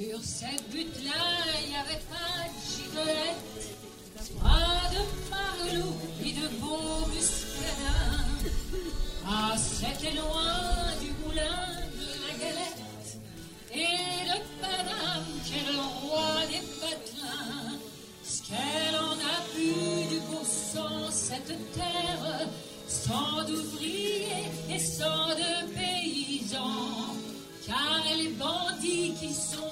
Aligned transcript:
Sur 0.00 0.18
cette 0.24 0.70
butte-là, 0.70 1.12
il 1.62 1.68
n'y 1.68 1.76
avait 1.76 2.00
pas 2.08 2.48
de 2.48 2.58
gigolette, 2.72 3.76
pas 4.40 4.88
de 4.94 5.02
marlot 5.28 5.94
ni 6.22 6.32
de 6.32 6.48
beaux 6.58 7.06
muscadins. 7.14 8.24
Ah, 9.28 9.54
c'était 9.58 10.16
loin 10.16 10.96
du 11.02 11.12
moulin 11.22 11.66
de 12.00 12.08
la 12.24 12.32
galette 12.38 13.18
et 13.74 14.24
de 14.24 14.38
Paname 14.62 15.26
qui 15.44 15.52
est 15.58 15.70
le 15.70 15.78
roi 15.78 16.46
des 16.48 16.64
patelins. 16.80 17.78
Ce 18.24 18.40
qu'elle 18.44 18.96
en 18.96 19.18
a 19.18 19.36
pu 19.54 20.14
du 20.14 20.20
beau 20.30 20.42
sang, 20.42 21.10
cette 21.10 21.72
terre, 21.74 22.48
sans 22.88 23.44
d'ouvriers 23.44 24.48
et 24.70 24.78
sans 24.78 25.28
de 25.28 25.74
paysans. 25.74 27.10
Car 27.66 28.02
les 28.16 28.28
bandits 28.30 29.12
qui 29.20 29.32
sont 29.32 29.69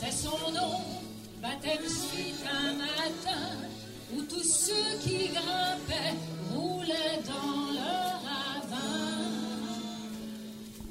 c'est 0.00 0.12
son 0.12 0.50
nom, 0.52 0.80
baptême 1.42 1.86
suite 1.86 2.42
un 2.50 2.72
matin, 2.72 3.58
où 4.14 4.22
tous 4.22 4.42
ceux 4.42 4.98
qui 5.02 5.28
grimpaient 5.28 6.16
roulaient 6.54 7.20
dans 7.26 7.72
leur 7.72 8.22
ravin? 8.24 9.28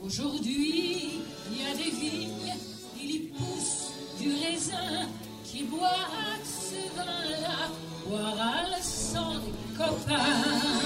Aujourd'hui, 0.03 1.21
il 1.51 1.61
y 1.61 1.65
a 1.65 1.75
des 1.75 1.89
vignes, 1.89 2.55
il 3.01 3.11
y 3.15 3.19
pousse 3.29 3.93
du 4.19 4.31
raisin, 4.31 5.07
qui 5.43 5.63
boira 5.63 6.37
ce 6.43 6.95
vin-là, 6.95 7.69
boira 8.07 8.63
le 8.69 8.81
sang 8.83 9.33
des 9.39 9.77
copains. 9.77 10.78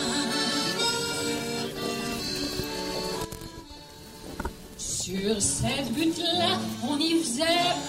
Sur 5.13 5.39
cette 5.39 5.93
butte-là, 5.93 6.57
on 6.89 6.97
y 6.97 7.19
faisait 7.19 7.43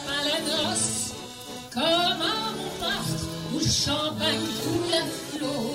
pas 0.05 0.21
la 0.29 0.41
noce, 0.45 1.15
comme 1.73 1.83
à 1.83 2.53
Montmartre, 2.53 3.25
où 3.55 3.61
champagne 3.61 4.47
coule 4.63 4.93
à 4.93 5.05
flot. 5.33 5.75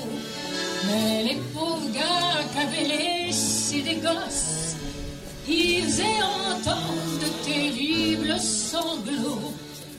Mais 0.85 1.23
les 1.23 1.41
pauvres 1.51 1.89
gars 1.91 2.43
qui 2.51 2.59
avaient 2.59 2.87
laissé 2.87 3.81
des 3.81 3.95
gosses, 3.95 4.75
ils 5.47 5.85
faisaient 5.85 6.21
entendre 6.51 7.17
de 7.19 7.43
terribles 7.43 8.39
sanglots. 8.39 9.53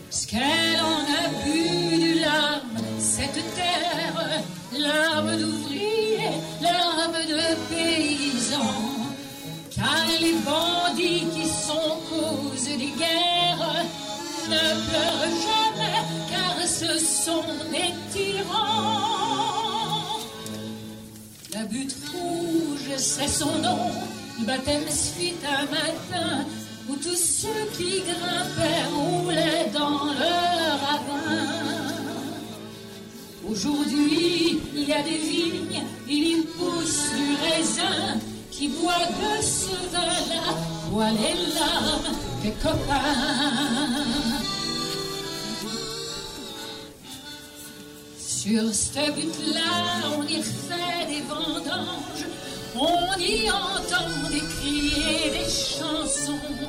Ce 0.08 0.28
qu'elle 0.28 0.78
en 0.80 1.02
a 1.02 1.44
bu 1.44 1.96
du 1.98 2.20
larme, 2.20 2.78
cette 3.00 3.42
terre, 3.56 4.44
larme 4.78 5.36
d'ouvriers, 5.36 6.30
larme 6.62 7.26
de 7.26 7.74
paysans. 7.74 8.99
Car 9.80 10.06
les 10.20 10.34
bandits 10.44 11.24
qui 11.34 11.48
sont 11.48 11.96
cause 12.10 12.64
des 12.64 12.92
guerres 13.00 13.86
ne 14.46 14.64
pleurent 14.86 15.36
jamais, 15.48 16.02
car 16.30 16.56
ce 16.66 16.98
sont 16.98 17.50
des 17.72 17.94
tyrans. 18.12 19.00
La 21.54 21.64
butte 21.64 21.96
rouge, 22.12 22.90
c'est 22.98 23.26
son 23.26 23.56
nom, 23.58 23.90
le 24.38 24.44
baptême 24.44 24.88
suit 24.90 25.34
un 25.48 25.62
matin, 25.62 26.44
où 26.90 26.96
tous 26.96 27.16
ceux 27.16 27.64
qui 27.72 28.02
grimpaient 28.02 28.86
roulaient 28.94 29.70
dans 29.72 30.04
leur 30.04 30.80
ravin. 30.84 31.80
Aujourd'hui, 33.48 34.60
il 34.76 34.88
y 34.88 34.92
a 34.92 35.02
des 35.02 35.16
vignes, 35.16 35.82
il 36.06 36.26
y 36.28 36.42
pousse 36.42 37.10
du 37.16 37.34
raisin, 37.42 38.18
qui 38.60 38.68
boit 38.68 38.92
de 38.92 39.42
ce 39.42 39.72
vin-là, 39.90 40.54
boit 40.90 41.10
les 41.12 41.54
larmes 41.54 42.14
des 42.42 42.52
copains. 42.62 43.16
Sur 48.18 48.74
cette 48.74 49.14
butte-là, 49.14 49.72
on 50.14 50.26
y 50.26 50.36
refait 50.36 51.06
des 51.08 51.22
vendanges, 51.22 52.26
on 52.76 53.18
y 53.18 53.50
entend 53.50 54.28
des 54.30 54.44
cris 54.52 55.30
des 55.36 55.50
chansons. 55.50 56.68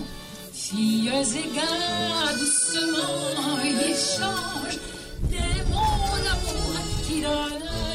Filles 0.54 1.10
et 1.10 1.56
gars, 1.56 2.34
doucement, 2.40 3.58
ils 3.66 3.92
échangent 3.92 4.80
des 5.24 5.60
mots 5.70 6.20
d'amour 6.24 6.74
qui 7.06 7.22
donnent. 7.22 7.91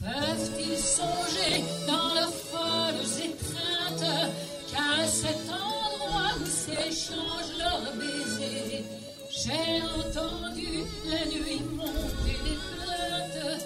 Peuvent-ils 0.00 0.78
songer 0.78 1.62
dans 1.86 2.14
leurs 2.14 2.32
folles 2.32 3.04
étreintes 3.22 4.32
qu'à 4.70 5.06
cet 5.06 5.42
endroit 5.50 6.32
où 6.40 6.46
s'échangent 6.46 7.58
leurs 7.58 7.92
baisers, 7.96 8.82
j'ai 9.30 9.82
entendu 9.82 10.84
la 11.04 11.26
nuit 11.26 11.60
monter 11.76 12.38
des 12.44 12.58
plaintes 12.72 13.62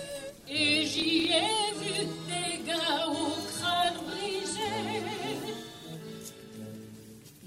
et 0.49 0.85
j'y 0.85 1.31
ai 1.31 1.73
vu 1.79 2.07
des 2.27 2.65
gars 2.67 3.07
au 3.07 3.31
crâne 3.53 3.95
brisé. 4.09 4.73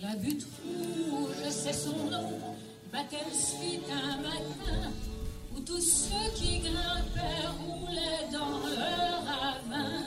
La 0.01 0.15
butte 0.15 0.47
rouge, 0.63 1.49
c'est 1.49 1.73
son 1.73 2.05
nom, 2.09 2.55
baptême 2.93 3.19
suite 3.33 3.83
un 3.91 4.15
matin, 4.21 4.91
tous 5.67 5.81
ceux 5.81 6.31
qui 6.35 6.59
grimpaient 6.59 7.47
roulaient 7.59 8.27
dans 8.31 8.57
leur 8.69 9.25
ravin. 9.25 10.03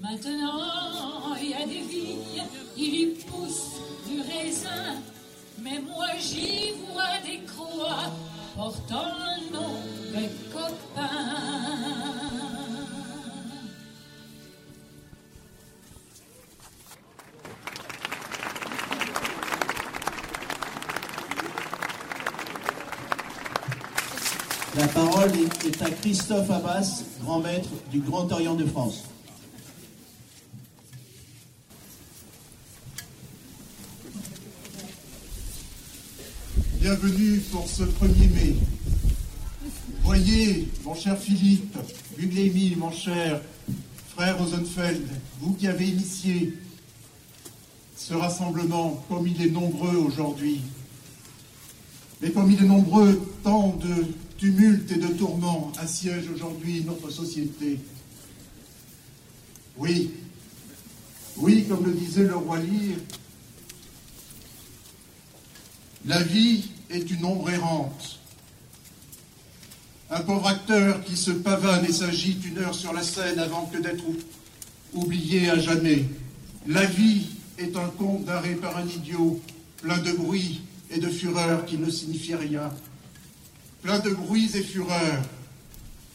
Maintenant, 0.00 1.34
il 1.40 1.50
y 1.50 1.54
a 1.54 1.66
des 1.66 1.82
vignes, 1.82 2.44
il 2.76 2.94
y 2.94 3.06
pousse 3.26 3.76
du 4.08 4.22
raisin, 4.22 5.02
mais 5.58 5.80
moi 5.80 6.06
j'y 6.18 6.72
vois 6.86 7.18
des 7.26 7.44
croix 7.44 8.10
portant 8.56 9.12
le 9.18 9.52
nom 9.52 9.74
des 10.14 10.30
copains. 10.50 12.47
La 24.78 24.86
parole 24.86 25.32
est 25.66 25.82
à 25.82 25.90
Christophe 25.90 26.48
Abbas, 26.52 27.02
grand 27.24 27.40
maître 27.40 27.68
du 27.90 27.98
Grand 27.98 28.30
Orient 28.30 28.54
de 28.54 28.64
France. 28.64 29.02
Bienvenue 36.80 37.40
pour 37.50 37.68
ce 37.68 37.82
1er 37.82 38.32
mai. 38.32 38.54
Voyez, 40.04 40.68
mon 40.84 40.94
cher 40.94 41.18
Philippe, 41.18 41.76
Buglémy, 42.16 42.76
mon 42.76 42.92
cher 42.92 43.40
frère 44.14 44.38
Rosenfeld, 44.38 45.08
vous 45.40 45.54
qui 45.54 45.66
avez 45.66 45.88
initié 45.88 46.54
ce 47.96 48.14
rassemblement, 48.14 49.04
comme 49.08 49.26
il 49.26 49.42
est 49.42 49.50
nombreux 49.50 49.96
aujourd'hui, 49.96 50.60
mais 52.22 52.30
comme 52.30 52.52
il 52.52 52.62
est 52.62 52.68
nombreux, 52.68 53.28
tant 53.42 53.74
de 53.74 54.06
tumultes 54.38 54.90
et 54.92 54.96
de 54.98 55.08
tourments 55.08 55.72
assiègent 55.78 56.30
aujourd'hui 56.34 56.82
notre 56.84 57.10
société. 57.10 57.78
Oui, 59.76 60.10
oui, 61.36 61.64
comme 61.68 61.84
le 61.84 61.92
disait 61.92 62.24
le 62.24 62.36
roi 62.36 62.58
Lear, 62.58 62.96
la 66.06 66.22
vie 66.22 66.70
est 66.90 67.10
une 67.10 67.24
ombre 67.24 67.50
errante. 67.50 68.20
Un 70.10 70.20
pauvre 70.20 70.46
acteur 70.48 71.04
qui 71.04 71.16
se 71.16 71.30
pavane 71.32 71.84
et 71.84 71.92
s'agite 71.92 72.44
une 72.46 72.58
heure 72.58 72.74
sur 72.74 72.92
la 72.94 73.02
scène 73.02 73.38
avant 73.38 73.66
que 73.66 73.76
d'être 73.78 74.02
ou- 74.08 74.16
oublié 75.00 75.50
à 75.50 75.58
jamais. 75.58 76.06
La 76.66 76.84
vie 76.86 77.26
est 77.58 77.76
un 77.76 77.88
conte 77.88 78.24
d'arrêt 78.24 78.54
par 78.54 78.76
un 78.78 78.86
idiot, 78.86 79.40
plein 79.82 79.98
de 79.98 80.12
bruit 80.12 80.62
et 80.90 80.98
de 80.98 81.08
fureur 81.08 81.66
qui 81.66 81.76
ne 81.76 81.90
signifie 81.90 82.34
rien. 82.34 82.72
Plein 83.82 84.00
de 84.00 84.10
bruits 84.10 84.50
et 84.54 84.62
fureurs, 84.62 85.22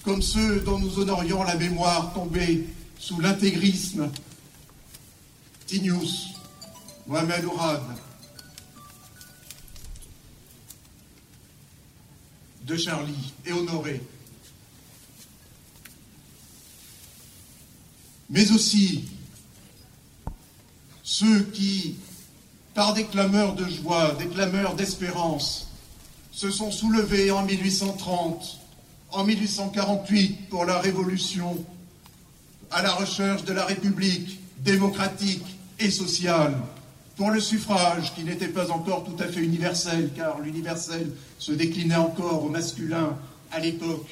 comme 0.04 0.22
ceux 0.22 0.60
dont 0.62 0.80
nous 0.80 1.00
honorions 1.00 1.44
la 1.44 1.56
mémoire 1.56 2.14
tombée 2.14 2.68
sous 3.00 3.20
l'intégrisme. 3.20 4.12
Tinius, 5.66 6.30
Mohamed 7.08 7.46
Ourad, 7.46 7.82
de 12.64 12.78
Charlie 12.78 13.34
et 13.46 13.54
Honoré. 13.54 14.02
Mais 18.30 18.52
aussi 18.52 19.06
ceux 21.04 21.44
qui, 21.44 21.96
par 22.74 22.94
des 22.94 23.06
clameurs 23.06 23.54
de 23.56 23.68
joie, 23.68 24.16
des 24.16 24.28
clameurs 24.28 24.76
d'espérance, 24.76 25.73
se 26.34 26.50
sont 26.50 26.72
soulevés 26.72 27.32
en 27.32 27.44
1830, 27.44 28.60
en 29.12 29.24
1848 29.24 30.50
pour 30.50 30.66
la 30.66 30.80
Révolution, 30.80 31.64
à 32.72 32.82
la 32.82 32.92
recherche 32.92 33.46
de 33.46 33.54
la 33.54 33.66
République 33.66 34.40
démocratique 34.60 35.46
et 35.80 35.92
sociale, 35.92 36.58
pour 37.16 37.30
le 37.30 37.40
suffrage 37.40 38.16
qui 38.16 38.24
n'était 38.24 38.48
pas 38.48 38.72
encore 38.72 39.04
tout 39.04 39.22
à 39.22 39.28
fait 39.28 39.42
universel, 39.42 40.10
car 40.16 40.40
l'universel 40.40 41.12
se 41.38 41.52
déclinait 41.52 41.96
encore 41.96 42.44
au 42.44 42.50
masculin 42.50 43.16
à 43.52 43.60
l'époque, 43.60 44.08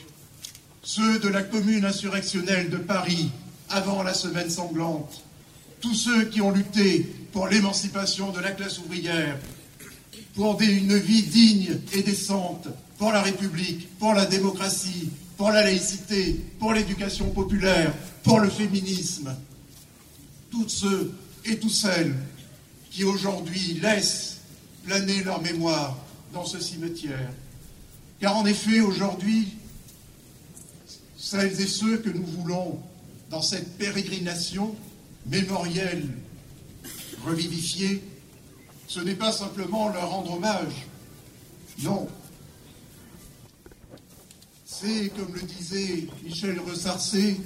ceux 0.83 1.17
de 1.17 1.27
la 1.27 1.41
commune 1.41 1.85
insurrectionnelle 1.85 2.69
de 2.69 2.77
Paris 2.77 3.31
avant 3.69 4.03
la 4.03 4.13
semaine 4.13 4.49
sanglante, 4.51 5.23
tous 5.79 5.95
ceux 5.95 6.25
qui 6.25 6.41
ont 6.41 6.51
lutté 6.51 7.11
pour 7.31 7.47
l'émancipation 7.47 8.31
de 8.31 8.39
la 8.39 8.51
classe 8.51 8.77
ouvrière, 8.77 9.39
pour 10.35 10.61
une 10.61 10.97
vie 10.97 11.23
digne 11.23 11.77
et 11.93 12.03
décente, 12.03 12.67
pour 12.97 13.11
la 13.11 13.21
République, 13.21 13.89
pour 13.97 14.13
la 14.13 14.25
démocratie, 14.25 15.09
pour 15.37 15.49
la 15.49 15.63
laïcité, 15.63 16.39
pour 16.59 16.73
l'éducation 16.73 17.29
populaire, 17.31 17.93
pour 18.23 18.39
le 18.39 18.49
féminisme. 18.49 19.35
Toutes 20.49 20.69
ceux 20.69 21.13
et 21.45 21.57
toutes 21.57 21.71
celles 21.71 22.15
qui 22.91 23.03
aujourd'hui 23.03 23.79
laissent 23.81 24.37
planer 24.83 25.23
leur 25.23 25.41
mémoire 25.41 25.97
dans 26.33 26.45
ce 26.45 26.59
cimetière. 26.59 27.31
Car 28.19 28.37
en 28.37 28.45
effet, 28.45 28.81
aujourd'hui, 28.81 29.47
celles 31.17 31.59
et 31.59 31.67
ceux 31.67 31.97
que 31.97 32.09
nous 32.09 32.25
voulons 32.25 32.79
dans 33.29 33.41
cette 33.41 33.77
pérégrination 33.77 34.75
mémorielle 35.25 36.07
revivifiée, 37.25 38.03
ce 38.91 38.99
n'est 38.99 39.15
pas 39.15 39.31
simplement 39.31 39.87
leur 39.87 40.09
rendre 40.09 40.33
hommage, 40.33 40.85
non. 41.81 42.09
C'est, 44.65 45.13
comme 45.15 45.33
le 45.33 45.43
disait 45.43 46.07
Michel 46.25 46.59
Ressarcé, 46.59 47.39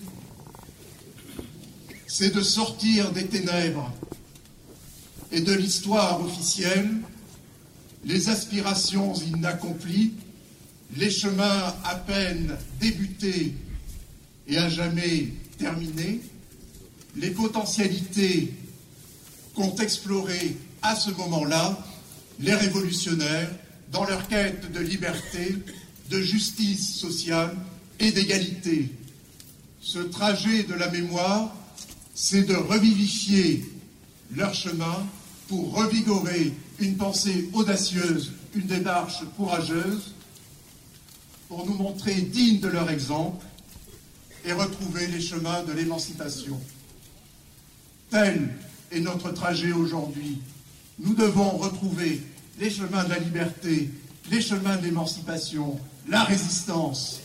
c'est 2.07 2.33
de 2.33 2.41
sortir 2.41 3.11
des 3.11 3.27
ténèbres 3.27 3.93
et 5.31 5.41
de 5.41 5.53
l'histoire 5.53 6.19
officielle 6.25 6.89
les 8.05 8.29
aspirations 8.29 9.13
inaccomplies, 9.13 10.13
les 10.97 11.11
chemins 11.11 11.75
à 11.83 11.93
peine 11.93 12.57
débutés 12.79 13.53
et 14.47 14.57
à 14.57 14.67
jamais 14.67 15.27
terminés, 15.59 16.21
les 17.15 17.29
potentialités 17.29 18.51
qu'ont 19.53 19.75
explorées 19.75 20.57
à 20.85 20.95
ce 20.95 21.09
moment-là 21.11 21.77
les 22.39 22.53
révolutionnaires 22.53 23.49
dans 23.91 24.05
leur 24.05 24.27
quête 24.27 24.71
de 24.71 24.79
liberté, 24.79 25.55
de 26.09 26.21
justice 26.21 26.95
sociale 26.95 27.55
et 27.99 28.11
d'égalité. 28.11 28.91
Ce 29.81 29.99
trajet 29.99 30.63
de 30.63 30.73
la 30.73 30.89
mémoire, 30.89 31.55
c'est 32.13 32.43
de 32.43 32.55
revivifier 32.55 33.65
leur 34.35 34.53
chemin 34.53 35.05
pour 35.47 35.73
revigorer 35.73 36.53
une 36.79 36.97
pensée 36.97 37.49
audacieuse, 37.53 38.33
une 38.55 38.67
démarche 38.67 39.23
courageuse, 39.37 40.13
pour 41.47 41.65
nous 41.65 41.75
montrer 41.75 42.15
dignes 42.15 42.59
de 42.59 42.67
leur 42.67 42.89
exemple 42.89 43.45
et 44.43 44.51
retrouver 44.51 45.07
les 45.07 45.21
chemins 45.21 45.63
de 45.63 45.71
l'émancipation. 45.71 46.59
Tel 48.09 48.49
est 48.91 48.99
notre 48.99 49.31
trajet 49.31 49.71
aujourd'hui. 49.71 50.39
Nous 50.99 51.13
devons 51.13 51.57
retrouver 51.57 52.21
les 52.59 52.69
chemins 52.69 53.03
de 53.03 53.09
la 53.09 53.19
liberté, 53.19 53.89
les 54.31 54.41
chemins 54.41 54.77
de 54.77 54.83
l'émancipation, 54.83 55.79
la 56.07 56.23
résistance, 56.23 57.19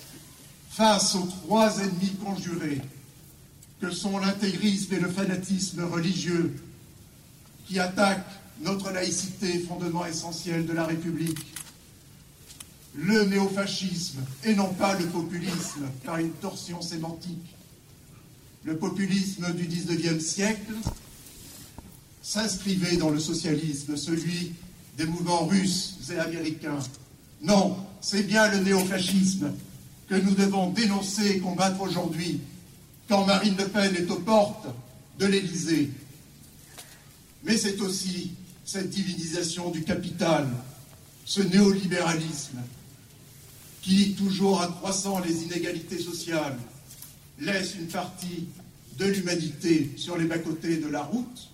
face 0.71 1.15
aux 1.15 1.27
trois 1.45 1.79
ennemis 1.79 2.15
conjurés 2.25 2.81
que 3.81 3.91
sont 3.91 4.19
l'intégrisme 4.19 4.95
et 4.95 5.01
le 5.01 5.09
fanatisme 5.09 5.85
religieux 5.85 6.55
qui 7.67 7.79
attaquent 7.79 8.27
notre 8.63 8.91
laïcité, 8.91 9.61
fondement 9.61 10.05
essentiel 10.05 10.67
de 10.67 10.73
la 10.73 10.85
République, 10.85 11.47
le 12.95 13.25
néofascisme 13.25 14.21
et 14.45 14.55
non 14.55 14.73
pas 14.75 14.99
le 14.99 15.07
populisme, 15.07 15.87
par 16.05 16.19
une 16.19 16.33
torsion 16.33 16.83
sémantique. 16.83 17.55
Le 18.65 18.77
populisme 18.77 19.55
du 19.55 19.67
XIXe 19.67 20.23
siècle 20.23 20.75
s'inscrivait 22.23 22.97
dans 22.97 23.11
le 23.11 23.19
socialisme, 23.19 23.97
celui 23.97 24.53
des 24.97 25.07
mouvements 25.07 25.47
russes 25.47 25.97
et 26.13 26.19
américains. 26.19 26.79
Non, 27.43 27.77
c'est 28.01 28.25
bien 28.25 28.51
le 28.51 28.59
néofascisme 28.59 29.53
que 30.09 30.15
nous 30.17 30.35
devons 30.35 30.71
dénoncer 30.71 31.29
et 31.29 31.39
combattre 31.39 31.81
aujourd'hui, 31.81 32.41
quand 33.09 33.27
Marine 33.27 33.57
Le 33.57 33.69
Pen 33.69 33.95
est 33.97 34.11
aux 34.11 34.21
portes 34.21 34.67
de 35.19 35.27
l'Élysée. 35.27 35.91
Mais 37.45 37.57
c'est 37.57 37.81
aussi 37.81 38.33
cette 38.65 38.91
divinisation 38.91 39.71
du 39.71 39.83
capital, 39.83 40.49
ce 41.25 41.41
néolibéralisme 41.41 42.59
qui, 43.83 44.13
toujours 44.15 44.61
accroissant 44.61 45.21
les 45.21 45.43
inégalités 45.45 45.99
sociales, 45.99 46.59
laisse 47.39 47.75
une 47.77 47.87
partie 47.87 48.49
de 48.99 49.07
l'humanité 49.07 49.91
sur 49.97 50.19
les 50.19 50.27
bas-côtés 50.27 50.77
de 50.77 50.89
la 50.89 51.03
route, 51.03 51.49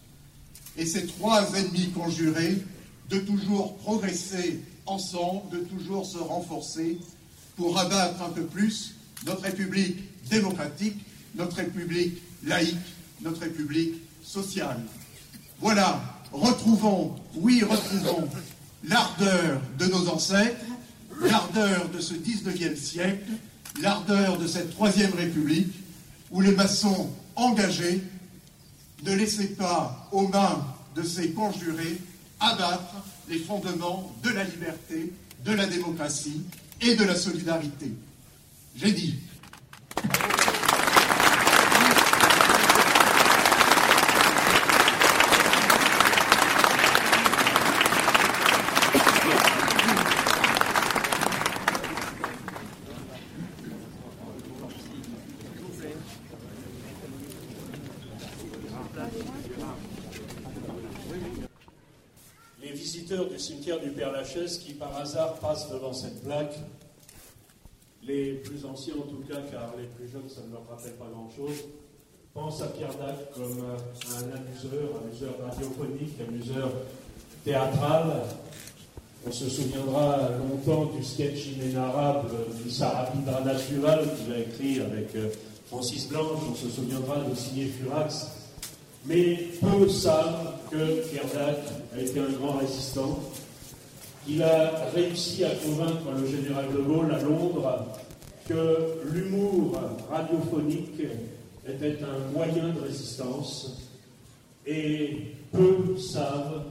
et 0.77 0.87
ces 0.87 1.07
trois 1.07 1.55
ennemis 1.55 1.91
conjurés 1.91 2.59
de 3.11 3.19
toujours 3.19 3.77
progresser 3.79 4.61
ensemble, 4.87 5.51
de 5.51 5.59
toujours 5.59 6.07
se 6.07 6.19
renforcer 6.19 6.99
pour 7.57 7.79
abattre 7.79 8.23
un 8.23 8.31
peu 8.31 8.43
plus 8.43 8.95
notre 9.25 9.43
République 9.43 9.99
démocratique, 10.29 10.97
notre 11.35 11.57
République 11.57 12.21
laïque, 12.45 12.77
notre 13.23 13.41
République 13.41 13.95
sociale. 14.23 14.81
Voilà, 15.61 16.01
retrouvons, 16.33 17.17
oui, 17.37 17.63
retrouvons 17.63 18.29
l'ardeur 18.85 19.61
de 19.79 19.87
nos 19.87 20.09
ancêtres, 20.09 20.65
l'ardeur 21.23 21.89
de 21.89 22.01
ce 22.01 22.15
19e 22.15 22.77
siècle, 22.77 23.33
l'ardeur 23.81 24.39
de 24.39 24.47
cette 24.47 24.71
Troisième 24.71 25.15
République, 25.15 25.73
où 26.31 26.41
les 26.41 26.53
maçons 26.53 27.09
engagés 27.37 28.03
ne 29.03 29.15
laissaient 29.15 29.55
pas 29.55 30.09
aux 30.13 30.29
mains 30.29 30.65
de 30.95 31.03
ces 31.03 31.31
conjurés 31.31 31.99
abattre 32.41 32.95
les 33.29 33.39
fondements 33.39 34.13
de 34.23 34.31
la 34.31 34.45
liberté, 34.45 35.13
de 35.45 35.53
la 35.53 35.67
démocratie 35.67 36.43
et 36.81 36.95
de 36.97 37.05
la 37.05 37.15
solidarité. 37.15 37.93
J'ai 38.77 38.93
dit. 38.93 39.19
du 63.25 63.39
cimetière 63.39 63.81
qui 64.45 64.75
par 64.75 64.97
hasard 64.97 65.35
passent 65.35 65.71
devant 65.71 65.93
cette 65.93 66.23
plaque. 66.23 66.57
Les 68.03 68.35
plus 68.35 68.65
anciens 68.65 68.95
en 68.95 69.09
tout 69.09 69.23
cas, 69.29 69.41
car 69.51 69.75
les 69.77 69.87
plus 69.87 70.09
jeunes 70.09 70.29
ça 70.29 70.43
ne 70.47 70.53
leur 70.53 70.69
rappelle 70.69 70.93
pas 70.93 71.07
grand-chose, 71.13 71.65
pensent 72.33 72.63
à 72.63 72.67
Pierre 72.67 72.95
Dac 72.95 73.33
comme 73.35 73.65
un 73.65 74.37
amuseur, 74.37 75.03
amuseur 75.03 75.35
radiophonique, 75.43 76.21
amuseur 76.21 76.71
théâtral. 77.45 78.23
On 79.27 79.33
se 79.33 79.49
souviendra 79.49 80.31
longtemps 80.39 80.85
du 80.97 81.03
sketch 81.03 81.49
inénarrable 81.49 82.29
du 82.63 82.71
Sarabindra 82.71 83.41
Natural 83.41 84.05
qu'il 84.17 84.33
a 84.33 84.39
écrit 84.39 84.81
avec 84.81 85.17
euh, 85.17 85.31
Francis 85.67 86.09
Blanche. 86.09 86.39
On 86.49 86.55
se 86.55 86.69
souviendra 86.69 87.25
de 87.25 87.35
Signé 87.35 87.67
Furax 87.67 88.29
mais 89.07 89.37
peu 89.61 89.89
savent 89.89 90.55
que 90.71 91.09
Pierre 91.09 91.27
Dac 91.33 91.59
a 91.95 92.01
été 92.01 92.19
un 92.21 92.31
grand 92.31 92.59
résistant. 92.59 93.21
Il 94.29 94.43
a 94.43 94.89
réussi 94.93 95.45
à 95.45 95.51
convaincre 95.51 96.11
le 96.19 96.27
général 96.27 96.65
de 96.73 96.79
Gaulle 96.79 97.15
à 97.15 97.23
Londres 97.23 97.87
que 98.49 98.99
l'humour 99.13 99.81
radiophonique 100.11 101.01
était 101.65 101.99
un 102.03 102.33
moyen 102.33 102.71
de 102.71 102.81
résistance. 102.81 103.89
Et 104.67 105.33
peu 105.53 105.97
savent 105.97 106.65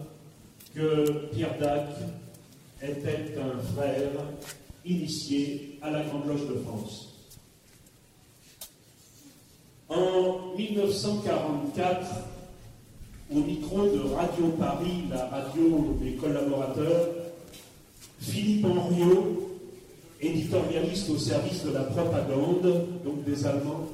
que 0.75 1.29
Pierre 1.33 1.57
Dac 1.57 1.87
était 2.81 3.35
un 3.39 3.57
frère 3.73 4.11
initié 4.83 5.79
à 5.81 5.91
la 5.91 6.03
Grande 6.03 6.27
Loge 6.27 6.47
de 6.49 6.55
France. 6.55 7.13
En 9.87 10.57
1944, 10.57 12.05
au 13.33 13.39
micro 13.39 13.85
de 13.85 14.13
Radio 14.13 14.47
Paris, 14.59 15.05
la 15.09 15.25
radio 15.27 15.97
des 16.01 16.15
collaborateurs, 16.15 17.24
Philippe 18.27 18.65
Henriot, 18.65 19.59
éditorialiste 20.19 21.09
au 21.11 21.17
service 21.17 21.63
de 21.63 21.71
la 21.71 21.83
propagande, 21.83 22.87
donc 23.03 23.23
des 23.23 23.45
Allemands, 23.45 23.87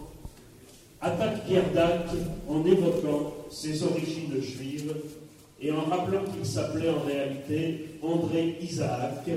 attaque 1.02 1.46
Pierre 1.46 1.72
Dac 1.74 2.06
en 2.48 2.66
évoquant 2.66 3.34
ses 3.50 3.84
origines 3.84 4.42
juives 4.42 4.96
et 5.60 5.72
en 5.72 5.82
rappelant 5.82 6.24
qu'il 6.24 6.46
s'appelait 6.46 6.90
en 6.90 7.02
réalité 7.02 7.98
André 8.02 8.58
Isaac 8.62 9.28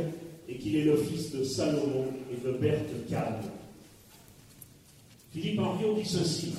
et 0.48 0.54
qu'il 0.56 0.76
est 0.76 0.84
le 0.84 0.96
fils 0.96 1.32
de 1.32 1.42
Salomon 1.42 2.06
et 2.30 2.46
de 2.46 2.52
Berthe 2.52 3.08
Kahn. 3.10 3.40
Philippe 5.32 5.58
Henriot 5.58 5.94
dit 5.94 6.08
ceci 6.08 6.54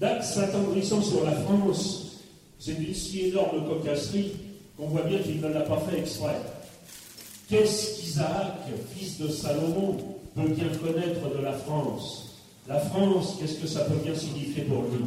Dac 0.00 0.24
s'attendrissant 0.24 1.02
sur 1.02 1.22
la 1.24 1.32
France, 1.32 2.22
c'est 2.58 2.72
une 2.72 2.94
si 2.94 3.26
énorme 3.26 3.66
cocasserie 3.66 4.32
qu'on 4.76 4.86
voit 4.86 5.02
bien 5.02 5.18
qu'il 5.18 5.40
ne 5.40 5.48
l'a 5.48 5.60
pas 5.60 5.78
fait 5.80 5.98
exprès. 5.98 6.36
Qu'est-ce 7.48 8.00
qu'Isaac, 8.00 8.54
fils 8.96 9.18
de 9.18 9.28
Salomon, 9.28 9.96
peut 10.34 10.48
bien 10.48 10.68
connaître 10.68 11.36
de 11.36 11.42
la 11.42 11.52
France? 11.52 12.40
La 12.66 12.80
France, 12.80 13.36
qu'est-ce 13.38 13.60
que 13.60 13.66
ça 13.66 13.84
peut 13.84 13.98
bien 14.02 14.14
signifier 14.14 14.62
pour 14.62 14.82
lui? 14.84 15.04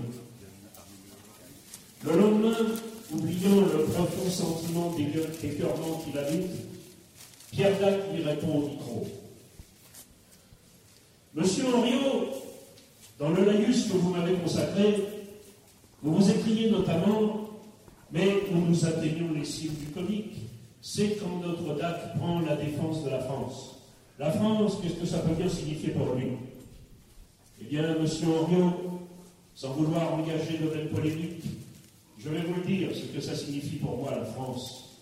Le 2.04 2.12
lendemain, 2.12 2.56
oubliant 3.12 3.62
le 3.62 3.84
profond 3.86 4.30
sentiment 4.30 4.94
d'écœurement 5.42 6.04
qu'il 6.06 6.18
habite, 6.18 6.52
Pierre 7.52 7.80
Dac 7.80 7.96
lui 8.14 8.24
répond 8.24 8.54
au 8.54 8.68
micro. 8.68 9.08
Monsieur 11.34 11.66
Henriot, 11.74 12.30
dans 13.20 13.30
le 13.30 13.46
laïus 13.46 13.86
que 13.86 13.98
vous 13.98 14.12
m'avez 14.12 14.34
consacré, 14.34 15.04
vous 16.04 16.16
vous 16.16 16.30
écriez 16.30 16.70
notamment, 16.70 17.50
mais 18.12 18.28
nous 18.52 18.68
nous 18.68 18.86
atteignons 18.86 19.34
les 19.34 19.46
cibles 19.46 19.76
du 19.80 19.88
comique, 19.88 20.36
c'est 20.90 21.20
quand 21.20 21.46
notre 21.46 21.78
DAC 21.78 22.18
prend 22.18 22.40
la 22.40 22.56
défense 22.56 23.04
de 23.04 23.10
la 23.10 23.20
France. 23.20 23.76
La 24.18 24.32
France, 24.32 24.78
qu'est-ce 24.82 24.94
que 24.94 25.06
ça 25.06 25.20
peut 25.20 25.34
bien 25.34 25.50
signifier 25.50 25.90
pour 25.90 26.16
lui? 26.16 26.28
Eh 27.62 27.66
bien, 27.66 28.00
monsieur 28.00 28.28
Henriot, 28.30 29.02
sans 29.54 29.74
vouloir 29.74 30.14
engager 30.14 30.58
de 30.58 30.70
belles 30.70 30.90
polémiques, 30.90 31.44
je 32.18 32.30
vais 32.30 32.40
vous 32.40 32.54
le 32.54 32.66
dire, 32.66 32.96
ce 32.96 33.02
que 33.02 33.20
ça 33.20 33.36
signifie 33.36 33.76
pour 33.76 33.98
moi, 33.98 34.16
la 34.16 34.24
France. 34.24 34.98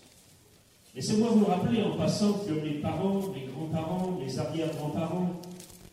Laissez-moi 0.96 1.28
vous 1.30 1.44
rappeler 1.44 1.84
en 1.84 1.96
passant 1.96 2.32
que 2.32 2.52
mes 2.52 2.80
parents, 2.80 3.20
mes 3.32 3.46
grands-parents, 3.46 4.18
mes 4.18 4.38
arrière-grands-parents 4.40 5.40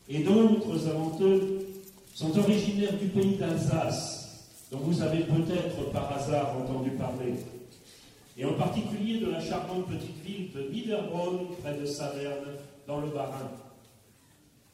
et 0.10 0.24
d'autres 0.24 0.90
avant 0.90 1.16
eux 1.22 1.68
sont 2.16 2.36
originaires 2.40 2.98
du 2.98 3.10
pays 3.10 3.36
d'Alsace, 3.36 4.50
dont 4.72 4.80
vous 4.80 5.04
avez 5.04 5.20
peut-être 5.20 5.92
par 5.92 6.18
hasard 6.18 6.58
entendu 6.58 6.90
parler, 6.92 7.36
et 8.38 8.46
en 8.46 8.54
particulier 8.54 9.20
de 9.20 9.30
la 9.30 9.40
charmante 9.40 9.88
petite 9.88 10.24
ville 10.26 10.52
de 10.52 10.70
Niederbronn, 10.72 11.48
près 11.62 11.78
de 11.78 11.86
Saverne, 11.86 12.58
dans 12.88 13.00
le 13.00 13.10
Bas-Rhin. 13.10 13.52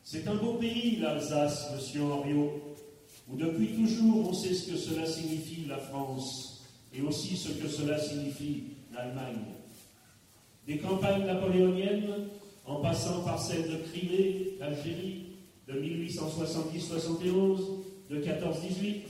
C'est 0.03 0.27
un 0.27 0.35
beau 0.35 0.53
pays, 0.53 0.97
l'Alsace, 0.97 1.71
monsieur 1.75 2.03
Henriot, 2.03 2.75
où 3.29 3.35
depuis 3.35 3.67
toujours 3.67 4.29
on 4.29 4.33
sait 4.33 4.53
ce 4.53 4.71
que 4.71 4.77
cela 4.77 5.05
signifie 5.05 5.65
la 5.67 5.77
France, 5.77 6.63
et 6.93 7.01
aussi 7.01 7.35
ce 7.35 7.49
que 7.49 7.67
cela 7.67 7.99
signifie 7.99 8.63
l'Allemagne. 8.93 9.43
Des 10.65 10.77
campagnes 10.77 11.25
napoléoniennes, 11.25 12.29
en 12.65 12.77
passant 12.77 13.21
par 13.23 13.39
celles 13.39 13.69
de 13.69 13.77
Crimée, 13.91 14.53
d'Algérie, 14.59 15.25
de 15.67 15.73
1870-71, 15.73 17.59
de 18.09 18.17
14-18, 18.17 19.01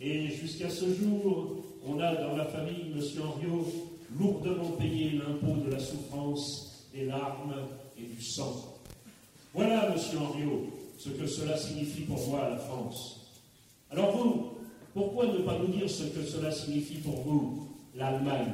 et 0.00 0.28
jusqu'à 0.28 0.68
ce 0.68 0.84
jour, 0.94 1.64
on 1.86 1.98
a 1.98 2.14
dans 2.14 2.36
la 2.36 2.44
famille, 2.44 2.92
M. 2.94 3.00
Henriot, 3.22 3.93
lourdement 4.18 4.70
payé 4.78 5.12
l'impôt 5.12 5.56
de 5.64 5.70
la 5.70 5.78
souffrance, 5.78 6.86
des 6.92 7.06
larmes 7.06 7.54
et 7.98 8.02
du 8.02 8.22
sang. 8.22 8.78
Voilà, 9.52 9.94
M. 9.94 9.98
Henriot, 10.18 10.66
ce 10.98 11.10
que 11.10 11.26
cela 11.26 11.56
signifie 11.56 12.02
pour 12.02 12.28
moi, 12.28 12.48
la 12.48 12.56
France. 12.56 13.20
Alors 13.90 14.16
vous, 14.16 14.50
pourquoi 14.92 15.26
ne 15.26 15.38
pas 15.38 15.58
nous 15.58 15.68
dire 15.68 15.88
ce 15.90 16.04
que 16.04 16.24
cela 16.24 16.50
signifie 16.52 16.98
pour 16.98 17.20
vous, 17.22 17.68
l'Allemagne? 17.94 18.52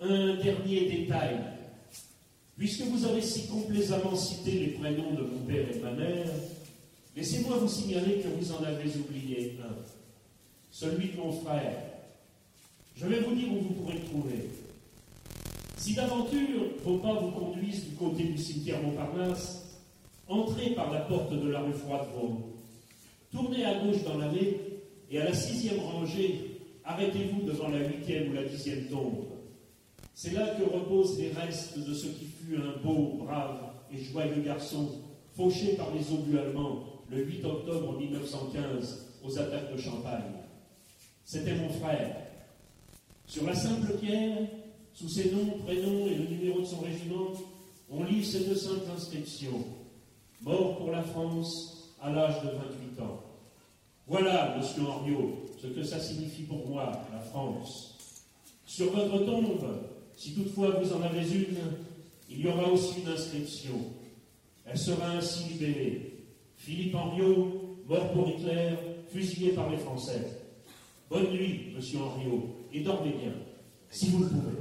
Un 0.00 0.36
dernier 0.36 0.88
détail. 0.88 1.38
Puisque 2.56 2.82
vous 2.82 3.04
avez 3.04 3.22
si 3.22 3.46
complaisamment 3.48 4.16
cité 4.16 4.52
les 4.52 4.68
prénoms 4.68 5.14
de 5.14 5.22
mon 5.22 5.40
père 5.46 5.70
et 5.70 5.78
de 5.78 5.82
ma 5.82 5.92
mère, 5.92 6.28
laissez-moi 7.16 7.56
vous 7.56 7.68
signaler 7.68 8.20
que 8.20 8.28
vous 8.28 8.52
en 8.52 8.62
avez 8.62 8.90
oublié 8.96 9.58
un, 9.62 9.74
celui 10.70 11.08
de 11.10 11.16
mon 11.16 11.32
frère. 11.32 11.76
Je 12.96 13.06
vais 13.06 13.20
vous 13.20 13.34
dire 13.34 13.52
où 13.52 13.60
vous 13.60 13.74
pourrez 13.74 13.94
le 13.94 14.04
trouver. 14.04 14.50
Si 15.76 15.94
d'aventure 15.94 16.66
vos 16.84 16.98
pas 16.98 17.14
vous 17.14 17.30
conduisent 17.30 17.88
du 17.88 17.96
côté 17.96 18.24
du 18.24 18.38
cimetière 18.38 18.82
Montparnasse, 18.82 19.80
entrez 20.28 20.70
par 20.70 20.92
la 20.92 21.00
porte 21.00 21.32
de 21.32 21.48
la 21.48 21.60
rue 21.60 21.72
Froidevaux. 21.72 22.56
Tournez 23.32 23.64
à 23.64 23.82
gauche 23.82 24.02
dans 24.04 24.18
l'allée 24.18 24.60
et 25.10 25.20
à 25.20 25.24
la 25.24 25.32
sixième 25.32 25.80
rangée, 25.80 26.58
arrêtez-vous 26.84 27.46
devant 27.46 27.68
la 27.68 27.86
huitième 27.86 28.30
ou 28.30 28.34
la 28.34 28.44
dixième 28.44 28.86
tombe. 28.86 29.24
C'est 30.14 30.34
là 30.34 30.48
que 30.48 30.62
reposent 30.64 31.18
les 31.18 31.30
restes 31.30 31.78
de 31.78 31.94
ce 31.94 32.06
qui 32.08 32.26
fut 32.26 32.56
un 32.56 32.82
beau, 32.84 33.18
brave 33.24 33.60
et 33.92 33.98
joyeux 33.98 34.42
garçon, 34.42 35.00
fauché 35.34 35.76
par 35.76 35.88
les 35.94 36.12
obus 36.12 36.38
allemands 36.38 36.84
le 37.10 37.24
8 37.24 37.44
octobre 37.44 37.98
1915 37.98 39.06
aux 39.24 39.38
attaques 39.38 39.72
de 39.72 39.80
Champagne. 39.80 40.39
C'était 41.30 41.54
mon 41.54 41.68
frère. 41.68 42.16
Sur 43.24 43.46
la 43.46 43.54
simple 43.54 43.96
pierre, 44.00 44.36
sous 44.92 45.08
ses 45.08 45.30
noms, 45.30 45.58
prénoms 45.64 46.08
et 46.08 46.16
le 46.16 46.24
numéro 46.24 46.58
de 46.58 46.64
son 46.64 46.80
régiment, 46.80 47.34
on 47.88 48.02
lit 48.02 48.24
ces 48.24 48.40
deux 48.40 48.56
simples 48.56 48.90
inscriptions. 48.92 49.64
Mort 50.42 50.78
pour 50.78 50.90
la 50.90 51.04
France 51.04 51.94
à 52.02 52.10
l'âge 52.10 52.42
de 52.42 52.48
28 52.48 53.00
ans. 53.02 53.20
Voilà, 54.08 54.56
monsieur 54.58 54.82
Henriot, 54.82 55.46
ce 55.62 55.68
que 55.68 55.84
ça 55.84 56.00
signifie 56.00 56.42
pour 56.42 56.66
moi, 56.66 56.90
la 57.12 57.20
France. 57.20 57.96
Sur 58.66 58.90
votre 58.90 59.24
tombe, 59.24 59.84
si 60.16 60.34
toutefois 60.34 60.80
vous 60.82 60.92
en 60.92 61.02
avez 61.02 61.30
une, 61.32 61.58
il 62.28 62.40
y 62.40 62.48
aura 62.48 62.66
aussi 62.72 63.02
une 63.02 63.08
inscription. 63.12 63.78
Elle 64.66 64.78
sera 64.78 65.12
ainsi 65.12 65.44
libérée. 65.44 66.12
Philippe 66.56 66.96
Henriot, 66.96 67.76
mort 67.86 68.10
pour 68.14 68.28
Hitler, 68.30 68.70
fusillé 69.12 69.52
par 69.52 69.70
les 69.70 69.78
Français. 69.78 70.39
Bonne 71.10 71.32
nuit, 71.32 71.72
monsieur 71.74 71.98
Henriot, 71.98 72.68
et 72.72 72.82
dormez 72.82 73.10
bien, 73.10 73.32
si 73.90 74.10
vous 74.10 74.20
le 74.20 74.28
pouvez. 74.28 74.60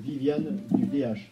Viviane 0.00 0.60
du 0.72 0.86
DH. 0.86 1.30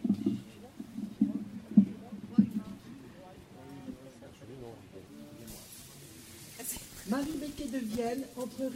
Marie 7.09 7.39
Becquet 7.41 7.69
de 7.69 7.79
Vienne 7.79 8.23
entre 8.37 8.71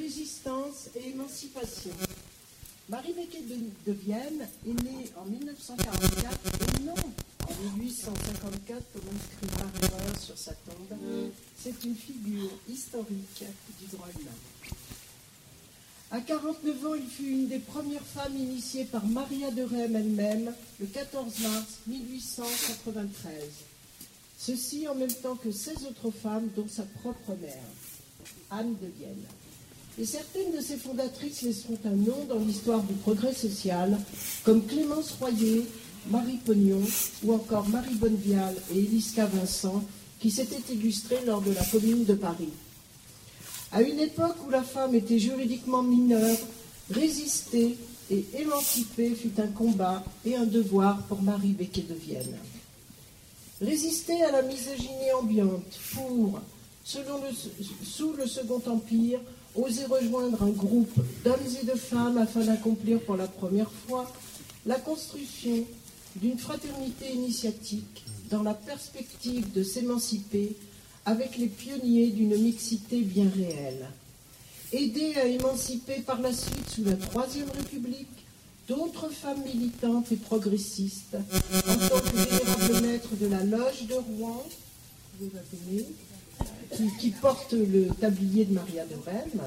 et 0.94 1.08
émancipation. 1.10 1.90
Marie 2.88 3.12
Becquet 3.12 3.42
de, 3.42 3.56
de 3.86 3.92
Vienne 3.92 4.48
est 4.66 4.82
née 4.82 5.10
en 5.16 5.24
1944 5.24 6.38
et 6.78 6.82
non 6.82 6.94
en 6.94 7.76
1854 7.76 8.82
comme 8.92 9.02
inscrit 9.14 9.56
par 9.58 9.90
erreur 9.90 10.18
sur 10.20 10.36
sa 10.36 10.52
tombe. 10.52 10.98
C'est 11.56 11.84
une 11.84 11.94
figure 11.94 12.50
historique 12.68 13.44
du 13.80 13.86
droit 13.96 14.08
humain. 14.20 14.76
À 16.10 16.20
49 16.20 16.86
ans, 16.86 16.94
il 16.94 17.08
fut 17.08 17.24
une 17.24 17.48
des 17.48 17.58
premières 17.58 18.04
femmes 18.04 18.36
initiées 18.36 18.84
par 18.84 19.06
Maria 19.06 19.50
de 19.50 19.62
Rem 19.62 19.96
elle-même 19.96 20.52
le 20.78 20.86
14 20.86 21.38
mars 21.38 21.78
1893. 21.86 23.32
Ceci 24.36 24.88
en 24.88 24.94
même 24.94 25.12
temps 25.12 25.36
que 25.36 25.50
16 25.50 25.86
autres 25.86 26.10
femmes, 26.10 26.50
dont 26.54 26.66
sa 26.68 26.82
propre 26.82 27.34
mère, 27.40 27.62
Anne 28.50 28.74
de 28.82 28.88
Vienne. 28.98 29.24
Et 29.98 30.06
certaines 30.06 30.52
de 30.56 30.60
ses 30.60 30.76
fondatrices 30.76 31.42
laisseront 31.42 31.78
un 31.84 31.90
nom 31.90 32.24
dans 32.28 32.38
l'histoire 32.38 32.82
du 32.82 32.94
progrès 32.94 33.34
social, 33.34 33.98
comme 34.42 34.64
Clémence 34.64 35.12
Royer, 35.20 35.66
Marie 36.08 36.38
Pognon 36.44 36.82
ou 37.24 37.34
encore 37.34 37.68
Marie 37.68 37.94
Bonnevial 37.94 38.54
et 38.74 38.78
Eliska 38.78 39.26
Vincent, 39.26 39.84
qui 40.18 40.30
s'étaient 40.30 40.72
illustrées 40.72 41.24
lors 41.26 41.42
de 41.42 41.52
la 41.52 41.64
Commune 41.64 42.04
de 42.04 42.14
Paris. 42.14 42.48
À 43.70 43.82
une 43.82 44.00
époque 44.00 44.36
où 44.46 44.50
la 44.50 44.62
femme 44.62 44.94
était 44.94 45.18
juridiquement 45.18 45.82
mineure, 45.82 46.38
résister 46.90 47.76
et 48.10 48.24
émanciper 48.38 49.14
fut 49.14 49.40
un 49.40 49.46
combat 49.48 50.04
et 50.24 50.36
un 50.36 50.44
devoir 50.44 51.02
pour 51.06 51.22
Marie 51.22 51.52
Becquet 51.52 51.82
de 51.82 51.94
Vienne. 51.94 52.36
Résister 53.60 54.22
à 54.24 54.32
la 54.32 54.42
misogynie 54.42 55.12
ambiante 55.18 55.78
pour, 55.94 56.40
sous 56.84 58.12
le 58.12 58.26
Second 58.26 58.62
Empire, 58.66 59.20
oser 59.54 59.84
rejoindre 59.84 60.42
un 60.42 60.50
groupe 60.50 60.98
d'hommes 61.24 61.56
et 61.60 61.66
de 61.66 61.76
femmes 61.76 62.18
afin 62.18 62.40
d'accomplir 62.40 63.00
pour 63.00 63.16
la 63.16 63.26
première 63.26 63.70
fois 63.70 64.10
la 64.66 64.76
construction 64.76 65.64
d'une 66.16 66.38
fraternité 66.38 67.12
initiatique 67.12 68.04
dans 68.30 68.42
la 68.42 68.54
perspective 68.54 69.52
de 69.52 69.62
s'émanciper 69.62 70.56
avec 71.04 71.36
les 71.36 71.48
pionniers 71.48 72.10
d'une 72.10 72.36
mixité 72.38 73.00
bien 73.00 73.28
réelle. 73.34 73.88
Aider 74.72 75.14
à 75.16 75.26
émanciper 75.26 76.00
par 76.00 76.20
la 76.20 76.32
suite 76.32 76.68
sous 76.68 76.84
la 76.84 76.94
Troisième 76.94 77.50
République 77.50 78.08
d'autres 78.68 79.10
femmes 79.10 79.42
militantes 79.44 80.12
et 80.12 80.16
progressistes 80.16 81.16
en 81.16 81.88
tant 81.88 82.00
que 82.00 82.16
vénérable 82.16 82.86
maître 82.86 83.16
de 83.20 83.26
la 83.26 83.44
loge 83.44 83.86
de 83.88 83.94
Rouen, 83.94 84.46
qui, 86.98 87.10
porte 87.10 87.52
le 87.52 87.86
tablier 88.00 88.44
de 88.44 88.54
Maria 88.54 88.84
de 88.86 88.94
Rennes, 89.04 89.40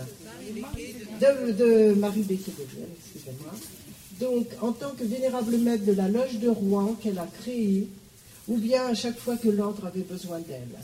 de, 1.19 1.93
Marie 1.95 2.23
Becquet 2.23 2.51
de 2.51 2.75
Vienne, 2.75 2.89
excusez-moi. 2.99 3.51
Donc, 4.19 4.47
en 4.61 4.71
tant 4.71 4.91
que 4.91 5.03
vénérable 5.03 5.57
maître 5.57 5.85
de 5.85 5.91
la 5.91 6.07
loge 6.07 6.39
de 6.39 6.49
Rouen 6.49 6.95
qu'elle 7.01 7.19
a 7.19 7.27
créée, 7.41 7.89
ou 8.47 8.57
bien 8.57 8.85
à 8.85 8.93
chaque 8.93 9.17
fois 9.17 9.37
que 9.37 9.49
l'ordre 9.49 9.87
avait 9.87 10.01
besoin 10.01 10.39
d'elle. 10.39 10.77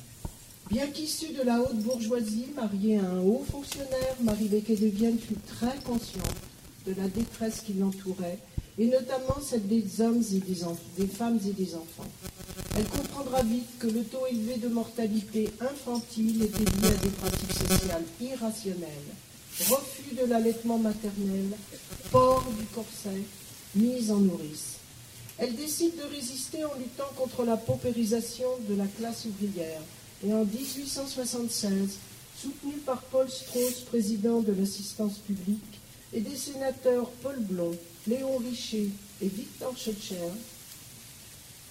Bien 0.70 0.88
qu'issue 0.88 1.34
de 1.34 1.44
la 1.44 1.60
haute 1.60 1.78
bourgeoisie, 1.78 2.48
mariée 2.56 2.98
à 2.98 3.04
un 3.04 3.20
haut 3.20 3.46
fonctionnaire, 3.50 4.16
Marie 4.22 4.48
Becquet 4.48 4.76
de 4.76 4.88
Vienne 4.88 5.20
fut 5.20 5.36
très 5.48 5.78
consciente 5.84 6.26
de 6.88 6.94
la 6.94 7.08
détresse 7.08 7.62
qui 7.62 7.74
l'entourait, 7.74 8.40
et 8.78 8.88
notamment 8.88 9.40
celle 9.42 9.68
des 9.68 10.02
hommes 10.02 10.24
et 10.34 10.40
des, 10.40 10.62
des, 10.98 11.08
femmes 11.08 11.40
et 11.46 11.52
des 11.52 11.76
enfants. 11.76 12.10
Elle 12.78 12.86
comprendra 12.86 13.44
vite 13.44 13.78
que 13.80 13.88
le 13.88 14.04
taux 14.04 14.26
élevé 14.30 14.58
de 14.58 14.70
mortalité 14.70 15.50
infantile 15.60 16.44
était 16.44 16.60
lié 16.60 16.88
à 16.88 17.04
des 17.04 17.10
pratiques 17.10 17.54
sociales 17.54 18.04
irrationnelles, 18.22 18.88
refus 19.70 20.16
de 20.16 20.26
l'allaitement 20.26 20.78
maternel, 20.78 21.50
port 22.12 22.46
du 22.58 22.66
corset, 22.68 23.22
mise 23.76 24.12
en 24.12 24.18
nourrice. 24.18 24.78
Elle 25.38 25.56
décide 25.56 25.98
de 25.98 26.16
résister 26.16 26.64
en 26.64 26.74
luttant 26.76 27.10
contre 27.16 27.44
la 27.44 27.58
paupérisation 27.58 28.48
de 28.70 28.76
la 28.76 28.86
classe 28.86 29.26
ouvrière, 29.26 29.82
et 30.26 30.32
en 30.34 30.46
1876, 30.46 31.98
soutenue 32.40 32.78
par 32.86 33.02
Paul 33.04 33.30
Strauss, 33.30 33.82
président 33.82 34.42
de 34.42 34.54
l'assistance 34.54 35.18
publique, 35.18 35.80
et 36.14 36.22
des 36.22 36.36
sénateurs 36.36 37.10
Paul 37.24 37.40
Blond, 37.40 37.76
Léon 38.08 38.38
Richer 38.38 38.90
et 39.22 39.28
Victor 39.28 39.78
Schoetcher, 39.78 40.32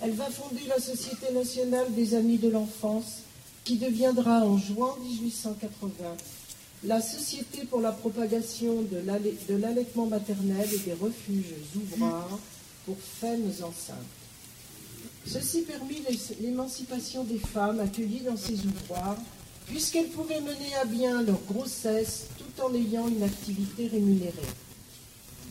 elle 0.01 0.13
va 0.13 0.31
fonder 0.31 0.63
la 0.69 0.79
Société 0.79 1.33
nationale 1.33 1.93
des 1.95 2.15
amis 2.15 2.39
de 2.39 2.49
l'enfance, 2.49 3.23
qui 3.65 3.77
deviendra 3.77 4.45
en 4.45 4.57
juin 4.57 4.97
1880 5.03 5.93
la 6.85 7.03
Société 7.03 7.67
pour 7.67 7.81
la 7.81 7.93
propagation 7.93 8.83
de 8.83 9.57
l'allaitement 9.57 10.07
maternel 10.07 10.69
et 10.73 10.79
des 10.79 10.95
refuges 10.95 11.55
ouvrages 11.77 12.39
pour 12.87 12.97
femmes 12.99 13.51
enceintes. 13.63 13.97
Ceci 15.27 15.63
permit 15.63 16.03
l'émancipation 16.41 17.25
des 17.25 17.39
femmes 17.39 17.81
accueillies 17.81 18.23
dans 18.25 18.37
ces 18.37 18.65
ouvroirs, 18.65 19.19
puisqu'elles 19.67 20.09
pouvaient 20.09 20.41
mener 20.41 20.75
à 20.81 20.85
bien 20.87 21.23
leur 21.23 21.41
grossesse 21.43 22.29
tout 22.39 22.63
en 22.63 22.73
ayant 22.75 23.09
une 23.09 23.23
activité 23.23 23.89
rémunérée. 23.89 24.33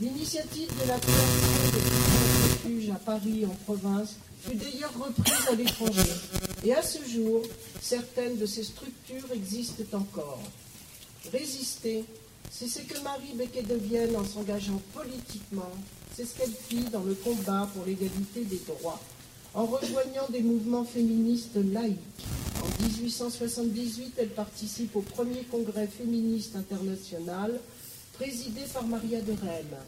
L'initiative 0.02 0.70
de 0.82 0.88
la 0.88 0.98
création 0.98 1.72
de 1.74 2.70
refuges 2.70 2.90
à 2.90 2.96
Paris 2.96 3.46
en 3.46 3.56
province 3.66 4.16
fut 4.42 4.56
d'ailleurs 4.56 4.94
reprise 4.98 5.48
à 5.52 5.56
l'étranger, 5.56 6.10
et 6.64 6.74
à 6.74 6.82
ce 6.82 7.00
jour, 7.04 7.42
certaines 7.82 8.38
de 8.38 8.46
ces 8.46 8.64
structures 8.64 9.30
existent 9.34 9.98
encore. 9.98 10.40
Résister, 11.34 12.06
c'est 12.50 12.70
ce 12.70 12.80
que 12.80 12.98
Marie 13.04 13.34
Becquet 13.36 13.64
de 13.64 13.76
Vienne, 13.76 14.16
en 14.16 14.24
s'engageant 14.24 14.82
politiquement, 14.94 15.72
c'est 16.16 16.24
ce 16.24 16.38
qu'elle 16.38 16.54
fit 16.70 16.90
dans 16.92 17.04
le 17.04 17.16
combat 17.16 17.70
pour 17.74 17.86
l'égalité 17.86 18.46
des 18.46 18.62
droits 18.66 19.02
en 19.54 19.66
rejoignant 19.66 20.28
des 20.30 20.42
mouvements 20.42 20.86
féministes 20.86 21.58
laïques. 21.74 21.98
En 22.62 22.84
1878, 22.84 24.14
elle 24.18 24.30
participe 24.30 24.96
au 24.96 25.02
premier 25.02 25.44
congrès 25.44 25.88
féministe 25.88 26.56
international 26.56 27.60
présidé 28.20 28.62
par 28.74 28.86
Maria 28.86 29.22
de 29.22 29.32
Rennes. 29.32 29.80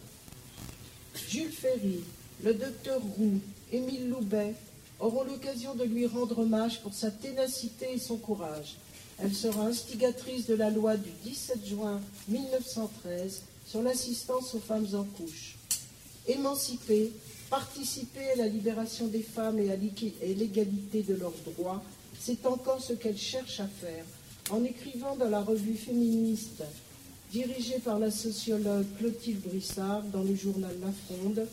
Jules 1.28 1.52
Ferry, 1.52 2.00
le 2.41 2.54
docteur 2.54 3.02
Roux, 3.02 3.41
Émile 3.74 4.08
Loubet 4.08 4.56
auront 5.02 5.26
l'occasion 5.26 5.76
de 5.76 5.84
lui 5.84 6.08
rendre 6.08 6.39
hommage 6.39 6.82
pour 6.82 6.94
sa 6.94 7.12
ténacité 7.12 7.88
et 7.94 8.00
son 8.00 8.15
courage. 8.15 8.78
Elle 9.20 9.34
sera 9.36 9.65
instigatrice 9.65 10.48
de 10.48 10.56
la 10.56 10.70
loi 10.70 10.96
du 10.96 11.10
17 11.26 11.67
juin 11.67 12.00
1913 12.30 13.41
sur 13.67 13.82
l'assistance 13.82 14.56
aux 14.56 14.60
femmes 14.60 14.88
en 14.94 15.04
couche. 15.04 15.58
Émancipée, 16.28 17.12
Participer 17.50 18.32
à 18.32 18.36
la 18.38 18.48
libération 18.48 19.08
des 19.08 19.24
femmes 19.24 19.60
et 19.60 19.74
à 19.74 19.76
l'égalité 19.76 21.04
de 21.04 21.15
leurs 21.15 21.34
droits, 21.46 21.84
c'est 22.17 22.46
encore 22.46 22.82
ce 22.82 22.94
qu'elle 22.94 23.17
cherche 23.17 23.60
à 23.60 23.67
faire 23.67 24.06
en 24.52 24.63
écrivant 24.63 25.17
dans 25.17 25.28
la 25.28 25.41
revue 25.41 25.76
féministe 25.76 26.63
dirigée 27.32 27.80
par 27.80 27.98
la 27.98 28.12
sociologue 28.12 28.86
Clotilde 29.00 29.41
Brissard 29.41 30.04
dans 30.04 30.24
le 30.24 30.36
journal 30.36 30.76
La 30.82 30.91
Fronde 30.91 31.48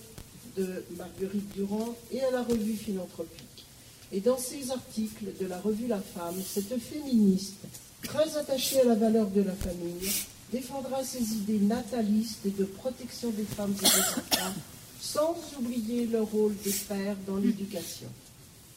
de 0.57 0.85
Marguerite 0.97 1.55
Durand 1.55 1.95
et 2.11 2.21
à 2.23 2.31
la 2.33 2.43
revue 2.43 2.75
philanthropique. 2.75 3.65
Et 4.11 4.21
dans 4.21 4.39
ses 4.39 4.71
articles 4.71 5.27
de 5.41 5.47
la 5.47 5.61
revue 5.61 5.87
La 5.87 6.01
Femme, 6.01 6.41
cette 6.45 6.77
féministe, 6.81 7.55
très 8.03 8.37
attachée 8.37 8.81
à 8.81 8.85
la 8.85 8.95
valeur 8.95 9.29
de 9.29 9.43
la 9.43 9.53
famille, 9.53 10.11
défendra 10.53 11.05
ses 11.05 11.23
idées 11.23 11.61
natalistes 11.61 12.45
et 12.45 12.51
de 12.51 12.65
protection 12.65 13.31
des 13.31 13.45
femmes 13.45 13.75
et 13.79 13.85
des 13.85 13.87
enfants 13.87 14.55
sans 15.01 15.37
oublier 15.59 16.07
le 16.07 16.23
rôle 16.23 16.57
des 16.65 16.73
pères 16.73 17.17
dans 17.27 17.37
l'éducation. 17.37 18.09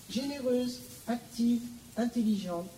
Généreuse, 0.10 0.80
active, 1.08 1.62
intelligente, 1.98 2.70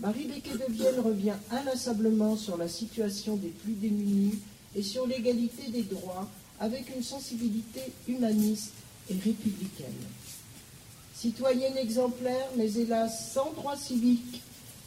Marie 0.00 0.26
Becquet 0.26 0.58
de 0.58 0.72
Vienne 0.72 1.00
revient 1.00 1.34
inlassablement 1.50 2.36
sur 2.36 2.56
la 2.56 2.68
situation 2.68 3.36
des 3.36 3.48
plus 3.48 3.74
démunis 3.74 4.38
et 4.74 4.82
sur 4.82 5.06
l'égalité 5.06 5.70
des 5.70 5.82
droits 5.82 6.28
avec 6.60 6.94
une 6.94 7.02
sensibilité 7.02 7.80
humaniste 8.08 8.72
et 9.10 9.14
républicaine. 9.14 9.86
Citoyenne 11.14 11.76
exemplaire, 11.76 12.48
mais 12.56 12.72
hélas 12.72 13.32
sans 13.32 13.52
droit 13.52 13.76
civique, 13.76 14.42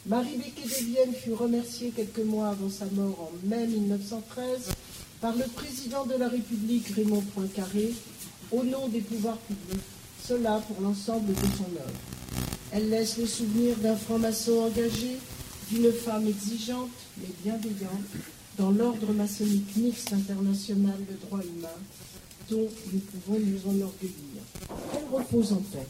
Marie 0.06 0.36
Becquet 0.36 0.68
de 0.68 0.84
Vienne 0.84 1.14
fut 1.14 1.32
remerciée 1.32 1.90
quelques 1.90 2.24
mois 2.24 2.48
avant 2.48 2.70
sa 2.70 2.86
mort 2.86 3.30
en 3.32 3.48
mai 3.48 3.66
1913 3.66 4.70
par 5.20 5.34
le 5.34 5.44
président 5.44 6.04
de 6.04 6.14
la 6.14 6.28
République 6.28 6.88
Raymond 6.88 7.22
Poincaré 7.34 7.94
au 8.52 8.62
nom 8.62 8.88
des 8.88 9.00
pouvoirs 9.00 9.38
publics, 9.38 9.82
cela 10.22 10.62
pour 10.68 10.80
l'ensemble 10.80 11.32
de 11.32 11.46
son 11.56 11.64
œuvre. 11.74 12.25
Elle 12.72 12.90
laisse 12.90 13.16
le 13.18 13.26
souvenir 13.26 13.76
d'un 13.76 13.96
franc-maçon 13.96 14.58
engagé, 14.58 15.16
d'une 15.70 15.92
femme 15.92 16.26
exigeante 16.26 16.90
mais 17.18 17.28
bienveillante 17.42 18.06
dans 18.58 18.70
l'ordre 18.70 19.12
maçonnique 19.12 19.76
mixte 19.76 20.12
international 20.12 20.98
de 21.08 21.26
droit 21.26 21.40
humain 21.40 21.68
dont 22.50 22.68
nous 22.92 23.00
pouvons 23.00 23.38
nous 23.40 23.70
enorgueillir. 23.70 24.42
Elle 24.94 25.16
repose 25.16 25.52
en 25.52 25.62
paix. 25.72 25.86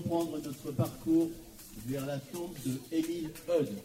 Reprendre 0.00 0.38
notre 0.42 0.70
parcours 0.72 1.28
vers 1.86 2.06
la 2.06 2.18
tombe 2.18 2.54
de 2.64 2.80
Émile 2.92 3.30
Eudes. 3.48 3.78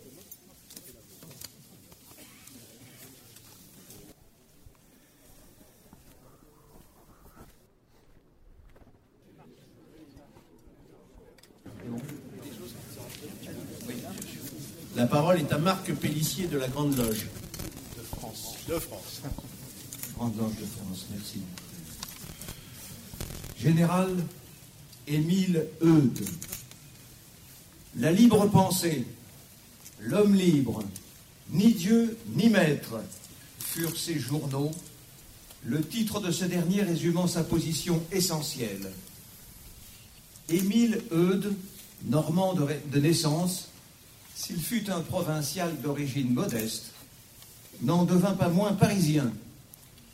La 14.95 15.08
parole 15.08 15.39
est 15.39 15.51
à 15.51 15.58
Marc 15.58 15.93
Pellissier 15.93 16.47
de 16.47 16.58
la 16.58 16.69
Grande 16.69 16.95
Loge. 16.95 17.28
De 17.97 18.01
France. 18.01 18.56
De 18.67 18.80
France. 18.80 19.21
Grande 20.15 20.38
Loge 20.38 20.56
de 20.56 20.65
France, 20.65 21.06
merci. 21.12 21.41
Général 23.58 24.15
Émile 25.08 25.68
Eudes. 25.82 26.26
La 27.98 28.12
libre 28.12 28.48
pensée, 28.48 29.06
l'homme 30.00 30.36
libre, 30.36 30.84
ni 31.52 31.74
Dieu 31.74 32.18
ni 32.36 32.50
maître, 32.50 33.02
furent 33.60 33.98
ses 33.98 34.20
journaux, 34.20 34.72
le 35.63 35.84
titre 35.84 36.20
de 36.20 36.32
ce 36.32 36.46
dernier 36.46 36.82
résumant 36.82 37.28
sa 37.28 37.44
position 37.44 38.02
essentielle. 38.12 38.91
Émile 40.50 41.02
Eudes, 41.12 41.54
normand 42.06 42.54
de, 42.54 42.68
de 42.91 43.00
naissance, 43.00 43.70
s'il 44.36 44.60
fut 44.60 44.89
un 44.89 45.02
provincial 45.02 45.80
d'origine 45.82 46.34
modeste, 46.34 46.91
n'en 47.82 48.04
devint 48.04 48.34
pas 48.34 48.50
moins 48.50 48.74
parisien. 48.74 49.32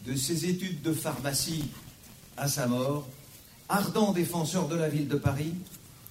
De 0.05 0.15
ses 0.15 0.45
études 0.45 0.81
de 0.81 0.93
pharmacie 0.93 1.65
à 2.35 2.47
sa 2.47 2.67
mort, 2.67 3.07
ardent 3.71 4.11
défenseur 4.11 4.67
de 4.67 4.75
la 4.75 4.89
ville 4.89 5.07
de 5.07 5.15
Paris, 5.15 5.53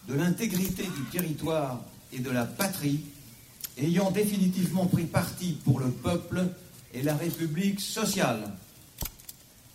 de 0.08 0.14
l'intégrité 0.14 0.82
du 0.82 1.04
territoire 1.12 1.80
et 2.12 2.18
de 2.18 2.30
la 2.30 2.46
patrie, 2.46 3.00
ayant 3.76 4.10
définitivement 4.10 4.86
pris 4.86 5.04
parti 5.04 5.58
pour 5.64 5.78
le 5.78 5.90
peuple 5.90 6.48
et 6.94 7.02
la 7.02 7.14
République 7.14 7.80
sociale. 7.80 8.50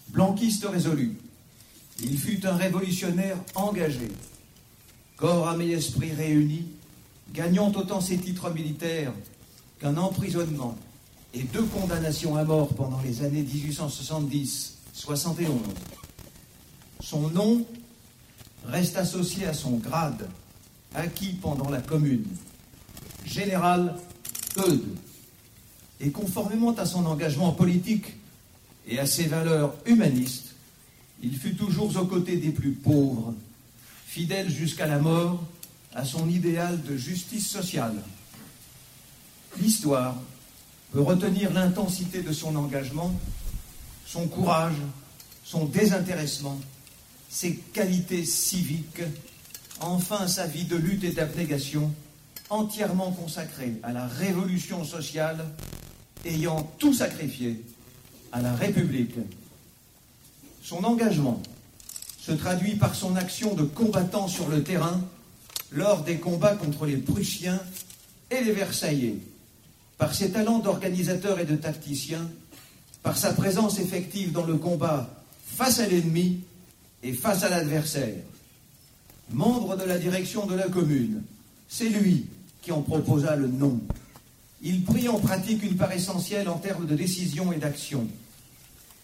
Blanquiste 0.10 0.65
résolu, 0.65 1.15
il 2.02 2.17
fut 2.17 2.45
un 2.45 2.56
révolutionnaire 2.56 3.38
engagé, 3.54 4.10
corps, 5.15 5.48
âme 5.48 5.62
et 5.62 5.71
esprit 5.71 6.12
réunis, 6.12 6.65
gagnant 7.34 7.71
autant 7.71 8.02
ses 8.02 8.17
titres 8.17 8.50
militaires 8.50 9.13
qu'un 9.80 9.98
emprisonnement 9.98 10.76
et 11.34 11.43
deux 11.43 11.63
condamnations 11.63 12.36
à 12.36 12.43
mort 12.43 12.69
pendant 12.69 13.02
les 13.02 13.24
années 13.24 13.43
1870-71. 13.43 15.52
Son 17.06 17.30
nom 17.30 17.63
reste 18.65 18.98
associé 18.98 19.46
à 19.46 19.54
son 19.54 19.78
grade, 19.78 20.28
acquis 20.96 21.34
pendant 21.39 21.70
la 21.70 21.80
Commune, 21.80 22.26
général 23.24 23.96
Eudes. 24.58 24.98
Et 26.00 26.10
conformément 26.10 26.74
à 26.74 26.88
son 26.88 27.06
engagement 27.06 27.52
politique 27.52 28.15
et 28.88 28.98
à 28.98 29.06
ses 29.06 29.26
valeurs 29.26 29.76
humanistes, 29.86 30.56
il 31.22 31.38
fut 31.38 31.54
toujours 31.54 31.96
aux 31.96 32.06
côtés 32.06 32.38
des 32.38 32.50
plus 32.50 32.72
pauvres, 32.72 33.36
fidèle 34.08 34.50
jusqu'à 34.50 34.88
la 34.88 34.98
mort 34.98 35.44
à 35.94 36.06
son 36.06 36.28
idéal 36.28 36.82
de 36.82 36.98
justice 36.98 37.48
sociale. 37.48 38.02
L'histoire 39.62 40.15
peut 40.91 41.02
retenir 41.02 41.54
l'intensité 41.54 42.24
de 42.24 42.34
son 42.34 42.56
engagement, 42.56 43.13
son 44.08 44.28
courage, 44.28 44.82
son 45.44 45.65
désintéressement, 45.65 46.60
ses 47.36 47.56
qualités 47.74 48.24
civiques, 48.24 49.04
enfin 49.82 50.26
sa 50.26 50.48
vie 50.48 50.63
de 50.63 50.78
lutte 50.78 51.04
et 51.04 51.12
d'abnégation, 51.12 51.93
entièrement 52.50 53.12
consacrée 53.12 53.74
à 53.84 53.91
la 53.91 54.08
révolution 54.08 54.86
sociale, 54.86 55.45
ayant 56.24 56.71
tout 56.80 56.93
sacrifié 56.93 57.62
à 58.32 58.41
la 58.41 58.56
République. 58.56 59.15
Son 60.63 60.86
engagement 60.86 61.43
se 62.17 62.32
traduit 62.32 62.76
par 62.76 62.95
son 62.95 63.17
action 63.17 63.54
de 63.54 63.63
combattant 63.63 64.30
sur 64.30 64.48
le 64.48 64.63
terrain 64.63 65.02
lors 65.74 66.04
des 66.04 66.19
combats 66.19 66.56
contre 66.56 66.86
les 66.86 66.98
Prussiens 66.98 67.60
et 68.32 68.45
les 68.45 68.54
Versaillais, 68.54 69.17
par 69.98 70.15
ses 70.15 70.32
talents 70.32 70.60
d'organisateur 70.60 71.38
et 71.41 71.45
de 71.45 71.58
tacticien, 71.58 72.30
par 73.04 73.17
sa 73.17 73.34
présence 73.34 73.78
effective 73.78 74.32
dans 74.32 74.45
le 74.45 74.56
combat 74.56 75.10
face 75.45 75.82
à 75.82 75.88
l'ennemi 75.88 76.39
et 77.06 77.13
face 77.13 77.44
à 77.44 77.50
l'adversaire. 77.50 78.15
Membre 79.30 79.78
de 79.78 79.84
la 79.84 80.00
direction 80.00 80.48
de 80.48 80.56
la 80.56 80.68
commune, 80.68 81.22
c'est 81.70 81.89
lui 81.89 82.26
qui 82.62 82.72
en 82.72 82.82
proposa 82.82 83.36
le 83.36 83.48
nom. 83.48 83.80
Il 84.63 84.84
prit 84.84 85.08
en 85.08 85.20
pratique 85.20 85.62
une 85.63 85.78
part 85.78 85.91
essentielle 85.91 86.50
en 86.50 86.58
termes 86.58 86.88
de 86.88 86.96
décision 86.96 87.54
et 87.54 87.58
d'action. 87.58 88.08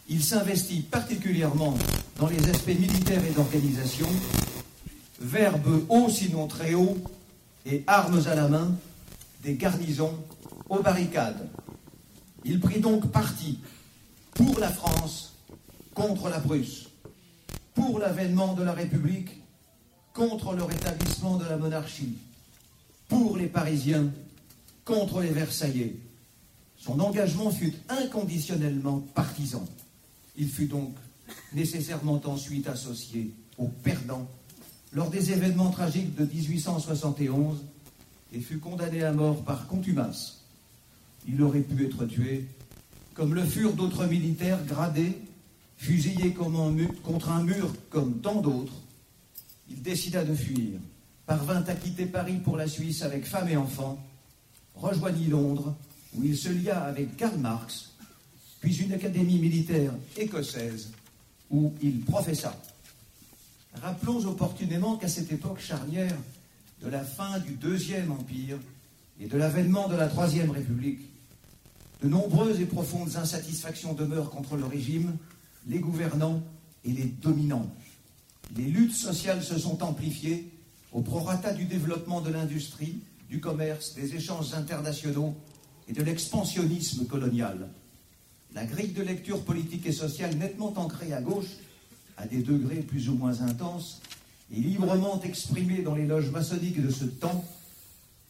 Il 0.10 0.24
s'investit 0.24 0.82
particulièrement 0.82 1.78
dans 2.18 2.28
les 2.28 2.50
aspects 2.50 2.68
militaires 2.80 3.24
et 3.24 3.34
d'organisation, 3.34 4.08
verbe 5.20 5.86
haut 5.88 6.10
sinon 6.10 6.48
très 6.48 6.74
haut, 6.74 6.98
et 7.68 7.84
armes 7.86 8.24
à 8.26 8.34
la 8.34 8.48
main, 8.48 8.76
des 9.44 9.54
garnisons 9.54 10.18
aux 10.70 10.82
barricades. 10.82 11.48
Il 12.46 12.60
prit 12.60 12.80
donc 12.80 13.12
parti 13.12 13.60
pour 14.34 14.58
la 14.60 14.70
France 14.70 15.34
contre 15.94 16.30
la 16.30 16.40
Prusse, 16.40 16.91
pour 17.82 17.98
l'avènement 17.98 18.54
de 18.54 18.62
la 18.62 18.74
République 18.74 19.42
contre 20.14 20.54
le 20.54 20.64
rétablissement 20.64 21.38
de 21.38 21.46
la 21.46 21.58
monarchie, 21.58 22.16
pour 23.08 23.38
les 23.38 23.48
Parisiens 23.48 24.12
contre 24.86 25.22
les 25.22 25.32
Versaillais. 25.32 25.96
Son 26.78 27.00
engagement 27.00 27.50
fut 27.50 27.74
inconditionnellement 27.90 29.00
partisan. 29.16 29.66
Il 30.38 30.48
fut 30.48 30.68
donc 30.68 30.96
nécessairement 31.54 32.22
ensuite 32.26 32.68
associé 32.68 33.34
aux 33.58 33.68
perdants 33.68 34.30
lors 34.94 35.10
des 35.10 35.32
événements 35.32 35.72
tragiques 35.72 36.16
de 36.16 36.26
1871 36.26 37.64
et 38.32 38.42
fut 38.42 38.60
condamné 38.60 39.04
à 39.04 39.12
mort 39.12 39.44
par 39.44 39.68
contumace. 39.68 40.44
Il 41.28 41.42
aurait 41.42 41.62
pu 41.62 41.86
être 41.86 42.06
tué, 42.06 42.46
comme 43.16 43.34
le 43.34 43.44
furent 43.44 43.74
d'autres 43.74 44.06
militaires 44.06 44.64
gradés, 44.66 45.20
fusillés 45.82 46.32
comme 46.32 46.56
un 46.56 46.86
contre 47.02 47.32
un 47.32 47.42
mur 47.42 47.74
comme 47.90 48.22
tant 48.22 48.40
d'autres. 48.40 48.76
Il 49.68 49.82
décida 49.82 50.24
de 50.24 50.36
fuir, 50.36 50.80
parvint 51.26 51.64
à 51.64 51.74
quitter 51.74 52.06
Paris 52.06 52.38
pour 52.38 52.56
la 52.56 52.68
Suisse 52.68 53.02
avec 53.02 53.26
femme 53.26 53.50
et 53.50 53.58
enfants, 53.58 54.00
rejoignit 54.76 55.28
Londres, 55.28 55.76
où 56.16 56.24
il 56.24 56.38
se 56.38 56.50
lia 56.50 56.84
avec 56.84 57.18
Karl 57.18 57.36
Marx, 57.40 57.94
puis 58.60 58.76
une 58.76 58.94
académie 58.94 59.40
militaire 59.40 59.92
écossaise, 60.18 60.92
où 61.50 61.74
il 61.82 62.02
professa. 62.02 62.56
Rappelons 63.82 64.24
opportunément 64.26 64.98
qu'à 64.98 65.08
cette 65.08 65.32
époque 65.32 65.62
charnière 65.62 66.18
de 66.84 66.90
la 66.90 67.04
fin 67.04 67.40
du 67.40 67.54
Deuxième 67.54 68.12
Empire 68.12 68.60
et 69.20 69.26
de 69.26 69.38
l'avènement 69.38 69.88
de 69.88 69.96
la 69.96 70.08
Troisième 70.08 70.52
République, 70.52 71.02
de 72.04 72.08
nombreuses 72.08 72.60
et 72.60 72.66
profondes 72.66 73.16
insatisfactions 73.16 73.94
demeurent 73.94 74.30
contre 74.30 74.58
le 74.58 74.66
régime, 74.66 75.18
les 75.68 75.80
gouvernants 75.80 76.42
et 76.84 76.92
les 76.92 77.06
dominants. 77.06 77.70
Les 78.56 78.66
luttes 78.66 78.96
sociales 78.96 79.44
se 79.44 79.58
sont 79.58 79.84
amplifiées 79.84 80.50
au 80.92 81.02
prorata 81.02 81.54
du 81.54 81.66
développement 81.66 82.22
de 82.22 82.32
l'industrie, 82.32 83.00
du 83.30 83.40
commerce, 83.40 83.96
des 83.96 84.16
échanges 84.16 84.54
internationaux 84.54 85.36
et 85.88 85.94
de 85.94 86.04
l'expansionnisme 86.04 87.06
colonial. 87.06 87.70
La 88.54 88.66
grille 88.66 88.92
de 88.92 89.02
lecture 89.02 89.44
politique 89.44 89.86
et 89.86 89.94
sociale 89.94 90.36
nettement 90.36 90.74
ancrée 90.76 91.14
à 91.14 91.22
gauche, 91.22 91.58
à 92.18 92.28
des 92.28 92.42
degrés 92.42 92.82
plus 92.82 93.08
ou 93.08 93.14
moins 93.14 93.42
intenses, 93.42 94.02
et 94.54 94.60
librement 94.60 95.22
exprimée 95.22 95.82
dans 95.82 95.96
les 95.96 96.06
loges 96.06 96.30
maçonniques 96.30 96.82
de 96.82 96.92
ce 96.92 97.06
temps, 97.06 97.46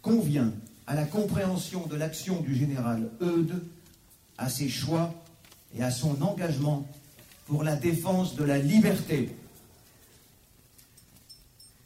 convient 0.04 0.54
à 0.86 0.94
la 0.94 1.06
compréhension 1.06 1.88
de 1.88 1.96
l'action 1.96 2.42
du 2.42 2.56
général 2.56 3.10
Eudes, 3.22 3.64
à 4.38 4.50
ses 4.50 4.70
choix 4.70 5.14
et 5.76 5.84
à 5.84 5.90
son 5.90 6.22
engagement 6.22 6.88
pour 7.52 7.66
la 7.66 7.76
défense 7.76 8.38
de 8.38 8.46
la 8.46 8.58
liberté. 8.58 9.28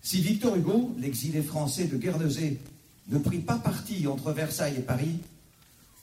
Si 0.04 0.22
Victor 0.22 0.56
Hugo, 0.56 0.96
l'exilé 1.00 1.42
français 1.42 1.86
de 1.86 1.98
Guernesey, 1.98 2.60
ne 3.08 3.18
prit 3.18 3.40
pas 3.40 3.58
parti 3.58 4.06
entre 4.06 4.32
Versailles 4.32 4.76
et 4.78 4.84
Paris, 4.84 5.18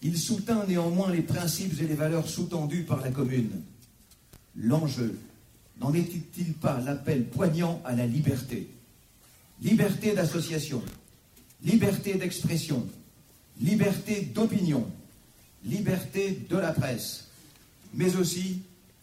il 0.02 0.18
soutint 0.18 0.66
néanmoins 0.66 1.12
les 1.12 1.22
principes 1.22 1.80
et 1.80 1.86
les 1.86 1.94
valeurs 1.94 2.28
sous-tendues 2.28 2.82
par 2.82 3.02
la 3.02 3.12
Commune. 3.12 3.62
L'enjeu 4.56 5.16
n'en 5.80 5.94
était-il 5.94 6.54
pas 6.54 6.80
l'appel 6.80 7.26
poignant 7.26 7.80
à 7.84 7.94
la 7.94 8.08
liberté? 8.08 8.68
Liberté 9.60 10.12
d'association, 10.12 10.82
liberté 11.62 12.14
d'expression, 12.14 12.84
liberté 13.60 14.22
d'opinion, 14.22 14.90
liberté 15.64 16.46
de 16.50 16.56
la 16.56 16.72
presse, 16.72 17.28
mais 17.94 18.16
aussi 18.16 18.62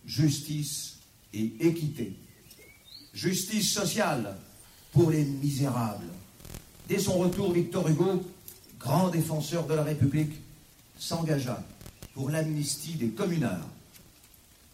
justice 0.10 0.98
et 1.34 1.54
équité. 1.60 2.18
Justice 3.14 3.72
sociale 3.72 4.36
pour 4.92 5.12
les 5.12 5.24
misérables. 5.24 6.08
Dès 6.88 6.98
son 6.98 7.20
retour, 7.20 7.54
Victor 7.54 7.88
Hugo, 7.88 8.26
grand 8.80 9.10
défenseur 9.10 9.68
de 9.68 9.76
la 9.76 9.84
République, 9.84 10.34
s'engagea 10.98 11.64
pour 12.16 12.30
l'amnistie 12.32 12.96
des 12.96 13.10
communards. 13.10 13.70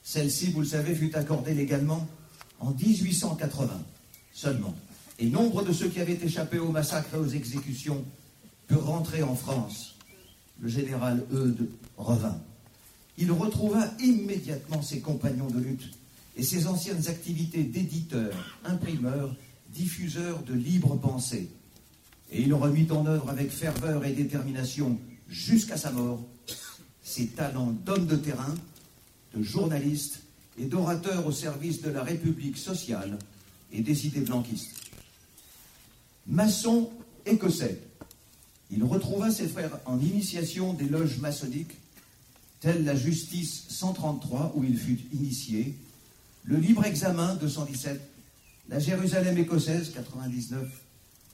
Celle-ci, 0.04 0.52
vous 0.52 0.62
le 0.62 0.68
savez, 0.68 0.96
fut 0.96 1.14
accordée 1.16 1.54
légalement 1.54 2.08
en 2.60 2.72
1880 2.72 3.84
seulement. 4.34 4.74
Et 5.20 5.28
nombre 5.28 5.64
de 5.64 5.74
ceux 5.74 5.90
qui 5.90 6.00
avaient 6.00 6.20
échappé 6.22 6.60
au 6.60 6.70
massacre 6.70 7.16
et 7.16 7.18
aux 7.18 7.28
exécutions 7.28 8.06
purent 8.68 8.86
rentrer 8.86 9.22
en 9.24 9.36
France. 9.36 9.96
Le 10.62 10.70
général 10.70 11.24
Eudes 11.34 11.70
revint. 11.98 12.40
Il 13.18 13.32
retrouva 13.32 13.92
immédiatement 14.00 14.82
ses 14.82 15.00
compagnons 15.00 15.48
de 15.48 15.60
lutte 15.60 15.90
et 16.36 16.44
ses 16.44 16.68
anciennes 16.68 17.08
activités 17.08 17.64
d'éditeur, 17.64 18.60
imprimeur, 18.66 19.36
diffuseur 19.74 20.44
de 20.44 20.54
libre 20.54 20.96
pensée. 20.96 21.50
Et 22.32 22.42
il 22.42 22.54
remit 22.54 22.92
en 22.92 23.06
œuvre 23.06 23.30
avec 23.30 23.52
ferveur 23.52 24.04
et 24.06 24.12
détermination, 24.12 25.00
jusqu'à 25.30 25.78
sa 25.78 25.92
mort, 25.92 26.26
ses 27.04 27.28
talents 27.28 27.72
d'homme 27.72 28.08
de 28.08 28.16
terrain, 28.16 28.56
de 29.34 29.44
journaliste 29.44 30.22
et 30.60 30.66
d'orateur 30.66 31.26
au 31.26 31.32
service 31.32 31.82
de 31.82 31.90
la 31.90 32.04
République 32.04 32.58
sociale 32.58 33.18
et 33.72 33.82
des 33.82 34.08
idées 34.08 34.22
blanquistes. 34.22 34.92
Maçon 36.28 36.90
écossais, 37.26 37.80
il 38.72 38.84
retrouva 38.84 39.30
ses 39.32 39.48
frères 39.48 39.80
en 39.86 40.00
initiation 40.00 40.74
des 40.74 40.90
loges 40.90 41.20
maçonniques, 41.20 41.78
telles 42.66 42.84
la 42.84 42.96
Justice 42.96 43.66
133 43.70 44.54
où 44.56 44.64
il 44.64 44.76
fut 44.76 44.98
initié, 45.14 45.78
le 46.46 46.58
Libre 46.58 46.84
Examen 46.84 47.36
217, 47.36 48.02
la 48.70 48.80
Jérusalem 48.80 49.38
écossaise 49.38 49.92
99, 49.92 50.68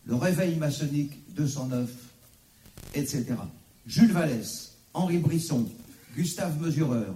le 0.08 0.15
Réveil 0.15 0.58
maçonnique 0.58 1.13
209, 1.34 1.89
etc. 2.96 3.28
Jules 3.88 4.12
Vallès, 4.12 4.74
Henri 4.94 5.20
Brisson, 5.20 5.70
Gustave 6.17 6.62
Mesureur, 6.62 7.15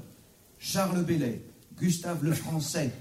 Charles 0.60 1.04
Bellet, 1.04 1.42
Gustave 1.78 2.24
le 2.24 2.32
Français, 2.32 2.94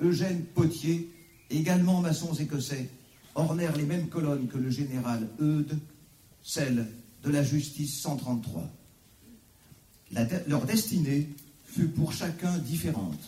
Eugène 0.00 0.44
Potier, 0.54 1.08
également 1.48 2.02
maçons 2.02 2.34
écossais, 2.34 2.90
ornèrent 3.34 3.76
les 3.78 3.86
mêmes 3.86 4.08
colonnes 4.10 4.48
que 4.48 4.58
le 4.58 4.68
général 4.68 5.28
Eudes, 5.40 5.78
celle 6.42 6.88
de 7.22 7.30
la 7.30 7.42
justice 7.42 8.02
133. 8.02 8.70
Leur 10.46 10.64
destinée 10.64 11.28
fut 11.66 11.88
pour 11.88 12.12
chacun 12.12 12.56
différente. 12.58 13.20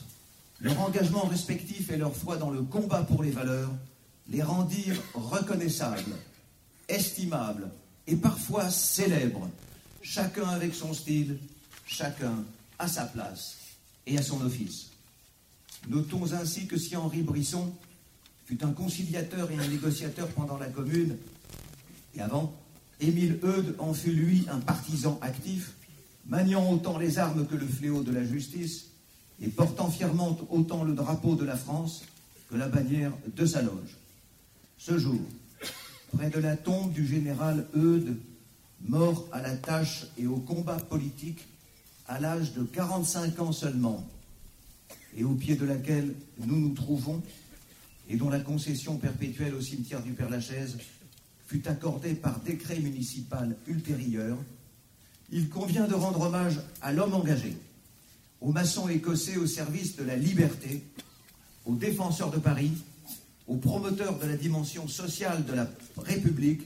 Leur 0.61 0.79
engagement 0.81 1.25
respectif 1.25 1.91
et 1.91 1.97
leur 1.97 2.15
foi 2.15 2.37
dans 2.37 2.51
le 2.51 2.63
combat 2.63 3.03
pour 3.03 3.23
les 3.23 3.31
valeurs 3.31 3.71
les 4.29 4.43
rendirent 4.43 5.03
reconnaissables, 5.15 6.17
estimables 6.89 7.71
et 8.07 8.17
parfois 8.17 8.71
célèbres, 8.71 9.49
chacun 10.03 10.49
avec 10.49 10.75
son 10.75 10.93
style, 10.95 11.39
chacun 11.87 12.45
à 12.79 12.89
sa 12.89 13.05
place 13.05 13.57
et 14.07 14.19
à 14.19 14.23
son 14.23 14.41
office. 14.43 14.91
Notons 15.89 16.33
ainsi 16.33 16.67
que 16.67 16.77
si 16.77 16.97
Henri 16.97 17.23
Brisson 17.23 17.73
fut 18.45 18.63
un 18.65 18.73
conciliateur 18.73 19.51
et 19.51 19.59
un 19.59 19.69
négociateur 19.69 20.29
pendant 20.29 20.59
la 20.59 20.69
Commune, 20.69 21.17
et 22.15 22.21
avant, 22.21 22.55
Émile 23.01 23.39
Eudes 23.43 23.77
en 23.79 23.95
fut 23.95 24.13
lui 24.13 24.47
un 24.51 24.59
partisan 24.59 25.19
actif, 25.23 25.73
maniant 26.27 26.71
autant 26.71 26.99
les 26.99 27.19
armes 27.19 27.47
que 27.47 27.57
le 27.57 27.67
fléau 27.67 28.03
de 28.03 28.13
la 28.13 28.25
justice, 28.25 28.87
et 29.43 29.49
portant 29.49 29.91
fièrement 29.91 30.39
autant 30.51 30.85
le 30.85 30.93
drapeau 30.93 31.35
de 31.35 31.45
la 31.45 31.57
France 31.57 32.03
que 32.51 32.57
la 32.57 32.69
bannière 32.69 33.13
de 33.37 33.47
sa 33.47 33.63
loge. 33.63 33.97
Ce 34.77 34.99
jour, 34.99 35.21
près 36.13 36.31
de 36.31 36.41
la 36.41 36.57
tombe 36.57 36.93
du 36.93 37.07
général 37.07 37.67
Eudes, 37.75 38.17
mort 38.87 39.29
à 39.33 39.41
la 39.41 39.57
tâche 39.57 40.07
et 40.19 40.27
au 40.27 40.37
combat 40.37 40.77
politique 40.77 41.47
à 42.09 42.19
l'âge 42.19 42.55
de 42.55 42.65
45 42.65 43.39
ans 43.41 43.53
seulement, 43.53 44.07
et 45.17 45.25
au 45.25 45.35
pied 45.35 45.57
de 45.57 45.65
laquelle 45.65 46.15
nous 46.45 46.57
nous 46.57 46.75
trouvons, 46.75 47.23
et 48.09 48.17
dont 48.17 48.29
la 48.29 48.41
concession 48.41 48.97
perpétuelle 48.97 49.55
au 49.55 49.61
cimetière 49.61 50.03
du 50.03 50.13
Père-Lachaise 50.13 50.79
fut 51.47 51.67
accordée 51.69 52.15
par 52.15 52.41
décret 52.41 52.81
municipal 52.81 53.57
ultérieur, 53.67 54.37
il 55.33 55.49
convient 55.49 55.87
de 55.87 55.95
rendre 55.95 56.23
hommage 56.23 56.61
à 56.83 56.93
l'homme 56.93 57.15
engagé, 57.15 57.57
aux 58.41 58.53
maçons 58.53 58.89
écossais 58.89 59.37
au 59.37 59.47
service 59.47 59.97
de 59.97 60.05
la 60.05 60.17
liberté, 60.17 60.83
aux 61.67 61.75
défenseurs 61.75 62.31
de 62.31 62.39
Paris, 62.39 62.73
aux 63.47 63.57
promoteurs 63.57 64.19
de 64.19 64.27
la 64.27 64.37
dimension 64.37 64.89
sociale 64.89 65.45
de 65.45 65.53
la 65.53 65.69
République, 65.99 66.63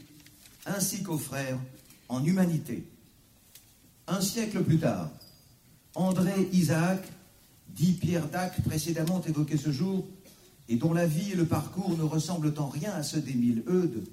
ainsi 0.67 1.03
qu'aux 1.03 1.19
frères 1.19 1.59
en 2.09 2.25
humanité. 2.25 2.87
Un 4.07 4.21
siècle 4.21 4.63
plus 4.63 4.79
tard, 4.79 5.11
André 5.95 6.49
Isaac, 6.53 7.03
dit 7.69 7.93
Pierre 7.93 8.29
Dac 8.29 8.63
précédemment 8.63 9.23
évoqué 9.23 9.57
ce 9.57 9.73
jour, 9.73 10.07
et 10.69 10.77
dont 10.77 10.93
la 10.93 11.07
vie 11.07 11.33
et 11.33 11.37
le 11.37 11.47
parcours 11.47 11.97
ne 11.97 12.03
ressemblent 12.03 12.55
en 12.57 12.69
rien 12.69 12.93
à 12.93 13.03
ceux 13.03 13.21
d'Émile 13.21 13.63
Eudes, 13.69 14.05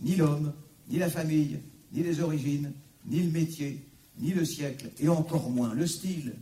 ni 0.00 0.16
l'homme, 0.16 0.52
ni 0.88 0.98
la 0.98 1.10
famille, 1.10 1.58
ni 1.92 2.02
les 2.02 2.20
origines, 2.20 2.72
ni 3.06 3.22
le 3.22 3.30
métier, 3.30 3.84
ni 4.18 4.30
le 4.30 4.44
siècle, 4.44 4.90
et 4.98 5.08
encore 5.08 5.50
moins 5.50 5.74
le 5.74 5.86
style. 5.86 6.34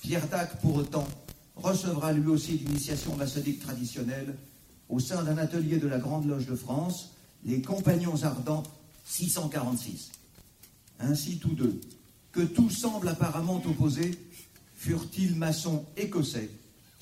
Pierre 0.00 0.28
Dac, 0.28 0.60
pour 0.60 0.76
autant, 0.76 1.06
recevra 1.56 2.12
lui 2.12 2.28
aussi 2.28 2.52
l'initiation 2.58 3.16
maçonnique 3.16 3.60
traditionnelle 3.60 4.36
au 4.88 4.98
sein 4.98 5.22
d'un 5.22 5.38
atelier 5.38 5.78
de 5.78 5.88
la 5.88 5.98
Grande 5.98 6.26
Loge 6.26 6.46
de 6.46 6.56
France, 6.56 7.14
les 7.44 7.62
Compagnons 7.62 8.22
Ardents 8.24 8.64
646. 9.04 10.10
Ainsi 11.00 11.38
tous 11.38 11.54
deux, 11.54 11.80
que 12.32 12.40
tout 12.40 12.70
semble 12.70 13.08
apparemment 13.08 13.62
opposé, 13.64 14.18
furent-ils 14.76 15.34
maçons 15.36 15.84
écossais 15.96 16.50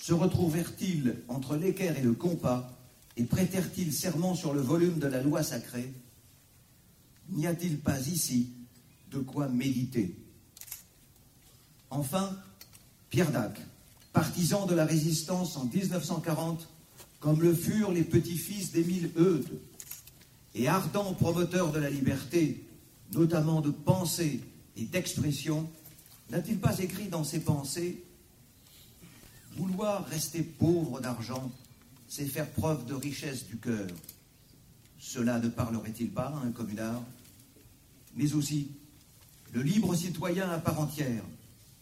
se 0.01 0.15
retrouvèrent-ils 0.15 1.17
entre 1.29 1.57
l'équerre 1.57 1.99
et 1.99 2.03
le 2.03 2.15
compas 2.15 2.71
et 3.17 3.25
prêtèrent-ils 3.25 3.93
serment 3.93 4.35
sur 4.35 4.55
le 4.55 4.61
volume 4.61 4.99
de 4.99 5.07
la 5.07 5.23
loi 5.23 5.43
sacrée? 5.43 5.93
N'y 7.29 7.47
a-t-il 7.47 7.79
pas 7.79 8.01
ici 8.09 8.51
de 9.11 9.19
quoi 9.19 9.49
méditer 9.49 10.15
Enfin, 11.91 12.37
Pierre 13.11 13.33
Dac, 13.33 13.61
partisan 14.13 14.67
de 14.67 14.75
la 14.75 14.85
résistance 14.85 15.57
en 15.57 15.65
1940, 15.65 16.69
comme 17.19 17.43
le 17.43 17.55
furent 17.55 17.93
les 17.93 18.05
petits-fils 18.05 18.73
d'Émile 18.73 19.11
Eudes, 19.17 19.61
et 20.55 20.69
ardent 20.69 21.15
promoteur 21.15 21.73
de 21.73 21.79
la 21.79 21.91
liberté, 21.91 22.67
notamment 23.13 23.61
de 23.61 23.71
pensée 23.71 24.41
et 24.77 24.85
d'expression, 24.85 25.69
n'a-t-il 26.31 26.59
pas 26.59 26.79
écrit 26.79 27.09
dans 27.09 27.25
ses 27.25 27.41
pensées 27.41 28.05
Vouloir 29.57 30.07
rester 30.07 30.43
pauvre 30.43 31.01
d'argent, 31.01 31.51
c'est 32.09 32.27
faire 32.27 32.49
preuve 32.51 32.87
de 32.87 32.95
richesse 32.95 33.47
du 33.47 33.59
cœur. 33.59 33.89
Cela 34.99 35.39
ne 35.39 35.49
parlerait-il 35.49 36.11
pas 36.11 36.29
à 36.29 36.47
un 36.47 36.53
communard 36.53 37.03
Mais 38.17 38.33
aussi, 38.35 38.71
le 39.53 39.63
libre 39.63 39.95
citoyen 39.95 40.49
à 40.51 40.59
part 40.59 40.81
entière 40.81 41.25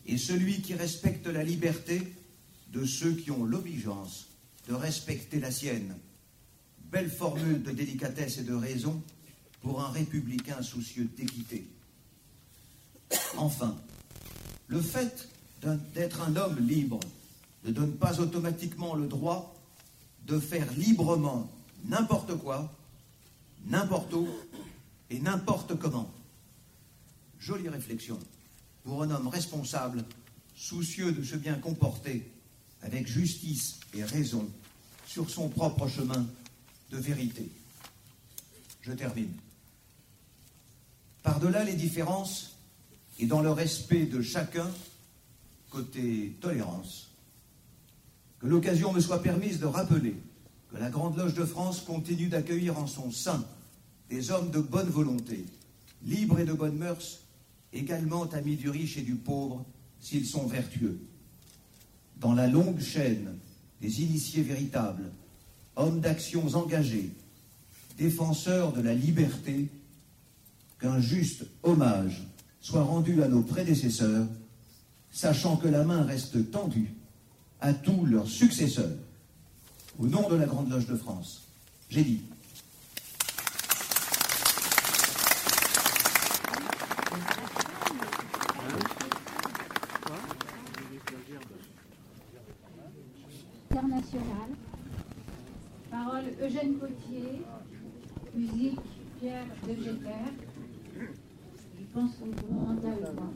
est 0.07 0.17
celui 0.17 0.63
qui 0.63 0.75
respecte 0.75 1.27
la 1.27 1.45
liberté 1.45 2.15
de 2.73 2.85
ceux 2.85 3.13
qui 3.13 3.31
ont 3.31 3.45
l'obligeance 3.45 4.27
de 4.69 4.75
respecter 4.75 5.41
la 5.41 5.51
sienne. 5.51 5.97
Belle 6.91 7.11
formule 7.11 7.63
de 7.63 7.71
délicatesse 7.71 8.39
et 8.39 8.45
de 8.45 8.55
raison 8.55 9.03
pour 9.61 9.83
un 9.83 9.91
républicain 9.91 10.63
soucieux 10.63 11.09
d'équité. 11.17 11.67
Enfin, 13.37 13.77
le 14.69 14.81
fait 14.81 15.29
d'être 15.95 16.23
un 16.23 16.37
homme 16.37 16.59
libre 16.59 17.01
ne 17.65 17.73
donne 17.73 17.93
pas 17.93 18.21
automatiquement 18.21 18.95
le 18.95 19.07
droit 19.07 19.55
de 20.27 20.39
faire 20.39 20.71
librement 20.75 21.51
n'importe 21.85 22.37
quoi, 22.39 22.73
n'importe 23.67 24.13
où 24.13 24.29
et 25.11 25.19
n'importe 25.19 25.79
comment. 25.79 26.11
Jolie 27.41 27.69
réflexion 27.69 28.19
pour 28.85 29.03
un 29.03 29.11
homme 29.11 29.29
responsable, 29.29 30.05
soucieux 30.57 31.13
de 31.13 31.23
se 31.23 31.37
bien 31.37 31.55
comporter 31.55 32.31
avec 32.83 33.07
justice 33.07 33.81
et 33.95 34.05
raison 34.05 34.49
sur 35.07 35.31
son 35.31 35.49
propre 35.49 35.89
chemin 35.89 36.27
de 36.91 36.97
vérité. 36.97 37.51
Je 38.83 38.93
termine. 38.93 39.33
Par-delà 41.23 41.65
les 41.65 41.75
différences 41.75 42.57
et 43.19 43.27
dans 43.27 43.43
le 43.43 43.51
respect 43.51 44.07
de 44.07 44.23
chacun, 44.23 44.71
côté 45.71 46.37
tolérance, 46.41 47.11
que 48.39 48.47
l'occasion 48.47 48.93
me 48.93 49.01
soit 49.01 49.23
permise 49.23 49.59
de 49.59 49.67
rappeler 49.67 50.15
que 50.71 50.77
la 50.77 50.91
Grande 50.91 51.17
Loge 51.17 51.35
de 51.35 51.45
France 51.45 51.81
continue 51.81 52.29
d'accueillir 52.29 52.79
en 52.79 52.87
son 52.87 53.11
sein 53.11 53.45
des 54.09 54.31
hommes 54.31 54.51
de 54.51 54.61
bonne 54.61 54.89
volonté, 54.89 55.45
libres 56.03 56.39
et 56.39 56.45
de 56.45 56.53
bonnes 56.53 56.77
mœurs, 56.77 57.21
également 57.73 58.25
amis 58.31 58.57
du 58.57 58.71
riche 58.71 58.97
et 58.97 59.03
du 59.03 59.15
pauvre, 59.15 59.65
s'ils 60.01 60.27
sont 60.27 60.47
vertueux. 60.47 61.01
Dans 62.21 62.35
la 62.35 62.47
longue 62.47 62.81
chaîne 62.81 63.37
des 63.81 64.03
initiés 64.03 64.43
véritables, 64.43 65.11
hommes 65.77 66.01
d'actions 66.01 66.55
engagés, 66.55 67.11
défenseurs 67.97 68.73
de 68.73 68.81
la 68.81 68.95
liberté, 68.95 69.69
qu'un 70.81 71.01
juste 71.01 71.45
hommage 71.63 72.23
soit 72.61 72.83
rendu 72.83 73.23
à 73.23 73.29
nos 73.29 73.43
prédécesseurs, 73.43 74.27
sachant 75.11 75.57
que 75.57 75.69
la 75.69 75.85
main 75.85 76.03
reste 76.05 76.51
tendue 76.51 76.95
à 77.61 77.73
tous 77.73 78.05
leurs 78.07 78.29
successeurs. 78.29 78.97
Au 79.99 80.07
nom 80.07 80.29
de 80.29 80.37
la 80.37 80.47
Grande 80.47 80.71
Loge 80.71 80.87
de 80.87 80.97
France, 80.97 81.49
j'ai 81.89 82.05
dit. 82.05 82.21
Parole 95.91 96.25
Eugène 96.43 96.75
Potier. 96.75 97.43
Musique 98.35 98.81
Pierre 99.19 99.47
de 99.67 99.75
Géper. 99.83 100.11
Je 100.95 101.85
pense 101.95 102.11
qu'on 102.17 102.71
avec 102.71 103.15
moi. 103.15 103.33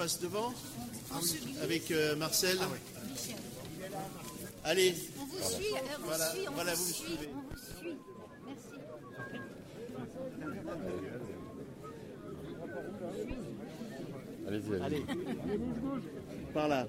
Passes 0.00 0.18
devant 0.18 0.54
avec 1.62 1.90
euh, 1.90 2.16
Marcel. 2.16 2.56
Allez, 4.64 4.94
On 5.20 5.24
vous 5.26 5.42
suit, 5.42 5.74
euh, 5.74 5.78
on 5.98 6.06
Voilà, 6.06 6.30
vous 6.30 6.36
suit, 6.38 6.48
on 6.48 6.52
voilà, 6.52 6.72
vous 6.74 6.82
vous 6.84 6.88
me 6.88 6.92
suit, 6.94 7.04
suivez. 7.04 7.28
on 7.34 7.40
vous 7.42 7.56
suit. 7.58 7.98
Merci. 8.46 8.68
Allez-y, 14.48 14.74
allez. 14.82 15.04
Allez. 15.04 15.04
Par 16.54 16.68
là. 16.68 16.86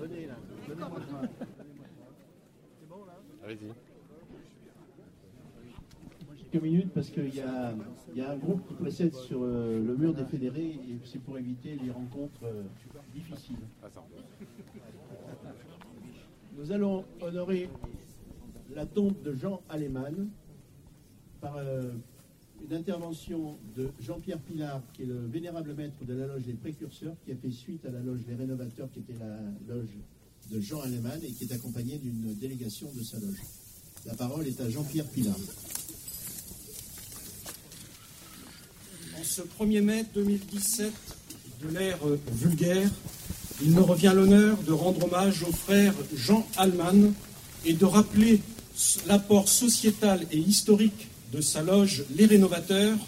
Venez 0.00 0.26
là. 0.26 0.34
Donnez-moi 0.66 0.98
le 0.98 1.06
bras. 1.12 1.22
Allez-y. 3.44 3.91
Quelques 6.52 6.64
minutes 6.64 6.92
parce 6.92 7.08
qu'il 7.08 7.34
y 7.34 7.40
a, 7.40 7.74
un 8.30 8.36
groupe 8.36 8.68
qui 8.68 8.74
précède 8.74 9.14
sur 9.14 9.42
euh, 9.42 9.82
le 9.82 9.96
mur 9.96 10.12
des 10.12 10.24
fédérés 10.26 10.78
et 10.86 10.98
c'est 11.06 11.18
pour 11.18 11.38
éviter 11.38 11.78
les 11.82 11.90
rencontres 11.90 12.44
euh, 12.44 12.62
difficiles. 13.14 13.56
Nous 16.58 16.70
allons 16.70 17.06
honorer 17.22 17.70
la 18.74 18.84
tombe 18.84 19.14
de 19.22 19.34
Jean 19.34 19.62
Alemann 19.70 20.28
par 21.40 21.56
euh, 21.56 21.90
une 22.68 22.74
intervention 22.74 23.56
de 23.74 23.88
Jean-Pierre 23.98 24.40
Pilar, 24.40 24.82
qui 24.92 25.04
est 25.04 25.06
le 25.06 25.26
vénérable 25.26 25.72
maître 25.72 26.04
de 26.04 26.12
la 26.12 26.26
loge 26.26 26.42
des 26.42 26.52
précurseurs, 26.52 27.16
qui 27.24 27.32
a 27.32 27.36
fait 27.36 27.50
suite 27.50 27.86
à 27.86 27.90
la 27.90 28.00
loge 28.00 28.26
des 28.26 28.34
rénovateurs, 28.34 28.90
qui 28.92 28.98
était 28.98 29.18
la 29.18 29.74
loge 29.74 29.96
de 30.50 30.60
Jean 30.60 30.82
Alemann 30.82 31.18
et 31.22 31.32
qui 31.32 31.44
est 31.44 31.52
accompagné 31.54 31.96
d'une 31.96 32.34
délégation 32.34 32.88
de 32.94 33.02
sa 33.02 33.18
loge. 33.20 33.40
La 34.04 34.14
parole 34.14 34.46
est 34.46 34.60
à 34.60 34.68
Jean-Pierre 34.68 35.06
Pilar. 35.06 35.36
Ce 39.24 39.40
1er 39.40 39.82
mai 39.82 40.04
2017 40.14 40.92
de 41.62 41.78
l'ère 41.78 41.98
euh, 42.06 42.18
vulgaire, 42.32 42.90
il 43.62 43.70
me 43.70 43.80
revient 43.80 44.12
l'honneur 44.14 44.58
de 44.66 44.72
rendre 44.72 45.04
hommage 45.04 45.44
au 45.44 45.52
frère 45.52 45.94
Jean 46.14 46.46
Allman 46.56 47.12
et 47.64 47.72
de 47.72 47.84
rappeler 47.84 48.40
l'apport 49.06 49.48
sociétal 49.48 50.26
et 50.32 50.38
historique 50.38 51.08
de 51.32 51.40
sa 51.40 51.62
loge 51.62 52.04
Les 52.16 52.26
Rénovateurs, 52.26 52.98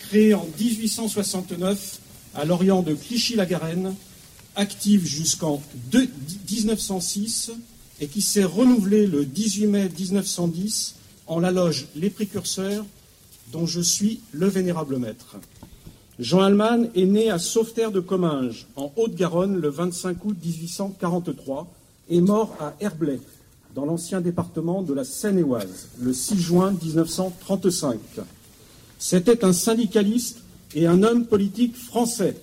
créée 0.00 0.34
en 0.34 0.48
1869 0.58 2.00
à 2.34 2.44
l'orient 2.44 2.82
de 2.82 2.94
Clichy-la-Garenne, 2.94 3.94
active 4.56 5.06
jusqu'en 5.06 5.62
1906 5.92 7.52
et 8.00 8.08
qui 8.08 8.20
s'est 8.20 8.44
renouvelée 8.44 9.06
le 9.06 9.24
18 9.24 9.66
mai 9.68 9.88
1910 9.96 10.96
en 11.28 11.38
la 11.38 11.52
loge 11.52 11.86
Les 11.94 12.10
Précurseurs, 12.10 12.84
dont 13.52 13.66
je 13.66 13.80
suis 13.80 14.20
le 14.32 14.48
vénérable 14.48 14.98
maître. 14.98 15.36
Jean 16.22 16.42
Allman 16.42 16.88
est 16.94 17.04
né 17.04 17.30
à 17.30 17.40
Sauveterre 17.40 17.90
de 17.90 17.98
Comminges, 17.98 18.68
en 18.76 18.92
Haute-Garonne, 18.94 19.60
le 19.60 19.68
25 19.68 20.24
août 20.24 20.36
1843, 20.40 21.66
et 22.10 22.20
mort 22.20 22.54
à 22.60 22.74
Herblay, 22.78 23.18
dans 23.74 23.86
l'ancien 23.86 24.20
département 24.20 24.82
de 24.82 24.94
la 24.94 25.02
Seine-et-Oise, 25.02 25.88
le 26.00 26.12
6 26.12 26.38
juin 26.38 26.76
1935. 26.80 27.98
C'était 29.00 29.44
un 29.44 29.52
syndicaliste 29.52 30.42
et 30.76 30.86
un 30.86 31.02
homme 31.02 31.26
politique 31.26 31.74
français. 31.74 32.36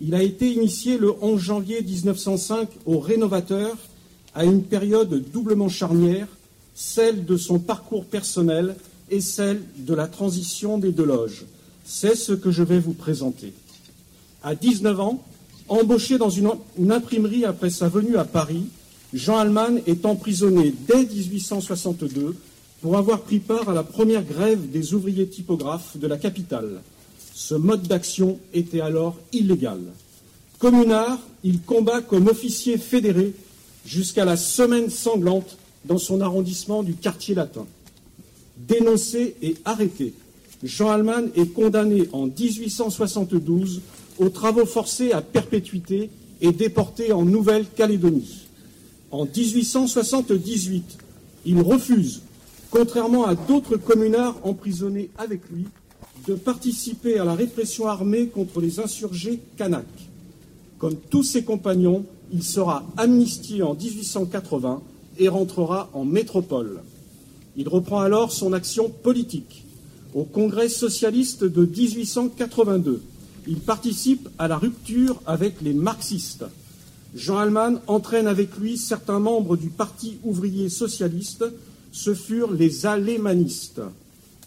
Il 0.00 0.14
a 0.14 0.22
été 0.22 0.50
initié 0.50 0.96
le 0.96 1.12
11 1.20 1.38
janvier 1.38 1.82
1905 1.82 2.70
au 2.86 3.00
Rénovateur 3.00 3.76
à 4.34 4.46
une 4.46 4.62
période 4.62 5.30
doublement 5.30 5.68
charnière, 5.68 6.26
celle 6.74 7.26
de 7.26 7.36
son 7.36 7.58
parcours 7.58 8.06
personnel 8.06 8.76
et 9.10 9.20
celle 9.20 9.60
de 9.76 9.92
la 9.92 10.06
transition 10.06 10.78
des 10.78 10.92
deux 10.92 11.04
loges. 11.04 11.44
C'est 11.92 12.14
ce 12.14 12.32
que 12.32 12.52
je 12.52 12.62
vais 12.62 12.78
vous 12.78 12.92
présenter. 12.92 13.52
À 14.44 14.54
19 14.54 15.00
ans, 15.00 15.24
embauché 15.68 16.18
dans 16.18 16.30
une, 16.30 16.48
imprimerie 16.88 17.44
après 17.44 17.68
sa 17.68 17.88
venue 17.88 18.16
à 18.16 18.24
Paris, 18.24 18.66
Jean 19.12 19.38
Allman 19.38 19.80
est 19.88 20.06
emprisonné 20.06 20.72
dès 20.86 21.04
1862 21.04 22.36
pour 22.80 22.96
avoir 22.96 23.22
pris 23.22 23.40
part 23.40 23.68
à 23.68 23.74
la 23.74 23.82
première 23.82 24.22
grève 24.22 24.70
des 24.70 24.94
ouvriers 24.94 25.26
typographes 25.26 25.96
de 25.96 26.06
la 26.06 26.16
capitale. 26.16 26.80
Ce 27.34 27.56
mode 27.56 27.82
d'action 27.82 28.38
était 28.54 28.80
alors 28.80 29.16
illégal. 29.32 29.80
Communard, 30.60 31.18
il 31.42 31.60
combat 31.60 32.02
comme 32.02 32.28
officier 32.28 32.78
fédéré 32.78 33.34
jusqu'à 33.84 34.24
la 34.24 34.36
semaine 34.36 34.90
sanglante 34.90 35.58
dans 35.86 35.98
son 35.98 36.20
arrondissement 36.20 36.84
du 36.84 36.94
quartier 36.94 37.34
latin. 37.34 37.66
Dénoncé 38.56 39.34
et 39.42 39.56
arrêté, 39.64 40.14
Jean 40.62 40.90
Allman 40.90 41.28
est 41.34 41.52
condamné 41.52 42.08
en 42.12 42.26
1872 42.26 43.80
aux 44.18 44.28
travaux 44.28 44.66
forcés 44.66 45.12
à 45.12 45.22
perpétuité 45.22 46.10
et 46.42 46.52
déporté 46.52 47.12
en 47.12 47.24
Nouvelle-Calédonie. 47.24 48.46
En 49.10 49.24
1878, 49.24 50.98
il 51.46 51.60
refuse, 51.62 52.22
contrairement 52.70 53.26
à 53.26 53.34
d'autres 53.34 53.76
communards 53.76 54.36
emprisonnés 54.42 55.10
avec 55.16 55.40
lui, 55.50 55.64
de 56.28 56.34
participer 56.34 57.18
à 57.18 57.24
la 57.24 57.34
répression 57.34 57.86
armée 57.86 58.26
contre 58.26 58.60
les 58.60 58.78
insurgés 58.78 59.40
kanaks. 59.56 59.86
Comme 60.78 60.96
tous 60.96 61.22
ses 61.22 61.42
compagnons, 61.42 62.04
il 62.32 62.42
sera 62.42 62.84
amnistié 62.98 63.62
en 63.62 63.74
1880 63.74 64.82
et 65.18 65.28
rentrera 65.28 65.90
en 65.94 66.04
métropole. 66.04 66.82
Il 67.56 67.68
reprend 67.68 68.00
alors 68.00 68.32
son 68.32 68.52
action 68.52 68.90
politique. 68.90 69.64
Au 70.12 70.24
Congrès 70.24 70.68
socialiste 70.68 71.44
de 71.44 71.64
1882, 71.64 73.00
il 73.46 73.60
participe 73.60 74.28
à 74.38 74.48
la 74.48 74.58
rupture 74.58 75.22
avec 75.24 75.60
les 75.62 75.72
marxistes. 75.72 76.44
Jean 77.14 77.38
Allman 77.38 77.80
entraîne 77.86 78.26
avec 78.26 78.56
lui 78.56 78.76
certains 78.76 79.20
membres 79.20 79.56
du 79.56 79.68
Parti 79.68 80.18
ouvrier 80.24 80.68
socialiste. 80.68 81.44
Ce 81.92 82.14
furent 82.14 82.52
les 82.52 82.86
alémanistes. 82.86 83.82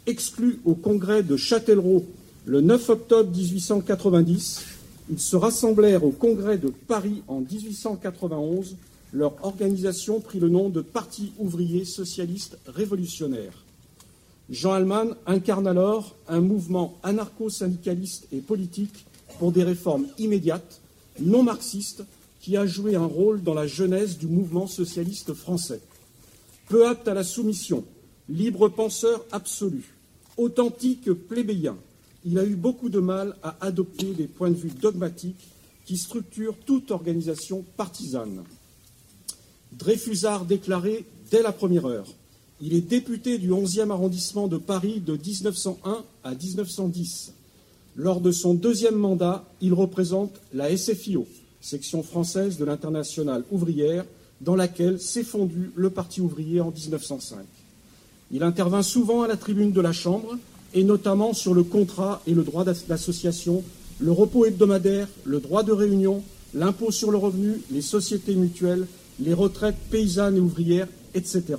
Exclus 0.06 0.60
au 0.66 0.74
Congrès 0.74 1.24
de 1.24 1.38
Châtellerault 1.38 2.06
le 2.46 2.60
9 2.60 2.90
octobre 2.90 3.32
1890, 3.34 4.62
ils 5.12 5.20
se 5.20 5.38
rassemblèrent 5.38 6.04
au 6.04 6.12
Congrès 6.12 6.58
de 6.58 6.74
Paris 6.88 7.22
en 7.30 7.40
1891. 7.40 8.76
Leur 9.14 9.34
organisation 9.46 10.20
prit 10.20 10.42
le 10.42 10.50
nom 10.50 10.68
de 10.68 10.82
Parti 10.82 11.32
ouvrier 11.40 11.86
socialiste 11.86 12.58
révolutionnaire. 12.68 13.63
Jean 14.50 14.74
Allman 14.74 15.16
incarne 15.26 15.68
alors 15.68 16.16
un 16.28 16.42
mouvement 16.42 16.98
anarcho-syndicaliste 17.04 18.28
et 18.32 18.40
politique 18.40 19.06
pour 19.40 19.52
des 19.52 19.64
réformes 19.64 20.08
immédiates, 20.18 20.82
non 21.20 21.44
marxistes, 21.44 22.04
qui 22.42 22.58
a 22.58 22.66
joué 22.66 22.96
un 22.96 23.06
rôle 23.06 23.42
dans 23.42 23.54
la 23.54 23.68
genèse 23.68 24.18
du 24.18 24.28
mouvement 24.28 24.68
socialiste 24.68 25.34
français. 25.34 25.82
Peu 26.68 26.88
apte 26.88 27.08
à 27.08 27.14
la 27.14 27.24
soumission, 27.24 27.86
libre 28.28 28.68
penseur 28.68 29.24
absolu, 29.32 29.96
authentique 30.38 31.12
plébéien, 31.14 31.78
il 32.26 32.40
a 32.40 32.46
eu 32.46 32.56
beaucoup 32.56 32.90
de 32.90 33.00
mal 33.00 33.36
à 33.44 33.58
adopter 33.62 34.14
des 34.14 34.28
points 34.28 34.52
de 34.52 34.56
vue 34.56 34.72
dogmatiques 34.72 35.48
qui 35.86 35.98
structurent 35.98 36.58
toute 36.66 36.92
organisation 36.92 37.66
partisane. 37.76 38.44
Dreyfusard 39.74 40.46
déclaré 40.46 41.06
dès 41.32 41.42
la 41.42 41.52
première 41.52 41.86
heure 41.86 42.08
il 42.66 42.74
est 42.74 42.82
député 42.82 43.40
du 43.40 43.50
11e 43.50 43.92
arrondissement 43.92 44.48
de 44.48 44.56
Paris 44.58 45.02
de 45.06 45.18
1901 45.18 45.98
à 46.24 46.34
1910. 46.34 47.34
Lors 47.98 48.22
de 48.22 48.32
son 48.32 48.54
deuxième 48.54 48.96
mandat, 48.96 49.44
il 49.60 49.74
représente 49.74 50.32
la 50.54 50.76
SFIO, 50.76 51.28
section 51.60 52.04
française 52.04 52.58
de 52.58 52.64
l'internationale 52.64 53.44
ouvrière, 53.52 54.06
dans 54.40 54.56
laquelle 54.56 55.02
s'est 55.02 55.26
fondu 55.26 55.72
le 55.76 55.90
Parti 55.90 56.22
ouvrier 56.22 56.62
en 56.62 56.72
1905. 56.72 57.40
Il 58.32 58.44
intervint 58.44 58.82
souvent 58.82 59.24
à 59.24 59.28
la 59.28 59.36
tribune 59.36 59.74
de 59.74 59.82
la 59.82 59.92
Chambre, 59.92 60.38
et 60.74 60.86
notamment 60.86 61.34
sur 61.34 61.54
le 61.54 61.64
contrat 61.64 62.22
et 62.28 62.34
le 62.34 62.44
droit 62.44 62.64
d'association, 62.64 63.62
le 64.00 64.12
repos 64.14 64.46
hebdomadaire, 64.46 65.10
le 65.26 65.42
droit 65.42 65.64
de 65.64 65.74
réunion, 65.74 66.24
l'impôt 66.54 66.92
sur 66.92 67.12
le 67.12 67.18
revenu, 67.18 67.62
les 67.72 67.82
sociétés 67.82 68.36
mutuelles, 68.36 68.88
les 69.20 69.34
retraites 69.34 69.76
paysannes 69.92 70.38
et 70.38 70.40
ouvrières, 70.40 70.88
etc. 71.14 71.56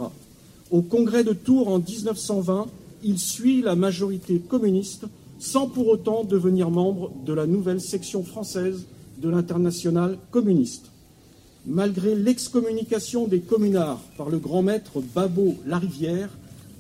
Au 0.74 0.82
congrès 0.82 1.22
de 1.22 1.32
Tours 1.32 1.68
en 1.68 1.78
1920, 1.78 2.66
il 3.04 3.20
suit 3.20 3.62
la 3.62 3.76
majorité 3.76 4.40
communiste 4.40 5.04
sans 5.38 5.68
pour 5.68 5.86
autant 5.86 6.24
devenir 6.24 6.68
membre 6.68 7.12
de 7.24 7.32
la 7.32 7.46
nouvelle 7.46 7.80
section 7.80 8.24
française 8.24 8.84
de 9.22 9.28
l'internationale 9.28 10.18
communiste. 10.32 10.86
Malgré 11.64 12.16
l'excommunication 12.16 13.28
des 13.28 13.38
communards 13.38 14.00
par 14.18 14.30
le 14.30 14.38
grand 14.40 14.62
maître 14.62 15.00
Babot 15.14 15.54
Larivière, 15.64 16.30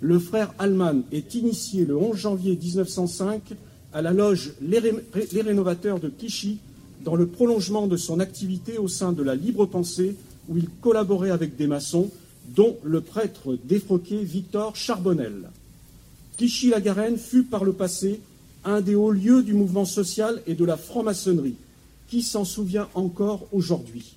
le 0.00 0.18
frère 0.18 0.52
Allman 0.58 1.04
est 1.12 1.36
initié 1.36 1.84
le 1.84 1.96
11 1.96 2.16
janvier 2.16 2.58
1905 2.60 3.42
à 3.92 4.02
la 4.02 4.12
loge 4.12 4.54
Les, 4.60 4.80
Rénovateurs 5.40 6.00
de 6.00 6.08
Clichy 6.08 6.58
dans 7.04 7.14
le 7.14 7.28
prolongement 7.28 7.86
de 7.86 7.96
son 7.96 8.18
activité 8.18 8.76
au 8.76 8.88
sein 8.88 9.12
de 9.12 9.22
la 9.22 9.36
libre 9.36 9.66
pensée 9.66 10.16
où 10.48 10.56
il 10.56 10.68
collaborait 10.82 11.30
avec 11.30 11.54
des 11.54 11.68
maçons 11.68 12.10
dont 12.48 12.76
le 12.82 13.00
prêtre 13.00 13.58
défroqué 13.64 14.22
Victor 14.22 14.76
Charbonnel. 14.76 15.50
Clichy-la-Garenne 16.36 17.18
fut 17.18 17.44
par 17.44 17.64
le 17.64 17.72
passé 17.72 18.20
un 18.64 18.80
des 18.80 18.94
hauts 18.94 19.12
lieux 19.12 19.42
du 19.42 19.54
mouvement 19.54 19.84
social 19.84 20.42
et 20.46 20.54
de 20.54 20.64
la 20.64 20.76
franc-maçonnerie. 20.76 21.56
Qui 22.08 22.22
s'en 22.22 22.44
souvient 22.44 22.88
encore 22.94 23.46
aujourd'hui 23.52 24.14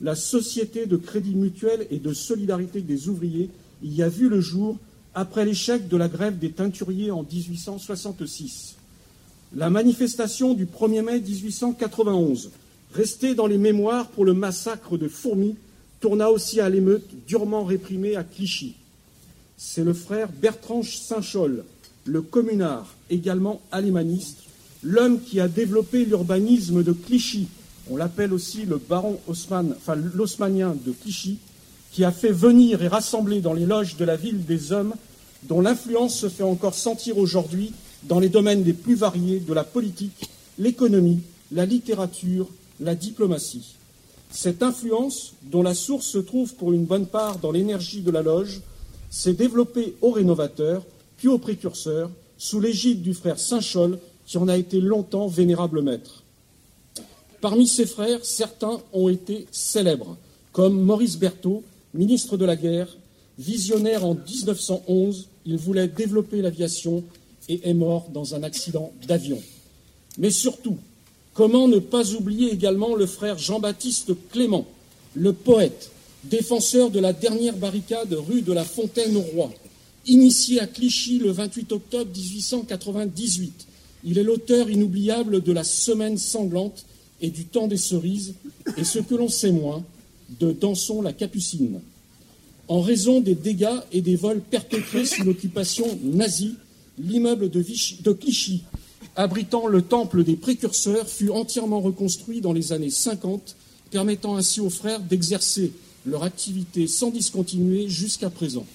La 0.00 0.14
Société 0.14 0.86
de 0.86 0.96
crédit 0.96 1.34
mutuel 1.34 1.86
et 1.90 1.98
de 1.98 2.12
solidarité 2.12 2.80
des 2.80 3.08
ouvriers 3.08 3.50
y 3.82 4.02
a 4.02 4.08
vu 4.08 4.28
le 4.28 4.40
jour 4.40 4.76
après 5.14 5.44
l'échec 5.44 5.88
de 5.88 5.96
la 5.96 6.08
grève 6.08 6.38
des 6.38 6.50
teinturiers 6.50 7.10
en 7.10 7.22
1866. 7.22 8.76
La 9.56 9.70
manifestation 9.70 10.54
du 10.54 10.66
1er 10.66 11.02
mai 11.02 11.20
1891, 11.20 12.50
restée 12.94 13.34
dans 13.34 13.46
les 13.46 13.58
mémoires 13.58 14.08
pour 14.08 14.24
le 14.24 14.34
massacre 14.34 14.96
de 14.96 15.08
Fourmis, 15.08 15.56
tourna 16.00 16.30
aussi 16.30 16.60
à 16.60 16.68
l'émeute 16.68 17.08
durement 17.26 17.64
réprimée 17.64 18.16
à 18.16 18.24
Clichy. 18.24 18.74
C'est 19.56 19.84
le 19.84 19.92
frère 19.92 20.28
Bertrand 20.32 20.82
Saint-Chol, 20.82 21.64
le 22.04 22.22
communard, 22.22 22.94
également 23.10 23.60
alémaniste, 23.70 24.38
l'homme 24.82 25.20
qui 25.20 25.40
a 25.40 25.48
développé 25.48 26.04
l'urbanisme 26.04 26.82
de 26.82 26.92
Clichy, 26.92 27.48
on 27.90 27.96
l'appelle 27.96 28.32
aussi 28.32 28.66
le 28.66 28.76
baron 28.76 29.18
Haussmann, 29.26 29.74
enfin 29.76 29.96
l'haussmannien 29.96 30.76
de 30.86 30.92
Clichy, 30.92 31.38
qui 31.90 32.04
a 32.04 32.12
fait 32.12 32.30
venir 32.30 32.82
et 32.82 32.88
rassembler 32.88 33.40
dans 33.40 33.52
les 33.52 33.66
loges 33.66 33.96
de 33.96 34.04
la 34.04 34.14
ville 34.14 34.44
des 34.44 34.70
hommes 34.70 34.94
dont 35.42 35.60
l'influence 35.60 36.16
se 36.16 36.28
fait 36.28 36.44
encore 36.44 36.74
sentir 36.74 37.18
aujourd'hui 37.18 37.72
dans 38.04 38.20
les 38.20 38.28
domaines 38.28 38.62
les 38.62 38.74
plus 38.74 38.94
variés 38.94 39.40
de 39.40 39.52
la 39.52 39.64
politique, 39.64 40.30
l'économie, 40.58 41.20
la 41.50 41.66
littérature, 41.66 42.48
la 42.78 42.94
diplomatie. 42.94 43.74
Cette 44.30 44.62
influence, 44.62 45.32
dont 45.42 45.62
la 45.62 45.74
source 45.74 46.06
se 46.06 46.18
trouve 46.18 46.54
pour 46.54 46.72
une 46.72 46.84
bonne 46.84 47.06
part 47.06 47.38
dans 47.38 47.50
l'énergie 47.50 48.00
de 48.00 48.10
la 48.10 48.22
loge, 48.22 48.60
s'est 49.10 49.32
développée 49.32 49.96
aux 50.00 50.12
rénovateurs, 50.12 50.84
puis 51.16 51.28
aux 51.28 51.38
précurseurs, 51.38 52.10
sous 52.38 52.60
l'égide 52.60 53.02
du 53.02 53.12
frère 53.12 53.38
Saint-Chol, 53.38 53.98
qui 54.24 54.38
en 54.38 54.48
a 54.48 54.56
été 54.56 54.80
longtemps 54.80 55.26
vénérable 55.26 55.82
maître. 55.82 56.22
Parmi 57.40 57.66
ses 57.66 57.86
frères, 57.86 58.24
certains 58.24 58.80
ont 58.92 59.08
été 59.08 59.46
célèbres, 59.50 60.16
comme 60.52 60.80
Maurice 60.80 61.16
Berthaud, 61.16 61.64
ministre 61.94 62.36
de 62.36 62.44
la 62.44 62.56
guerre, 62.56 62.96
visionnaire 63.38 64.04
en 64.04 64.14
1911, 64.14 65.28
il 65.46 65.56
voulait 65.56 65.88
développer 65.88 66.42
l'aviation 66.42 67.02
et 67.48 67.68
est 67.68 67.74
mort 67.74 68.08
dans 68.12 68.34
un 68.34 68.42
accident 68.42 68.92
d'avion. 69.06 69.40
Mais 70.18 70.30
surtout, 70.30 70.76
comment 71.34 71.68
ne 71.68 71.78
pas 71.78 72.12
oublier 72.12 72.52
également 72.52 72.94
le 72.94 73.06
frère 73.06 73.38
Jean-Baptiste 73.38 74.12
Clément, 74.30 74.66
le 75.14 75.32
poète, 75.32 75.90
défenseur 76.24 76.90
de 76.90 77.00
la 77.00 77.12
dernière 77.12 77.56
barricade 77.56 78.12
rue 78.12 78.42
de 78.42 78.52
la 78.52 78.64
Fontaine 78.64 79.16
au 79.16 79.22
Roi, 79.22 79.52
initié 80.06 80.60
à 80.60 80.66
Clichy 80.66 81.18
le 81.18 81.30
28 81.30 81.72
octobre 81.72 82.10
1898. 82.14 83.66
Il 84.04 84.18
est 84.18 84.22
l'auteur 84.22 84.70
inoubliable 84.70 85.42
de 85.42 85.52
La 85.52 85.64
Semaine 85.64 86.18
sanglante 86.18 86.84
et 87.20 87.30
du 87.30 87.44
temps 87.44 87.68
des 87.68 87.76
cerises, 87.76 88.34
et 88.76 88.84
ce 88.84 88.98
que 88.98 89.14
l'on 89.14 89.28
sait 89.28 89.52
moins, 89.52 89.84
de 90.38 90.52
Danson 90.52 91.02
la 91.02 91.12
Capucine. 91.12 91.80
En 92.68 92.80
raison 92.80 93.20
des 93.20 93.34
dégâts 93.34 93.80
et 93.92 94.00
des 94.00 94.16
vols 94.16 94.40
perpétrés 94.40 95.04
sous 95.04 95.24
l'occupation 95.24 95.86
nazie, 96.02 96.54
l'immeuble 96.98 97.50
de, 97.50 97.64
de 98.02 98.12
Clichy, 98.12 98.62
abritant 99.20 99.66
le 99.66 99.82
temple 99.82 100.24
des 100.24 100.36
précurseurs, 100.36 101.08
fut 101.08 101.30
entièrement 101.30 101.80
reconstruit 101.80 102.40
dans 102.40 102.52
les 102.52 102.72
années 102.72 102.90
50, 102.90 103.56
permettant 103.90 104.36
ainsi 104.36 104.60
aux 104.60 104.70
frères 104.70 105.00
d'exercer 105.00 105.72
leur 106.06 106.24
activité 106.24 106.86
sans 106.86 107.10
discontinuer 107.10 107.88
jusqu'à 107.88 108.30
présent. 108.30 108.66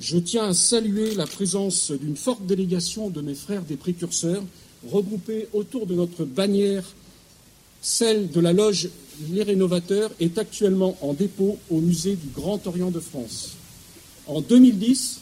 Je 0.00 0.18
tiens 0.18 0.48
à 0.48 0.54
saluer 0.54 1.14
la 1.14 1.26
présence 1.26 1.90
d'une 1.90 2.16
forte 2.16 2.46
délégation 2.46 3.10
de 3.10 3.20
mes 3.20 3.34
frères 3.34 3.62
des 3.62 3.76
précurseurs, 3.76 4.42
regroupés 4.90 5.48
autour 5.52 5.86
de 5.86 5.94
notre 5.94 6.24
bannière 6.24 6.84
celle 7.82 8.30
de 8.30 8.40
la 8.40 8.52
loge 8.52 8.90
Les 9.30 9.42
Rénovateurs 9.42 10.10
est 10.20 10.38
actuellement 10.38 10.96
en 11.00 11.14
dépôt 11.14 11.58
au 11.70 11.80
musée 11.80 12.14
du 12.16 12.28
Grand 12.28 12.66
Orient 12.66 12.90
de 12.90 13.00
France. 13.00 13.56
En 14.26 14.40
2010, 14.40 15.20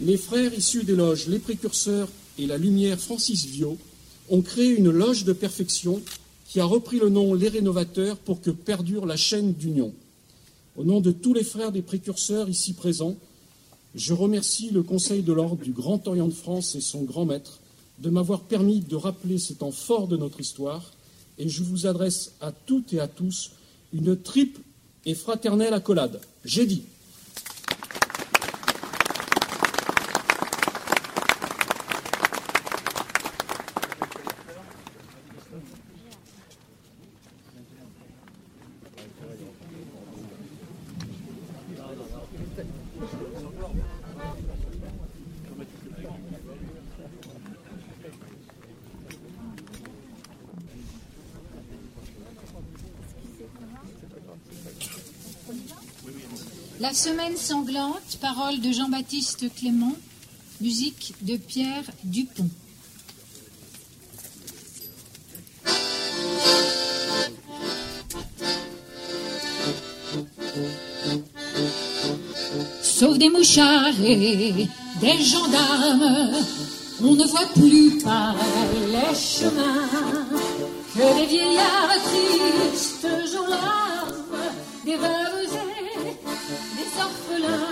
les 0.00 0.16
frères 0.16 0.54
issus 0.54 0.84
des 0.84 0.94
loges 0.94 1.26
Les 1.26 1.40
Précurseurs 1.40 2.08
et 2.38 2.46
la 2.46 2.56
Lumière 2.56 2.98
Francis 2.98 3.44
Viau 3.46 3.76
ont 4.30 4.42
créé 4.42 4.68
une 4.68 4.90
loge 4.90 5.24
de 5.24 5.32
perfection 5.32 6.00
qui 6.48 6.60
a 6.60 6.64
repris 6.64 6.98
le 6.98 7.08
nom 7.08 7.34
Les 7.34 7.48
Rénovateurs 7.48 8.16
pour 8.16 8.40
que 8.40 8.50
perdure 8.50 9.06
la 9.06 9.16
chaîne 9.16 9.52
d'union. 9.52 9.92
Au 10.76 10.84
nom 10.84 11.00
de 11.00 11.10
tous 11.10 11.34
les 11.34 11.44
frères 11.44 11.72
des 11.72 11.82
précurseurs 11.82 12.48
ici 12.48 12.72
présents, 12.72 13.16
je 13.94 14.14
remercie 14.14 14.70
le 14.70 14.82
Conseil 14.82 15.22
de 15.22 15.32
l'Ordre 15.32 15.62
du 15.62 15.72
Grand 15.72 16.06
Orient 16.06 16.28
de 16.28 16.32
France 16.32 16.74
et 16.74 16.80
son 16.80 17.02
grand 17.02 17.24
maître 17.24 17.60
de 17.98 18.10
m'avoir 18.10 18.42
permis 18.42 18.80
de 18.80 18.96
rappeler 18.96 19.38
ces 19.38 19.56
temps 19.56 19.72
forts 19.72 20.06
de 20.06 20.16
notre 20.16 20.40
histoire 20.40 20.92
et 21.38 21.48
je 21.48 21.62
vous 21.62 21.86
adresse 21.86 22.32
à 22.40 22.52
toutes 22.52 22.92
et 22.92 23.00
à 23.00 23.08
tous 23.08 23.52
une 23.92 24.16
triple 24.16 24.60
et 25.04 25.14
fraternelle 25.14 25.74
accolade. 25.74 26.20
J'ai 26.44 26.66
dit. 26.66 26.82
La 56.88 56.94
semaine 56.94 57.36
sanglante, 57.36 58.16
parole 58.18 58.60
de 58.60 58.72
Jean-Baptiste 58.72 59.54
Clément, 59.54 59.92
musique 60.62 61.12
de 61.20 61.36
Pierre 61.36 61.84
Dupont. 62.02 62.48
Sauf 72.80 73.18
des 73.18 73.28
mouchards 73.28 74.00
et 74.02 74.66
des 75.02 75.22
gendarmes, 75.22 76.30
on 77.02 77.14
ne 77.14 77.24
voit 77.26 77.48
plus 77.54 77.98
par 78.02 78.34
les 78.86 79.14
chemins 79.14 79.90
que 80.94 81.20
des 81.20 81.26
vieillards 81.26 81.98
tristes 82.02 83.06
aux 83.36 83.50
larmes, 83.50 83.87
Paris 87.28 87.67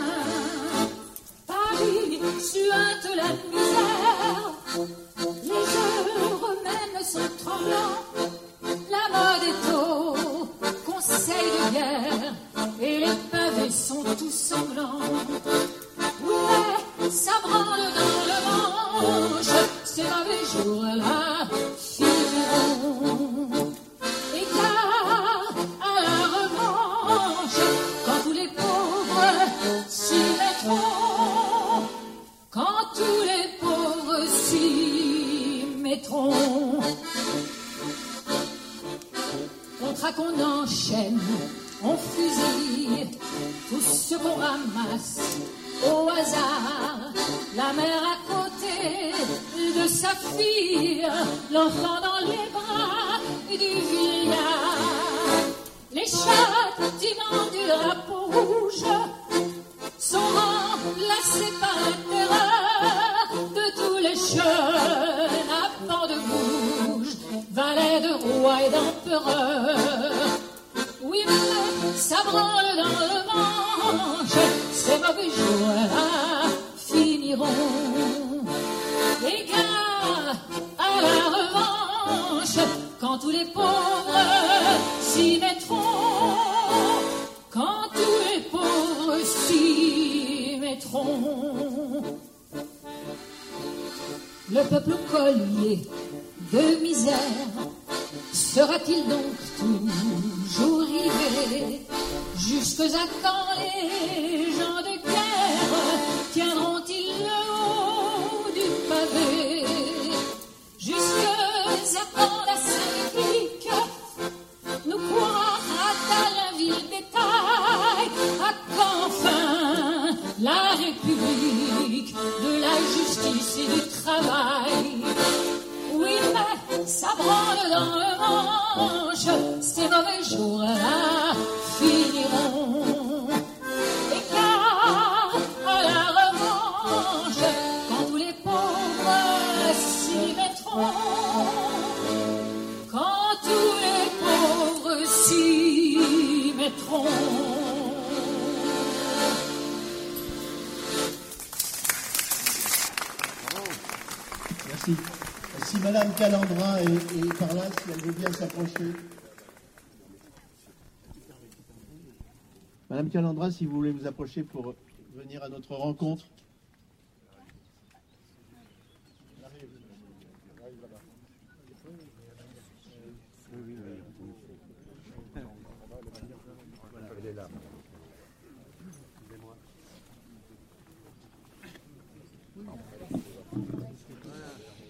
Madame 162.96 163.10
Calandra, 163.10 163.50
si 163.50 163.66
vous 163.66 163.76
voulez 163.76 163.90
vous 163.90 164.06
approcher 164.06 164.42
pour 164.42 164.74
venir 165.14 165.42
à 165.42 165.50
notre 165.50 165.74
rencontre. 165.74 166.24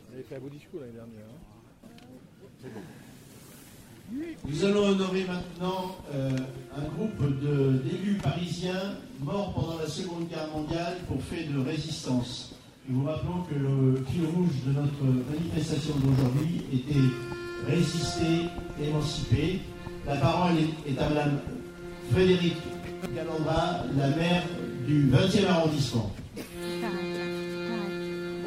On 0.08 0.12
avait 0.12 0.22
fait 0.22 0.36
un 0.36 0.38
beau 0.38 0.48
discours 0.48 0.78
l'année 0.78 0.92
dernière. 0.92 1.24
hein. 1.26 1.56
Nous 4.48 4.64
allons 4.64 4.86
honorer 4.90 5.24
maintenant 5.24 5.96
euh, 6.14 6.30
un 6.76 6.82
groupe 6.94 7.20
d'élus 7.82 8.18
parisiens 8.22 8.94
morts 9.20 9.52
pendant 9.52 9.78
la 9.78 9.88
Seconde 9.88 10.28
Guerre 10.28 10.48
mondiale 10.54 10.98
pour 11.08 11.20
fait 11.22 11.44
de 11.44 11.58
résistance. 11.60 12.54
Nous 12.88 13.00
vous 13.00 13.06
rappelons 13.06 13.42
que 13.50 13.54
le 13.54 14.04
fil 14.08 14.24
rouge 14.26 14.54
de 14.66 14.72
notre 14.72 15.02
manifestation 15.32 15.94
d'aujourd'hui 15.96 16.62
était 16.72 16.94
résister, 17.66 18.46
émanciper. 18.80 19.60
La 20.06 20.16
parole 20.16 20.52
est, 20.86 20.98
à 21.00 21.08
Madame 21.08 21.38
Frédéric 22.12 22.54
Calandra, 23.14 23.82
la 23.96 24.08
maire 24.10 24.44
du 24.86 25.10
20e 25.10 25.48
arrondissement. 25.48 26.12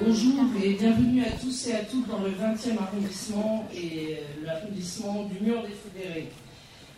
Bonjour 0.02 0.45
et 0.64 0.74
bienvenue 0.76 1.24
à 1.24 1.32
tous 1.32 1.68
et 1.68 1.74
à 1.74 1.80
toutes 1.80 2.08
dans 2.08 2.20
le 2.20 2.30
20e 2.30 2.78
arrondissement 2.80 3.68
et 3.76 4.14
euh, 4.14 4.45
l'arrondissement 4.45 5.24
du 5.26 5.43
Mur 5.43 5.62
des 5.64 5.76
Fédérés. 5.76 6.30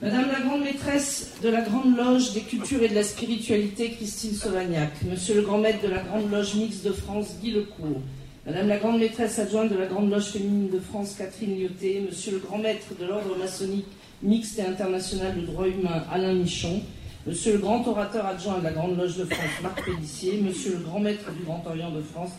Madame 0.03 0.27
la 0.31 0.39
grande 0.41 0.63
maîtresse 0.63 1.33
de 1.41 1.49
la 1.49 1.61
Grande 1.61 1.97
Loge 1.97 2.33
des 2.33 2.41
cultures 2.41 2.83
et 2.83 2.89
de 2.89 2.93
la 2.93 3.03
spiritualité, 3.03 3.89
Christine 3.89 4.33
Sauvagnac. 4.33 4.91
Monsieur 5.09 5.33
le 5.35 5.41
grand 5.41 5.57
maître 5.57 5.81
de 5.81 5.87
la 5.87 6.03
Grande 6.03 6.29
Loge 6.29 6.53
mixte 6.53 6.85
de 6.85 6.91
France, 6.91 7.37
Guy 7.41 7.51
Lecourt. 7.51 8.01
Madame 8.45 8.67
la 8.67 8.77
grande 8.77 8.99
maîtresse 8.99 9.39
adjointe 9.39 9.71
de 9.71 9.77
la 9.77 9.87
Grande 9.87 10.11
Loge 10.11 10.25
féminine 10.25 10.69
de 10.69 10.79
France, 10.79 11.15
Catherine 11.17 11.59
Lyoté. 11.59 12.03
Monsieur 12.07 12.33
le 12.33 12.39
grand 12.39 12.59
maître 12.59 12.93
de 12.99 13.05
l'ordre 13.05 13.35
maçonnique 13.35 13.87
mixte 14.21 14.59
et 14.59 14.63
international 14.63 15.41
de 15.41 15.45
droit 15.47 15.67
humain, 15.67 16.03
Alain 16.11 16.33
Michon. 16.33 16.81
Monsieur 17.25 17.53
le 17.53 17.59
grand 17.59 17.87
orateur 17.87 18.25
adjoint 18.25 18.59
de 18.59 18.63
la 18.63 18.71
Grande 18.71 18.97
Loge 18.97 19.17
de 19.17 19.25
France, 19.25 19.61
Marc 19.63 19.85
Pellissier. 19.85 20.39
Monsieur 20.41 20.73
le 20.73 20.83
grand 20.83 20.99
maître 20.99 21.31
du 21.31 21.43
Grand 21.43 21.63
Orient 21.67 21.91
de 21.91 22.01
France, 22.01 22.31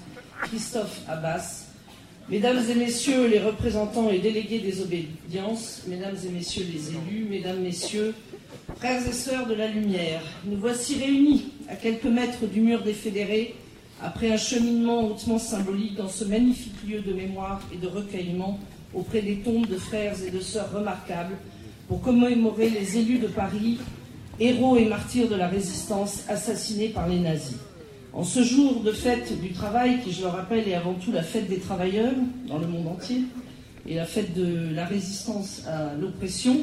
Christophe 0.43 1.03
Abbas. 1.09 1.67
Mesdames 2.29 2.63
et 2.69 2.75
messieurs 2.75 3.27
les 3.29 3.39
représentants 3.39 4.11
et 4.11 4.19
délégués 4.19 4.59
des 4.59 4.81
obédiences, 4.81 5.83
mesdames 5.87 6.17
et 6.25 6.31
messieurs 6.31 6.67
les 6.73 6.91
élus, 6.91 7.27
mesdames, 7.29 7.61
messieurs, 7.61 8.15
frères 8.77 9.07
et 9.07 9.13
sœurs 9.13 9.47
de 9.47 9.55
la 9.55 9.69
lumière, 9.69 10.23
nous 10.45 10.57
voici 10.57 10.99
réunis 10.99 11.53
à 11.69 11.77
quelques 11.77 12.05
mètres 12.05 12.47
du 12.47 12.61
mur 12.61 12.83
des 12.83 12.93
fédérés 12.93 13.55
après 14.03 14.33
un 14.33 14.37
cheminement 14.37 15.07
hautement 15.07 15.39
symbolique 15.39 15.95
dans 15.97 16.09
ce 16.09 16.25
magnifique 16.25 16.75
lieu 16.89 17.01
de 17.01 17.13
mémoire 17.13 17.61
et 17.73 17.77
de 17.77 17.87
recueillement 17.87 18.59
auprès 18.95 19.23
des 19.23 19.37
tombes 19.37 19.69
de 19.69 19.77
frères 19.77 20.17
et 20.27 20.31
de 20.31 20.41
sœurs 20.41 20.73
remarquables 20.73 21.37
pour 21.89 22.01
commémorer 22.01 22.69
les 22.69 22.99
élus 22.99 23.19
de 23.19 23.29
Paris, 23.29 23.79
héros 24.41 24.77
et 24.77 24.87
martyrs 24.87 25.29
de 25.29 25.37
la 25.37 25.49
résistance 25.49 26.25
assassinés 26.29 26.89
par 26.89 27.09
les 27.09 27.21
nazis. 27.21 27.57
En 28.15 28.25
ce 28.25 28.43
jour 28.43 28.83
de 28.83 28.93
fête 28.93 29.41
du 29.41 29.53
travail, 29.53 30.01
qui 30.03 30.13
je 30.13 30.21
le 30.21 30.29
rappelle 30.29 30.69
est 30.69 30.75
avant 30.75 30.93
tout 30.93 31.13
la 31.13 31.23
fête 31.23 31.49
des 31.49 31.59
travailleurs 31.59 32.13
dans 32.47 32.59
le 32.59 32.67
monde 32.67 32.89
entier, 32.89 33.23
et 33.87 33.95
la 33.95 34.05
fête 34.05 34.35
de 34.35 34.75
la 34.75 34.85
résistance 34.85 35.63
à 35.67 35.95
l'oppression, 35.95 36.59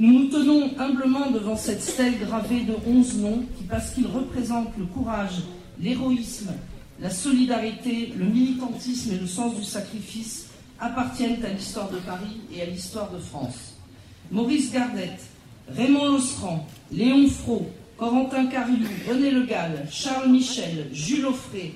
nous 0.00 0.20
nous 0.20 0.28
tenons 0.28 0.70
humblement 0.78 1.30
devant 1.30 1.56
cette 1.56 1.82
stèle 1.82 2.18
gravée 2.18 2.62
de 2.62 2.74
onze 2.88 3.16
noms 3.18 3.44
qui, 3.58 3.64
parce 3.64 3.90
qu'ils 3.90 4.06
représentent 4.06 4.76
le 4.78 4.86
courage, 4.86 5.42
l'héroïsme, 5.78 6.52
la 7.00 7.10
solidarité, 7.10 8.14
le 8.16 8.24
militantisme 8.24 9.12
et 9.12 9.18
le 9.18 9.26
sens 9.26 9.54
du 9.54 9.64
sacrifice, 9.64 10.46
appartiennent 10.80 11.44
à 11.44 11.50
l'histoire 11.50 11.90
de 11.90 11.98
Paris 11.98 12.40
et 12.54 12.62
à 12.62 12.66
l'histoire 12.66 13.10
de 13.10 13.18
France. 13.18 13.74
Maurice 14.30 14.72
Gardette, 14.72 15.20
Raymond 15.68 16.06
Lostran, 16.06 16.66
Léon 16.90 17.28
Fro, 17.28 17.66
Corentin 17.98 18.46
Cariou, 18.46 18.76
René 19.08 19.30
Le 19.30 19.44
Gall, 19.44 19.86
Charles 19.90 20.30
Michel, 20.30 20.88
Jules 20.92 21.24
Offray, 21.24 21.72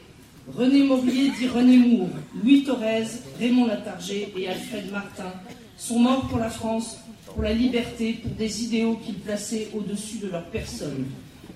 René 0.54 0.82
Maurier 0.82 1.30
dit 1.38 1.48
René 1.48 1.78
Moore, 1.78 2.10
Louis 2.42 2.62
Thorez, 2.62 3.06
Raymond 3.38 3.66
Latargé 3.66 4.30
et 4.36 4.48
Alfred 4.48 4.92
Martin 4.92 5.32
sont 5.78 5.98
morts 5.98 6.28
pour 6.28 6.38
la 6.38 6.50
France, 6.50 6.98
pour 7.24 7.42
la 7.42 7.54
liberté, 7.54 8.18
pour 8.22 8.32
des 8.32 8.64
idéaux 8.64 8.96
qu'ils 8.96 9.14
plaçaient 9.14 9.68
au-dessus 9.74 10.18
de 10.18 10.28
leur 10.28 10.44
personne. 10.46 11.06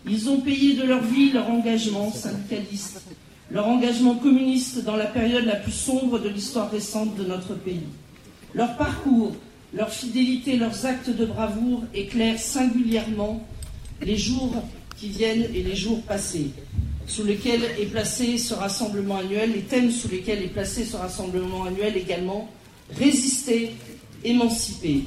Ils 0.08 0.30
ont 0.30 0.40
payé 0.40 0.74
de 0.74 0.84
leur 0.84 1.02
vie 1.02 1.32
leur 1.32 1.50
engagement 1.50 2.10
syndicaliste, 2.10 3.02
leur 3.50 3.68
engagement 3.68 4.14
communiste 4.14 4.82
dans 4.82 4.96
la 4.96 5.06
période 5.06 5.44
la 5.44 5.56
plus 5.56 5.72
sombre 5.72 6.18
de 6.18 6.30
l'histoire 6.30 6.70
récente 6.70 7.14
de 7.16 7.24
notre 7.24 7.54
pays. 7.54 7.88
Leur 8.54 8.76
parcours, 8.78 9.34
leur 9.74 9.90
fidélité, 9.90 10.56
leurs 10.56 10.86
actes 10.86 11.10
de 11.10 11.26
bravoure 11.26 11.82
éclairent 11.92 12.38
singulièrement 12.38 13.46
les 14.02 14.16
jours 14.16 14.52
qui 14.96 15.08
viennent 15.08 15.48
et 15.54 15.62
les 15.62 15.76
jours 15.76 16.02
passés, 16.02 16.50
sous 17.06 17.24
lesquels 17.24 17.64
est 17.78 17.86
placé 17.86 18.38
ce 18.38 18.54
rassemblement 18.54 19.18
annuel, 19.18 19.52
les 19.52 19.62
thèmes 19.62 19.90
sous 19.90 20.08
lesquels 20.08 20.42
est 20.42 20.48
placé 20.48 20.84
ce 20.84 20.96
rassemblement 20.96 21.64
annuel 21.64 21.96
également, 21.96 22.48
résister, 22.96 23.72
émanciper. 24.24 25.04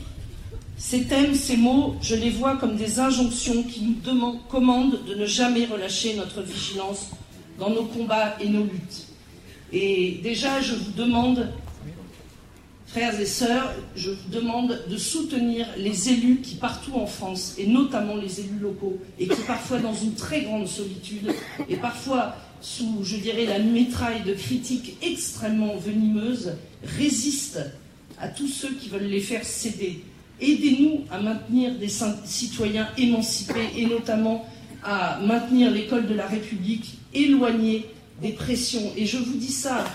Ces 0.77 1.05
thèmes, 1.05 1.33
ces 1.33 1.57
mots, 1.57 1.95
je 2.01 2.15
les 2.15 2.29
vois 2.29 2.57
comme 2.57 2.75
des 2.75 2.99
injonctions 2.99 3.63
qui 3.63 3.81
nous 3.81 3.95
demandent, 4.03 4.39
commandent 4.47 5.03
de 5.07 5.15
ne 5.15 5.25
jamais 5.25 5.65
relâcher 5.65 6.15
notre 6.15 6.43
vigilance 6.43 7.07
dans 7.57 7.71
nos 7.71 7.85
combats 7.85 8.37
et 8.39 8.47
nos 8.47 8.63
luttes. 8.63 9.07
Et 9.73 10.19
déjà, 10.21 10.61
je 10.61 10.75
vous 10.75 10.91
demande, 10.91 11.51
frères 12.87 13.19
et 13.19 13.25
sœurs, 13.25 13.73
je 13.95 14.11
vous 14.11 14.29
demande 14.31 14.79
de 14.89 14.97
soutenir 14.97 15.67
les 15.77 16.09
élus 16.09 16.37
qui, 16.41 16.55
partout 16.55 16.93
en 16.95 17.05
France, 17.05 17.55
et 17.57 17.67
notamment 17.67 18.15
les 18.15 18.39
élus 18.39 18.59
locaux, 18.59 18.97
et 19.19 19.27
qui, 19.27 19.41
parfois 19.41 19.79
dans 19.79 19.93
une 19.93 20.15
très 20.15 20.41
grande 20.41 20.67
solitude, 20.67 21.31
et 21.69 21.75
parfois 21.75 22.35
sous, 22.61 23.03
je 23.03 23.17
dirais, 23.17 23.45
la 23.45 23.59
métraille 23.59 24.23
de 24.25 24.33
critiques 24.33 24.97
extrêmement 25.03 25.75
venimeuses, 25.75 26.53
résistent 26.97 27.65
à 28.19 28.29
tous 28.29 28.47
ceux 28.47 28.73
qui 28.73 28.89
veulent 28.89 29.03
les 29.03 29.21
faire 29.21 29.45
céder. 29.45 30.01
Aidez-nous 30.41 31.01
à 31.11 31.19
maintenir 31.19 31.75
des 31.75 31.89
citoyens 32.25 32.87
émancipés 32.97 33.69
et 33.75 33.85
notamment 33.85 34.45
à 34.83 35.19
maintenir 35.19 35.69
l'école 35.71 36.07
de 36.07 36.13
la 36.13 36.25
République 36.25 36.97
éloignée 37.13 37.85
des 38.21 38.31
pressions. 38.31 38.91
Et 38.95 39.05
je 39.05 39.17
vous 39.17 39.35
dis 39.35 39.51
ça, 39.51 39.85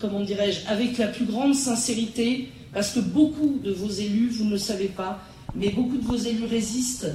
comment 0.00 0.20
dirais-je, 0.20 0.66
avec 0.66 0.98
la 0.98 1.08
plus 1.08 1.24
grande 1.24 1.54
sincérité, 1.54 2.48
parce 2.72 2.92
que 2.92 3.00
beaucoup 3.00 3.60
de 3.62 3.72
vos 3.72 3.90
élus, 3.90 4.30
vous 4.30 4.44
ne 4.44 4.52
le 4.52 4.58
savez 4.58 4.88
pas, 4.88 5.20
mais 5.54 5.70
beaucoup 5.70 5.96
de 5.96 6.04
vos 6.04 6.16
élus 6.16 6.44
résistent 6.44 7.10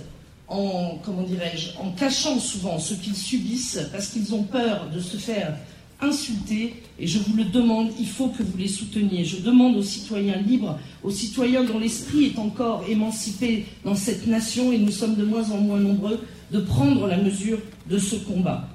en, 0.47 0.99
comment 1.03 1.23
dirais-je, 1.23 1.69
en 1.79 1.91
cachant 1.91 2.39
souvent 2.39 2.77
ce 2.77 2.93
qu'ils 2.93 3.15
subissent, 3.15 3.79
parce 3.91 4.07
qu'ils 4.07 4.33
ont 4.35 4.43
peur 4.43 4.89
de 4.93 4.99
se 4.99 5.17
faire 5.17 5.57
insultés 6.01 6.83
et 6.99 7.07
je 7.07 7.19
vous 7.19 7.35
le 7.37 7.45
demande, 7.45 7.89
il 7.99 8.07
faut 8.07 8.27
que 8.27 8.43
vous 8.43 8.57
les 8.57 8.67
souteniez. 8.67 9.23
Je 9.23 9.37
demande 9.37 9.77
aux 9.77 9.83
citoyens 9.83 10.37
libres, 10.37 10.77
aux 11.03 11.11
citoyens 11.11 11.63
dont 11.63 11.79
l'esprit 11.79 12.25
est 12.25 12.39
encore 12.39 12.83
émancipé 12.87 13.65
dans 13.83 13.95
cette 13.95 14.27
nation 14.27 14.71
et 14.71 14.77
nous 14.77 14.91
sommes 14.91 15.15
de 15.15 15.23
moins 15.23 15.49
en 15.51 15.57
moins 15.57 15.79
nombreux, 15.79 16.19
de 16.51 16.59
prendre 16.59 17.07
la 17.07 17.17
mesure 17.17 17.59
de 17.89 17.97
ce 17.97 18.17
combat. 18.17 18.67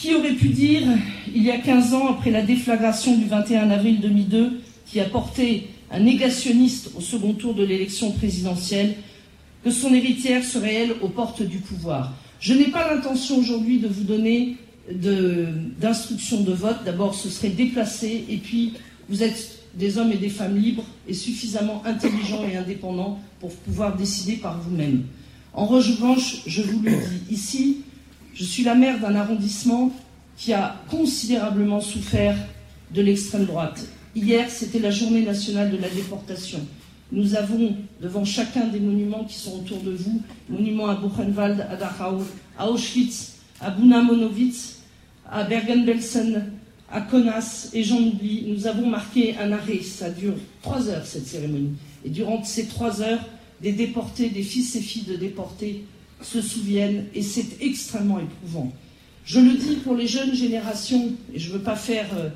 Qui 0.00 0.14
aurait 0.14 0.32
pu 0.32 0.48
dire, 0.48 0.80
il 1.34 1.42
y 1.42 1.50
a 1.50 1.58
15 1.58 1.92
ans, 1.92 2.08
après 2.08 2.30
la 2.30 2.40
déflagration 2.40 3.18
du 3.18 3.26
21 3.26 3.68
avril 3.68 4.00
2002, 4.00 4.62
qui 4.86 4.98
a 4.98 5.04
porté 5.04 5.68
un 5.90 6.00
négationniste 6.00 6.92
au 6.96 7.02
second 7.02 7.34
tour 7.34 7.52
de 7.52 7.62
l'élection 7.62 8.10
présidentielle, 8.12 8.94
que 9.62 9.70
son 9.70 9.92
héritière 9.92 10.42
serait, 10.42 10.72
elle, 10.72 10.92
aux 11.02 11.10
portes 11.10 11.42
du 11.42 11.58
pouvoir? 11.58 12.14
Je 12.40 12.54
n'ai 12.54 12.68
pas 12.68 12.94
l'intention 12.94 13.36
aujourd'hui 13.36 13.78
de 13.78 13.88
vous 13.88 14.04
donner 14.04 14.56
d'instructions 14.90 16.40
de, 16.40 16.52
vote. 16.52 16.78
D'abord, 16.86 17.14
ce 17.14 17.28
serait 17.28 17.50
déplacé, 17.50 18.24
et 18.30 18.38
puis 18.38 18.72
vous 19.10 19.22
êtes 19.22 19.58
des 19.74 19.98
hommes 19.98 20.12
et 20.12 20.16
des 20.16 20.30
femmes 20.30 20.56
libres 20.56 20.86
et 21.08 21.14
suffisamment 21.14 21.82
intelligents 21.84 22.48
et 22.50 22.56
indépendants 22.56 23.20
pour 23.38 23.50
pouvoir 23.50 23.98
décider 23.98 24.36
par 24.36 24.62
vous-même. 24.62 25.02
En 25.52 25.66
revanche, 25.66 26.40
je 26.46 26.62
vous 26.62 26.80
le 26.80 26.92
dis 26.92 27.34
ici, 27.34 27.76
je 28.40 28.46
suis 28.46 28.64
la 28.64 28.74
maire 28.74 28.98
d'un 28.98 29.14
arrondissement 29.16 29.92
qui 30.38 30.54
a 30.54 30.74
considérablement 30.88 31.82
souffert 31.82 32.34
de 32.90 33.02
l'extrême 33.02 33.44
droite. 33.44 33.86
Hier, 34.16 34.48
c'était 34.48 34.78
la 34.78 34.90
journée 34.90 35.20
nationale 35.20 35.70
de 35.70 35.76
la 35.76 35.90
déportation. 35.90 36.60
Nous 37.12 37.34
avons 37.34 37.76
devant 38.00 38.24
chacun 38.24 38.68
des 38.68 38.80
monuments 38.80 39.24
qui 39.24 39.34
sont 39.34 39.58
autour 39.58 39.82
de 39.82 39.90
vous, 39.90 40.22
monuments 40.48 40.88
à 40.88 40.94
Buchenwald, 40.94 41.66
à 41.70 41.76
Dachau, 41.76 42.24
à 42.58 42.70
Auschwitz, 42.70 43.34
à 43.60 43.70
Buna 43.72 44.02
Monowitz, 44.02 44.78
à 45.30 45.44
Bergen-Belsen, 45.44 46.50
à 46.90 47.02
Konas, 47.02 47.68
et 47.74 47.84
j'en 47.84 47.98
oublie, 47.98 48.46
nous 48.48 48.66
avons 48.66 48.86
marqué 48.86 49.36
un 49.36 49.52
arrêt. 49.52 49.82
Ça 49.82 50.08
dure 50.08 50.34
trois 50.62 50.88
heures, 50.88 51.04
cette 51.04 51.26
cérémonie. 51.26 51.74
Et 52.06 52.08
durant 52.08 52.42
ces 52.42 52.66
trois 52.68 53.02
heures, 53.02 53.20
des 53.60 53.72
déportés, 53.72 54.30
des 54.30 54.42
fils 54.42 54.76
et 54.76 54.80
filles 54.80 55.04
de 55.04 55.16
déportés 55.16 55.84
se 56.22 56.40
souviennent, 56.42 57.06
et 57.14 57.22
c'est 57.22 57.62
extrêmement 57.62 58.20
éprouvant. 58.20 58.72
Je 59.24 59.40
le 59.40 59.54
dis 59.54 59.76
pour 59.76 59.94
les 59.94 60.06
jeunes 60.06 60.34
générations, 60.34 61.12
et 61.32 61.38
je 61.38 61.48
ne 61.48 61.54
veux 61.54 61.62
pas 61.62 61.76
faire... 61.76 62.06
Euh, 62.16 62.28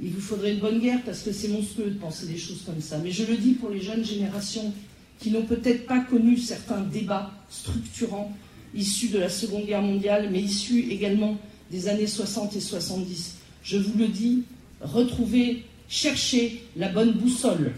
il 0.00 0.10
vous 0.10 0.20
faudrait 0.20 0.54
une 0.54 0.58
bonne 0.58 0.80
guerre 0.80 1.00
parce 1.04 1.20
que 1.20 1.32
c'est 1.32 1.48
monstrueux 1.48 1.90
de 1.90 1.98
penser 1.98 2.26
des 2.26 2.36
choses 2.36 2.62
comme 2.66 2.80
ça, 2.80 2.98
mais 2.98 3.12
je 3.12 3.24
le 3.24 3.36
dis 3.36 3.52
pour 3.52 3.70
les 3.70 3.80
jeunes 3.80 4.04
générations 4.04 4.72
qui 5.20 5.30
n'ont 5.30 5.44
peut-être 5.44 5.86
pas 5.86 6.00
connu 6.00 6.36
certains 6.36 6.80
débats 6.80 7.30
structurants 7.48 8.32
issus 8.74 9.08
de 9.08 9.18
la 9.18 9.28
Seconde 9.28 9.66
Guerre 9.66 9.82
mondiale, 9.82 10.28
mais 10.32 10.40
issus 10.40 10.88
également 10.90 11.38
des 11.70 11.88
années 11.88 12.06
60 12.06 12.56
et 12.56 12.60
70. 12.60 13.36
Je 13.62 13.78
vous 13.78 13.96
le 13.96 14.08
dis, 14.08 14.42
retrouvez, 14.80 15.64
cherchez 15.88 16.64
la 16.76 16.88
bonne 16.88 17.12
boussole. 17.12 17.72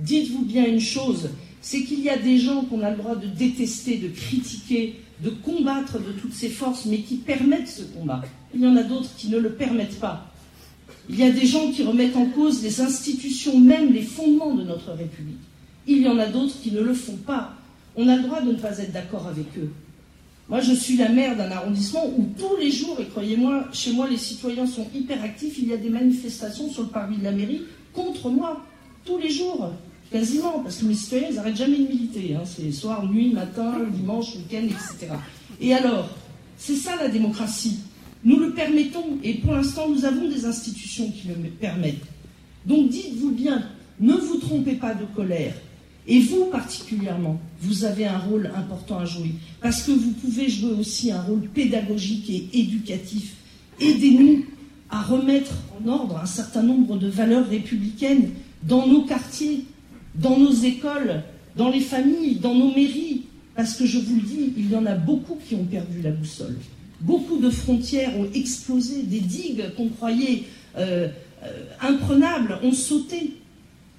Dites-vous 0.00 0.44
bien 0.44 0.66
une 0.66 0.80
chose, 0.80 1.30
c'est 1.60 1.82
qu'il 1.82 2.00
y 2.00 2.08
a 2.08 2.16
des 2.16 2.38
gens 2.38 2.62
qu'on 2.62 2.82
a 2.82 2.90
le 2.90 2.96
droit 2.96 3.16
de 3.16 3.26
détester, 3.26 3.96
de 3.96 4.08
critiquer, 4.08 4.96
de 5.22 5.30
combattre 5.30 5.98
de 5.98 6.12
toutes 6.12 6.32
ces 6.32 6.48
forces, 6.48 6.86
mais 6.86 6.98
qui 6.98 7.16
permettent 7.16 7.68
ce 7.68 7.82
combat. 7.82 8.22
Il 8.54 8.60
y 8.62 8.66
en 8.66 8.76
a 8.76 8.82
d'autres 8.82 9.10
qui 9.16 9.28
ne 9.28 9.38
le 9.38 9.52
permettent 9.52 10.00
pas. 10.00 10.26
Il 11.08 11.18
y 11.18 11.22
a 11.22 11.30
des 11.30 11.46
gens 11.46 11.70
qui 11.70 11.82
remettent 11.82 12.16
en 12.16 12.26
cause 12.26 12.62
les 12.62 12.80
institutions, 12.80 13.58
même 13.58 13.92
les 13.92 14.02
fondements 14.02 14.54
de 14.54 14.62
notre 14.62 14.92
République. 14.92 15.40
Il 15.86 16.02
y 16.02 16.08
en 16.08 16.18
a 16.18 16.26
d'autres 16.26 16.54
qui 16.62 16.72
ne 16.72 16.80
le 16.80 16.94
font 16.94 17.16
pas. 17.16 17.54
On 17.96 18.08
a 18.08 18.16
le 18.16 18.22
droit 18.22 18.40
de 18.40 18.52
ne 18.52 18.56
pas 18.56 18.78
être 18.78 18.92
d'accord 18.92 19.26
avec 19.26 19.46
eux. 19.58 19.70
Moi, 20.48 20.60
je 20.60 20.72
suis 20.72 20.96
la 20.96 21.08
maire 21.08 21.36
d'un 21.36 21.50
arrondissement 21.50 22.06
où 22.16 22.28
tous 22.38 22.56
les 22.58 22.70
jours, 22.70 22.96
et 23.00 23.06
croyez-moi, 23.06 23.66
chez 23.72 23.92
moi, 23.92 24.08
les 24.08 24.16
citoyens 24.16 24.66
sont 24.66 24.86
hyper 24.94 25.22
actifs, 25.22 25.58
il 25.58 25.68
y 25.68 25.72
a 25.72 25.76
des 25.76 25.90
manifestations 25.90 26.70
sur 26.70 26.82
le 26.82 26.88
parvis 26.88 27.18
de 27.18 27.24
la 27.24 27.32
mairie 27.32 27.62
contre 27.92 28.30
moi, 28.30 28.64
tous 29.04 29.18
les 29.18 29.30
jours, 29.30 29.72
quasiment, 30.10 30.60
parce 30.60 30.76
que 30.76 30.86
mes 30.86 30.94
citoyens, 30.94 31.28
ils 31.30 31.36
n'arrêtent 31.36 31.56
jamais 31.56 31.78
de 31.78 31.88
militer. 31.88 32.34
Hein. 32.34 32.42
C'est 32.44 32.72
soir, 32.72 33.10
nuit, 33.10 33.32
matin, 33.32 33.74
dimanche, 33.92 34.34
week-end, 34.36 34.64
etc. 34.64 35.14
Et 35.60 35.74
alors, 35.74 36.10
c'est 36.56 36.76
ça 36.76 36.96
la 36.96 37.08
démocratie. 37.08 37.78
Nous 38.22 38.38
le 38.38 38.52
permettons, 38.52 39.18
et 39.22 39.34
pour 39.34 39.54
l'instant, 39.54 39.88
nous 39.88 40.04
avons 40.04 40.28
des 40.28 40.44
institutions 40.44 41.10
qui 41.10 41.28
le 41.28 41.34
permettent. 41.48 42.04
Donc 42.66 42.90
dites-vous 42.90 43.30
bien, 43.30 43.62
ne 43.98 44.12
vous 44.12 44.36
trompez 44.36 44.74
pas 44.74 44.94
de 44.94 45.04
colère. 45.16 45.54
Et 46.06 46.20
vous 46.20 46.46
particulièrement, 46.46 47.38
vous 47.60 47.84
avez 47.84 48.06
un 48.06 48.18
rôle 48.18 48.50
important 48.56 48.98
à 48.98 49.04
jouer, 49.04 49.32
parce 49.60 49.82
que 49.82 49.92
vous 49.92 50.12
pouvez 50.12 50.48
jouer 50.48 50.72
aussi 50.72 51.12
un 51.12 51.22
rôle 51.22 51.42
pédagogique 51.42 52.28
et 52.30 52.48
éducatif. 52.52 53.34
Aidez-nous 53.80 54.44
à 54.90 55.02
remettre 55.02 55.52
en 55.78 55.88
ordre 55.88 56.18
un 56.18 56.26
certain 56.26 56.62
nombre 56.62 56.98
de 56.98 57.08
valeurs 57.08 57.48
républicaines 57.48 58.30
dans 58.64 58.86
nos 58.86 59.04
quartiers, 59.04 59.64
dans 60.14 60.38
nos 60.38 60.52
écoles, 60.52 61.22
dans 61.56 61.70
les 61.70 61.80
familles, 61.80 62.36
dans 62.36 62.54
nos 62.54 62.74
mairies, 62.74 63.22
parce 63.54 63.74
que 63.74 63.86
je 63.86 63.98
vous 63.98 64.16
le 64.16 64.22
dis, 64.22 64.52
il 64.56 64.70
y 64.70 64.76
en 64.76 64.86
a 64.86 64.94
beaucoup 64.94 65.36
qui 65.46 65.54
ont 65.54 65.64
perdu 65.64 66.02
la 66.02 66.10
boussole. 66.10 66.56
Beaucoup 67.00 67.38
de 67.38 67.50
frontières 67.50 68.18
ont 68.18 68.28
explosé, 68.34 69.02
des 69.02 69.20
digues 69.20 69.74
qu'on 69.76 69.88
croyait 69.88 70.44
euh, 70.76 71.08
euh, 71.42 71.64
imprenables 71.80 72.58
ont 72.62 72.72
sauté. 72.72 73.34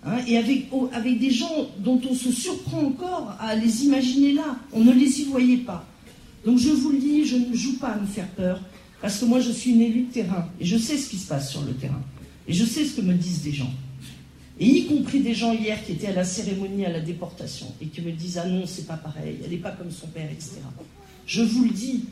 Hein, 0.03 0.17
et 0.27 0.37
avec, 0.37 0.67
avec 0.93 1.19
des 1.19 1.29
gens 1.29 1.69
dont 1.79 2.01
on 2.09 2.15
se 2.15 2.31
surprend 2.31 2.81
encore 2.81 3.35
à 3.39 3.55
les 3.55 3.85
imaginer 3.85 4.33
là. 4.33 4.57
On 4.73 4.83
ne 4.83 4.93
les 4.93 5.21
y 5.21 5.25
voyait 5.25 5.57
pas. 5.57 5.85
Donc 6.45 6.57
je 6.57 6.69
vous 6.69 6.91
le 6.91 6.97
dis, 6.97 7.25
je 7.25 7.37
ne 7.37 7.53
joue 7.53 7.77
pas 7.77 7.89
à 7.89 7.99
me 7.99 8.07
faire 8.07 8.27
peur, 8.29 8.61
parce 9.01 9.19
que 9.19 9.25
moi 9.25 9.39
je 9.39 9.51
suis 9.51 9.71
une 9.71 9.81
élue 9.81 10.03
de 10.03 10.11
terrain, 10.11 10.47
et 10.59 10.65
je 10.65 10.77
sais 10.77 10.97
ce 10.97 11.09
qui 11.09 11.17
se 11.17 11.27
passe 11.27 11.51
sur 11.51 11.61
le 11.61 11.73
terrain. 11.73 12.01
Et 12.47 12.53
je 12.53 12.65
sais 12.65 12.83
ce 12.83 12.95
que 12.95 13.01
me 13.01 13.13
disent 13.13 13.43
des 13.43 13.51
gens. 13.51 13.71
Et 14.61 14.67
y 14.67 14.85
compris 14.85 15.21
des 15.21 15.33
gens 15.33 15.53
hier 15.53 15.83
qui 15.83 15.93
étaient 15.93 16.07
à 16.07 16.13
la 16.13 16.23
cérémonie 16.23 16.85
à 16.85 16.91
la 16.91 16.99
déportation, 16.99 17.65
et 17.81 17.87
qui 17.87 17.99
me 18.01 18.11
disent 18.11 18.37
Ah 18.37 18.45
non, 18.45 18.67
c'est 18.67 18.85
pas 18.85 18.95
pareil, 18.95 19.37
elle 19.43 19.49
n'est 19.49 19.57
pas 19.57 19.71
comme 19.71 19.89
son 19.89 20.05
père, 20.07 20.29
etc. 20.31 20.57
Je 21.25 21.41
vous 21.41 21.63
le 21.63 21.71
dis, 21.71 22.05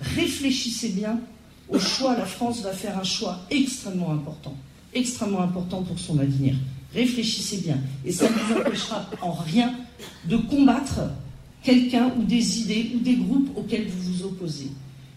réfléchissez 0.00 0.88
bien 0.88 1.20
au 1.68 1.78
choix, 1.78 2.18
la 2.18 2.26
France 2.26 2.60
va 2.62 2.72
faire 2.72 2.98
un 2.98 3.04
choix 3.04 3.46
extrêmement 3.50 4.10
important, 4.10 4.56
extrêmement 4.92 5.42
important 5.42 5.82
pour 5.84 5.96
son 5.96 6.18
avenir. 6.18 6.56
Réfléchissez 6.92 7.58
bien. 7.58 7.78
Et 8.04 8.10
ça 8.10 8.28
ne 8.28 8.34
vous 8.34 8.60
empêchera 8.60 9.08
en 9.22 9.32
rien 9.32 9.72
de 10.28 10.36
combattre 10.36 11.02
quelqu'un 11.62 12.12
ou 12.18 12.24
des 12.24 12.62
idées 12.62 12.90
ou 12.96 12.98
des 12.98 13.14
groupes 13.14 13.56
auxquels 13.56 13.86
vous 13.86 14.12
vous 14.12 14.24
opposez. 14.24 14.72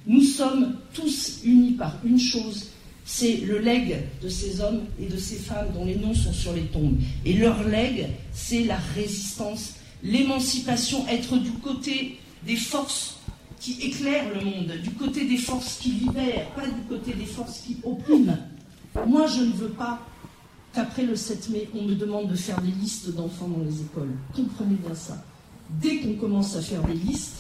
Nous 0.06 0.22
sommes 0.22 0.76
tous 0.94 1.40
unis 1.44 1.72
par 1.72 1.96
une 2.06 2.20
chose, 2.20 2.68
c'est 3.06 3.38
le 3.38 3.60
legs 3.60 4.01
de 4.22 4.28
ces 4.28 4.60
hommes 4.62 4.82
et 4.99 5.06
de 5.06 5.18
ces 5.18 5.36
femmes 5.36 5.68
dont 5.74 5.86
les 5.86 5.95
noms 5.95 6.16
sont 6.16 6.34
sur 6.34 6.53
les 6.53 6.64
tombes. 6.64 6.97
Et 7.24 7.34
leur 7.34 7.64
legs, 7.64 8.08
c'est 8.34 8.64
la 8.64 8.78
résistance, 8.95 9.76
l'émancipation, 10.03 11.08
être 11.08 11.38
du 11.38 11.51
côté 11.51 12.18
des 12.45 12.56
forces 12.56 13.20
qui 13.60 13.80
éclairent 13.82 14.34
le 14.34 14.43
monde, 14.43 14.72
du 14.84 14.89
côté 14.91 15.26
des 15.26 15.38
forces 15.38 15.78
qui 15.80 15.91
libèrent, 15.91 16.49
pas 16.56 16.66
du 16.66 16.82
côté 16.89 17.14
des 17.14 17.26
forces 17.26 17.60
qui 17.60 17.78
oppriment. 17.84 18.38
Moi, 19.08 19.28
je 19.28 19.41
ne 19.41 19.51
veux 19.51 19.70
pas 19.70 19.99
qu'après 20.74 21.03
le 21.03 21.16
7 21.16 21.49
mai, 21.49 21.70
on 21.76 21.84
me 21.84 21.93
demande 21.93 22.30
de 22.30 22.36
faire 22.36 22.60
des 22.60 22.72
listes 22.72 23.14
d'enfants 23.14 23.47
dans 23.47 23.64
les 23.64 23.82
écoles. 23.82 24.14
Comprenez 24.36 24.76
bien 24.76 24.95
ça. 24.95 25.24
Dès 25.70 25.97
qu'on 25.97 26.14
commence 26.14 26.56
à 26.56 26.62
faire 26.62 26.82
des 26.84 26.93
listes, 26.93 27.38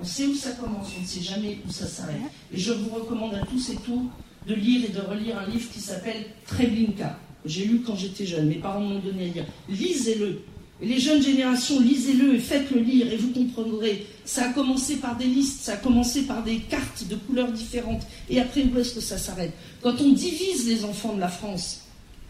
on 0.00 0.04
sait 0.04 0.26
où 0.26 0.34
ça 0.34 0.52
commence, 0.52 0.88
on 0.98 1.02
ne 1.02 1.06
sait 1.06 1.20
jamais 1.20 1.58
où 1.66 1.70
ça 1.70 1.86
s'arrête. 1.86 2.16
Et 2.52 2.58
je 2.58 2.72
vous 2.72 2.94
recommande 2.94 3.34
à 3.34 3.44
tous 3.46 3.70
et 3.70 3.76
toutes 3.76 4.10
de 4.46 4.54
lire 4.54 4.84
et 4.86 4.92
de 4.92 5.00
relire 5.00 5.38
un 5.38 5.50
livre 5.50 5.70
qui 5.70 5.80
s'appelle 5.80 6.24
Treblinka. 6.46 7.18
J'ai 7.44 7.64
lu 7.64 7.80
quand 7.86 7.96
j'étais 7.96 8.26
jeune, 8.26 8.48
mes 8.48 8.56
parents 8.56 8.80
m'ont 8.80 8.98
donné 8.98 9.30
à 9.30 9.34
lire. 9.34 9.44
Lisez-le. 9.68 10.42
Les 10.82 10.98
jeunes 10.98 11.22
générations, 11.22 11.78
lisez-le 11.78 12.36
et 12.36 12.38
faites-le 12.38 12.80
lire 12.80 13.12
et 13.12 13.16
vous 13.16 13.32
comprendrez. 13.32 14.06
Ça 14.24 14.46
a 14.46 14.52
commencé 14.52 14.96
par 14.96 15.16
des 15.16 15.26
listes, 15.26 15.62
ça 15.62 15.74
a 15.74 15.76
commencé 15.76 16.22
par 16.22 16.42
des 16.42 16.58
cartes 16.58 17.06
de 17.08 17.16
couleurs 17.16 17.52
différentes. 17.52 18.06
Et 18.30 18.40
après, 18.40 18.64
où 18.64 18.78
est-ce 18.78 18.94
que 18.94 19.00
ça 19.00 19.18
s'arrête? 19.18 19.52
Quand 19.82 20.00
on 20.00 20.12
divise 20.12 20.66
les 20.66 20.84
enfants 20.84 21.14
de 21.14 21.20
la 21.20 21.28
France, 21.28 21.80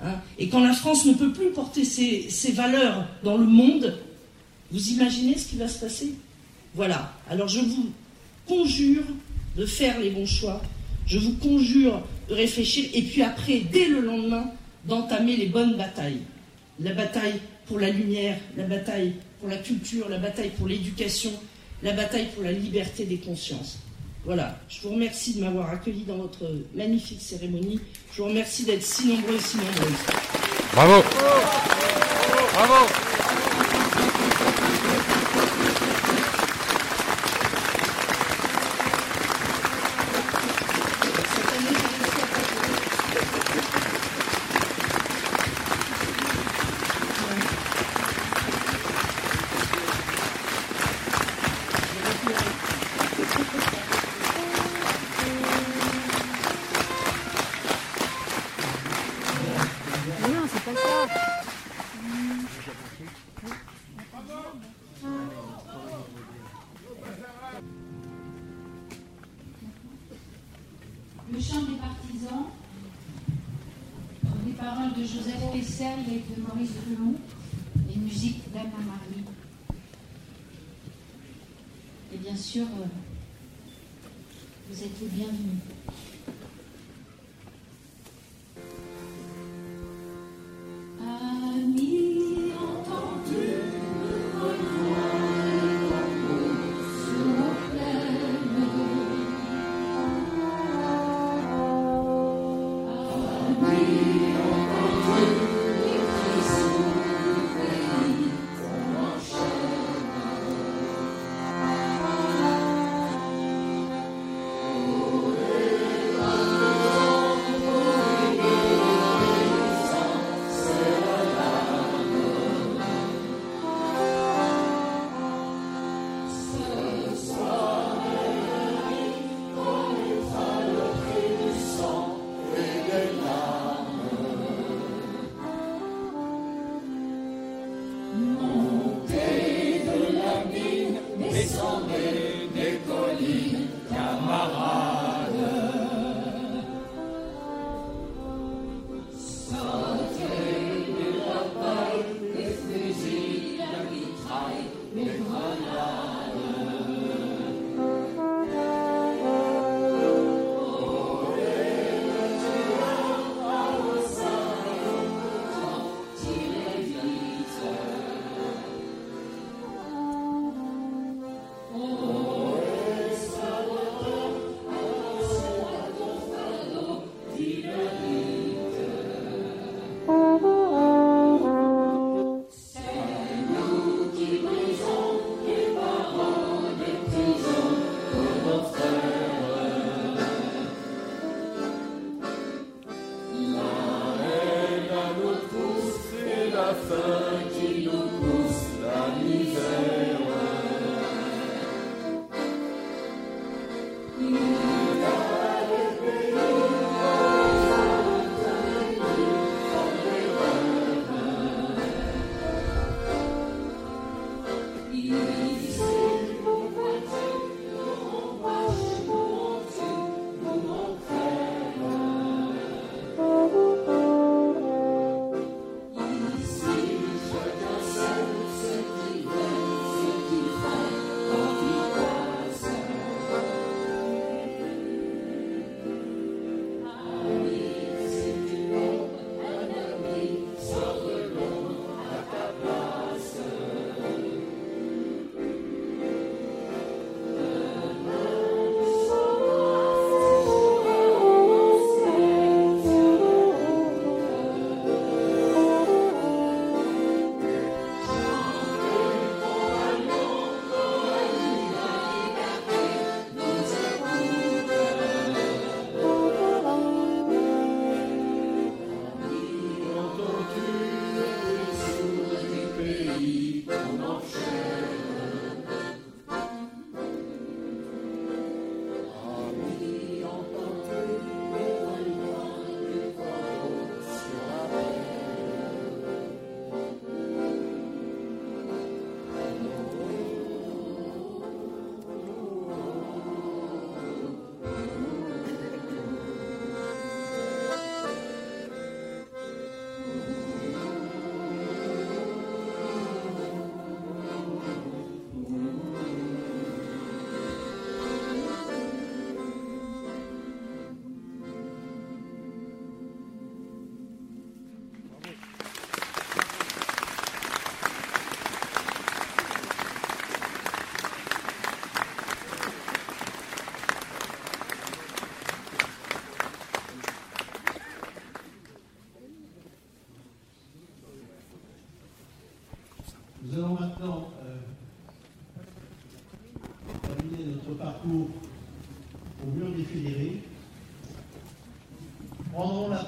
Hein. 0.03 0.15
Et 0.39 0.49
quand 0.49 0.61
la 0.61 0.73
France 0.73 1.05
ne 1.05 1.15
peut 1.15 1.33
plus 1.33 1.51
porter 1.51 1.85
ses, 1.85 2.53
valeurs 2.53 3.07
dans 3.23 3.37
le 3.37 3.47
monde, 3.47 3.99
vous 4.71 4.89
imaginez 4.89 5.37
ce 5.37 5.49
qui 5.49 5.57
va 5.57 5.69
se 5.69 5.79
passer? 5.79 6.15
Voilà. 6.75 7.13
Alors 7.29 7.49
je 7.49 7.61
vous 7.61 7.91
conjure 8.47 9.03
de 9.57 9.67
faire 9.67 10.01
les 10.01 10.11
bons 10.11 10.27
choix. 10.27 10.63
Je 11.11 11.19
vous 11.19 11.35
conjure 11.39 12.01
de 12.29 12.35
réfléchir 12.35 12.89
et 12.95 13.03
puis 13.03 13.21
après, 13.23 13.63
dès 13.73 13.89
le 13.89 14.01
lendemain, 14.01 14.45
d'entamer 14.85 15.37
les 15.37 15.47
bonnes 15.47 15.77
batailles. 15.77 16.21
La 16.79 16.93
bataille 16.93 17.41
pour 17.67 17.81
la 17.81 17.91
lumière, 17.91 18.37
la 18.57 18.63
bataille 18.63 19.15
pour 19.41 19.49
la 19.49 19.57
culture, 19.57 20.09
la 20.09 20.19
bataille 20.19 20.51
pour 20.51 20.69
l'éducation, 20.69 21.33
la 21.83 21.95
bataille 21.95 22.29
pour 22.33 22.45
la 22.45 22.53
liberté 22.53 23.07
des 23.07 23.17
consciences. 23.17 23.79
Voilà, 24.25 24.57
je 24.69 24.83
vous 24.83 24.91
remercie 24.91 25.35
de 25.35 25.41
m'avoir 25.41 25.71
accueilli 25.71 26.05
dans 26.05 26.19
votre 26.19 26.45
magnifique 26.77 27.21
cérémonie. 27.21 27.81
Je 28.13 28.23
vous 28.23 28.29
remercie 28.29 28.63
d'être 28.63 28.85
si 28.85 29.09
nombreux 29.09 29.35
et 29.35 29.41
si 29.41 29.57
nombreuses. 29.57 30.05
Bravo. 30.73 31.03
Bravo. 32.53 33.20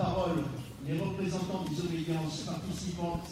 parole 0.03 0.42
les 0.86 0.98
représentants 0.98 1.64
des 1.70 1.80
obédiences 1.80 2.40
participantes 2.40 3.28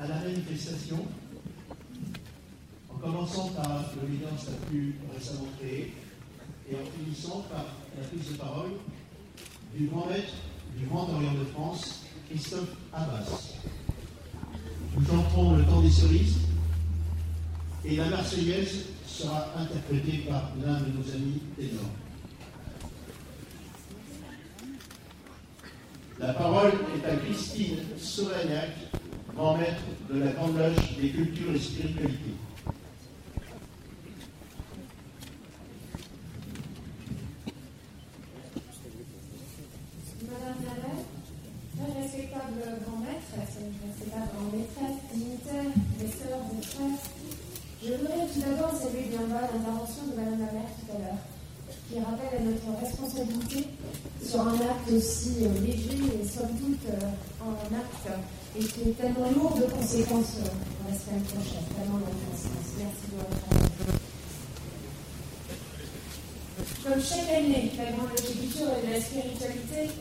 à 0.00 0.06
la 0.06 0.20
manifestation, 0.20 1.04
en 2.88 2.98
commençant 2.98 3.48
par 3.48 3.84
l'obédience 4.00 4.46
la 4.46 4.66
plus 4.66 4.94
récemment 5.12 5.48
créée 5.58 5.92
et 6.70 6.74
en 6.76 6.86
finissant 6.96 7.44
par 7.50 7.64
la 7.98 8.06
prise 8.06 8.32
de 8.32 8.36
parole 8.36 8.70
du 9.76 9.86
grand 9.86 10.06
maître 10.06 10.32
du 10.78 10.86
Grand 10.86 11.08
Orient 11.12 11.34
de 11.34 11.44
France, 11.46 12.02
Christophe 12.28 12.76
Abbas. 12.92 13.54
Nous 14.96 15.18
entrons 15.18 15.56
le 15.56 15.64
temps 15.64 15.80
des 15.80 15.90
cerises 15.90 16.38
et 17.84 17.96
la 17.96 18.08
Marseillaise 18.10 18.86
sera 19.06 19.48
interprétée 19.58 20.18
par 20.28 20.52
l'un 20.64 20.78
de 20.80 20.86
nos 20.96 21.14
amis 21.14 21.40
ténors. 21.56 21.90
La 26.20 26.34
parole 26.34 26.72
est 26.94 27.08
à 27.08 27.16
Christine 27.16 27.78
Sauvagnac, 27.96 28.68
grand 29.34 29.56
maître 29.56 29.80
de 30.12 30.20
la 30.20 30.32
Grande 30.32 30.58
des 31.00 31.08
cultures 31.08 31.54
et 31.54 31.58
spiritualités. 31.58 32.34
Madame 40.28 40.56
la 40.62 40.74
maire, 40.76 41.04
très 41.72 42.02
respectable 42.02 42.60
grand 42.84 42.98
maître, 42.98 43.32
respectable 43.40 44.28
grand 44.36 44.58
maîtresse, 44.58 45.00
dignitaire, 45.14 45.72
mes 45.98 46.06
sœurs, 46.06 46.44
mes 46.54 46.62
frères, 46.62 46.98
je 47.82 47.92
voudrais 47.94 48.26
tout 48.26 48.40
d'abord 48.40 48.76
saluer 48.76 49.08
bien 49.08 49.26
bas 49.26 49.48
l'intervention 49.50 50.04
de 50.12 50.16
Madame 50.16 50.40
la 50.40 50.52
maire 50.52 50.68
tout 50.76 50.92
à 50.94 50.98
l'heure, 50.98 51.20
qui 51.88 51.98
rappelle 51.98 52.40
à 52.40 52.44
notre 52.44 52.78
responsabilité 52.78 53.68
sur 54.22 54.40
un 54.42 54.54
acte 54.54 54.92
aussi 54.92 55.34
euh, 55.42 55.60
léger 55.60 55.98
et 56.22 56.28
somme 56.28 56.54
toute 56.58 56.88
euh, 56.88 57.10
et 58.58 58.64
qui 58.64 58.80
est 58.88 58.96
tellement 58.98 59.30
lourd 59.30 59.54
de 59.56 59.62
conséquences 59.62 60.38
euh, 60.40 60.48
pour 60.48 60.90
la 60.90 60.96
semaine 60.96 61.22
prochaine, 61.22 61.66
tellement 61.76 62.00
conséquences. 62.00 62.74
Merci 62.78 63.04
de 63.12 63.16
votre 63.20 63.36
attention. 63.36 63.70
Comme 66.82 67.00
chaque 67.02 67.30
année, 67.36 67.72
la 67.76 67.92
Grande 67.92 68.16
Cultures 68.16 68.72
et 68.82 68.90
la 68.90 69.00
Spiritualité 69.00 69.92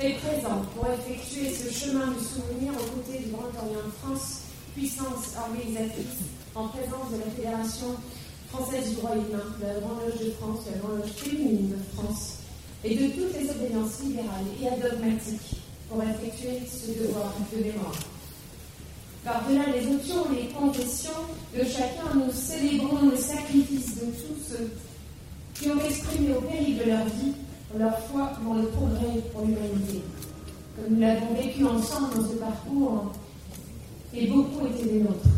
est 0.00 0.14
présente 0.20 0.66
pour 0.74 0.86
effectuer 0.90 1.48
ce 1.54 1.72
chemin 1.72 2.12
du 2.12 2.24
souvenir 2.24 2.72
aux 2.74 2.90
côtés 2.98 3.24
du 3.24 3.30
Grand 3.30 3.48
Orient 3.62 3.86
de 3.86 3.94
France, 4.02 4.42
puissance 4.74 5.32
organisatrice, 5.38 6.26
en 6.54 6.68
présence 6.68 7.12
de 7.12 7.18
la 7.24 7.30
Fédération 7.30 7.96
française 8.50 8.90
du 8.90 8.96
droit 8.96 9.14
humain, 9.14 9.56
de 9.58 9.66
la 9.66 9.80
Grande 9.80 10.00
Loge 10.04 10.20
de 10.20 10.30
France, 10.32 10.66
de 10.66 10.72
la 10.72 10.78
Grande 10.78 10.98
Loge 10.98 11.16
féminine 11.16 11.70
de 11.70 11.78
France, 11.96 12.44
et 12.84 12.94
de 12.94 13.06
toutes 13.14 13.40
les 13.40 13.50
obédiences 13.50 14.02
libérales 14.04 14.50
et 14.60 14.68
adogmatiques 14.68 15.65
pour 15.88 16.02
effectuer 16.02 16.60
ce 16.66 17.02
devoir 17.02 17.34
de 17.52 17.64
mémoire. 17.64 17.94
Par-delà 19.24 19.64
les 19.74 19.92
options 19.94 20.24
les 20.32 20.48
confessions 20.48 21.10
de 21.56 21.64
chacun, 21.64 22.14
nous 22.14 22.32
célébrons 22.32 23.10
le 23.10 23.16
sacrifice 23.16 23.96
de 23.96 24.06
tous 24.06 24.48
ceux 24.48 24.70
qui 25.54 25.68
ont 25.70 25.84
exprimé 25.84 26.34
au 26.34 26.40
péril 26.42 26.78
de 26.78 26.84
leur 26.84 27.04
vie 27.06 27.32
leur 27.76 27.98
foi 27.98 28.32
dans 28.44 28.54
le 28.54 28.66
progrès 28.68 29.20
pour 29.32 29.42
l'humanité. 29.42 30.00
Comme 30.76 30.94
nous 30.94 31.00
l'avons 31.00 31.34
vécu 31.34 31.64
ensemble 31.64 32.14
dans 32.14 32.28
ce 32.28 32.34
parcours, 32.36 33.12
et 34.14 34.26
beaucoup 34.28 34.66
étaient 34.66 34.88
des 34.88 35.00
nôtres. 35.00 35.28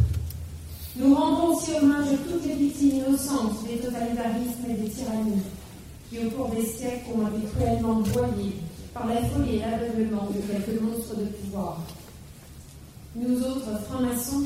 Nous 0.97 1.15
rendons 1.15 1.55
aussi 1.55 1.73
hommage 1.73 2.09
à 2.09 2.17
toutes 2.31 2.47
les 2.47 2.55
victimes 2.55 2.99
innocentes 2.99 3.65
des 3.67 3.79
totalitarismes 3.79 4.71
et 4.71 4.75
des 4.75 4.91
tyrannies, 4.91 5.43
qui 6.11 6.19
au 6.19 6.31
cours 6.31 6.51
des 6.51 6.65
siècles 6.65 7.07
ont 7.15 7.27
été 7.29 7.47
cruellement 7.57 8.01
broyées 8.01 8.57
par 8.99 9.07
la 9.07 9.23
folie 9.23 9.57
et 9.57 9.61
l'aveuglement 9.61 10.27
de 10.27 10.41
quelques 10.41 10.81
monstres 10.81 11.17
de 11.17 11.27
pouvoir. 11.27 11.79
Nous 13.15 13.41
autres, 13.43 13.81
francs-maçons, 13.89 14.45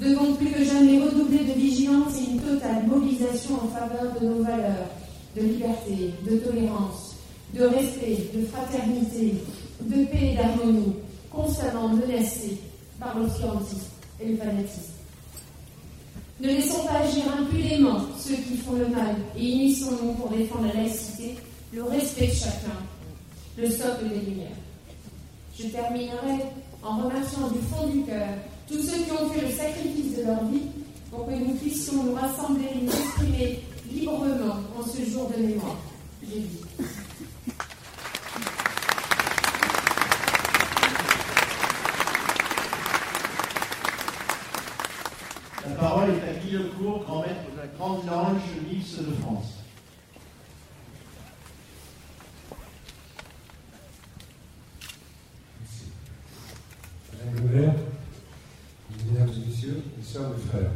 devons 0.00 0.34
plus 0.34 0.50
que 0.50 0.64
jamais 0.64 1.00
redoubler 1.00 1.40
de 1.40 1.52
vigilance 1.52 2.14
et 2.18 2.30
une 2.32 2.40
totale 2.40 2.86
mobilisation 2.86 3.56
en 3.56 3.68
faveur 3.68 4.18
de 4.20 4.26
nos 4.26 4.42
valeurs 4.42 4.88
de 5.36 5.42
liberté, 5.42 6.12
de 6.28 6.36
tolérance, 6.38 7.16
de 7.54 7.64
respect, 7.64 8.30
de 8.34 8.46
fraternité, 8.46 9.34
de 9.82 10.04
paix 10.06 10.32
et 10.32 10.36
d'harmonie, 10.36 10.94
constamment 11.30 11.88
menacés 11.88 12.58
par 12.98 13.18
l'obscurantisme 13.18 13.90
et 14.20 14.26
le 14.26 14.36
fanatisme. 14.36 14.92
Ne 16.40 16.48
laissons 16.48 16.84
pas 16.84 17.00
agir 17.00 17.24
impunément 17.38 18.00
ceux 18.18 18.36
qui 18.36 18.56
font 18.56 18.72
le 18.72 18.88
mal 18.88 19.14
et 19.36 19.52
unissons-nous 19.52 20.14
pour 20.14 20.30
défendre 20.30 20.68
la 20.68 20.82
laïcité, 20.82 21.36
le 21.72 21.84
respect 21.84 22.28
de 22.28 22.32
chacun, 22.32 22.78
le 23.60 23.70
socle 23.70 24.08
des 24.08 24.30
lumières. 24.30 24.48
Je 25.58 25.66
terminerai 25.66 26.44
en 26.82 26.96
remerciant 26.96 27.48
du 27.48 27.58
fond 27.60 27.86
du 27.88 28.02
cœur 28.04 28.28
tous 28.66 28.82
ceux 28.82 29.02
qui 29.02 29.12
ont 29.12 29.28
fait 29.30 29.46
le 29.46 29.52
sacrifice 29.52 30.16
de 30.16 30.22
leur 30.22 30.44
vie 30.44 30.62
pour 31.10 31.26
que 31.26 31.32
nous 31.32 31.54
puissions 31.54 32.04
nous 32.04 32.14
rassembler 32.14 32.68
et 32.74 32.84
nous 32.84 32.90
exprimer 32.90 33.60
librement 33.92 34.56
en 34.78 34.86
ce 34.86 35.10
jour 35.10 35.30
de 35.36 35.42
mémoire. 35.42 35.76
J'ai 36.22 36.40
dit. 36.40 36.60
La 45.68 45.74
parole 45.74 46.10
est 46.10 46.30
à 46.30 46.40
Guy 46.42 46.52
Lecourt, 46.52 47.04
grand 47.04 47.20
maître 47.20 47.34
de 47.52 47.60
la 47.60 47.66
Grande 47.78 48.06
Loge 48.06 48.72
mixte 48.72 49.00
de 49.00 49.12
France. 49.22 49.59
Mesdames 57.42 57.74
et 59.08 59.48
messieurs, 59.48 59.82
mes 59.96 60.04
soeurs, 60.04 60.30
mes 60.30 60.42
frères. 60.50 60.70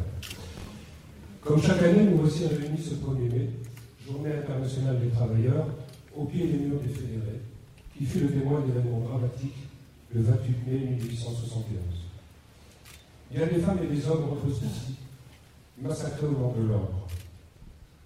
Comme 1.42 1.60
chaque 1.62 1.82
année, 1.82 2.04
nous 2.04 2.18
voici 2.18 2.46
réunis 2.46 2.82
ce 2.82 2.94
1er 2.94 3.30
mai, 3.30 3.50
journée 4.06 4.32
internationale 4.32 4.98
des 4.98 5.08
travailleurs, 5.08 5.66
au 6.16 6.24
pied 6.24 6.46
des 6.46 6.58
murs 6.58 6.80
des 6.80 6.88
fédérés, 6.88 7.42
qui 7.96 8.06
fut 8.06 8.20
le 8.20 8.30
témoin 8.30 8.60
d'événements 8.60 9.00
dramatiques 9.00 9.68
le 10.14 10.22
28 10.22 10.56
mai 10.66 10.78
1871. 11.02 11.66
Bien 13.30 13.46
des 13.46 13.60
femmes 13.60 13.80
et 13.82 13.94
des 13.94 14.06
hommes 14.06 14.30
reposent 14.30 14.62
ici, 14.62 14.94
massacrés 15.82 16.26
au 16.26 16.30
nom 16.30 16.52
de 16.52 16.66
l'ordre, 16.66 17.08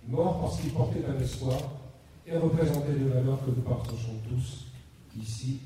morts 0.09 0.40
parce 0.40 0.61
qu'ils 0.61 0.72
portaient 0.72 1.04
un 1.06 1.22
espoir 1.22 1.61
et 2.26 2.36
représentaient 2.36 2.92
des 2.92 3.09
valeurs 3.09 3.38
que 3.44 3.50
nous 3.50 3.62
partageons 3.62 4.18
tous, 4.28 4.66
ici, 5.20 5.61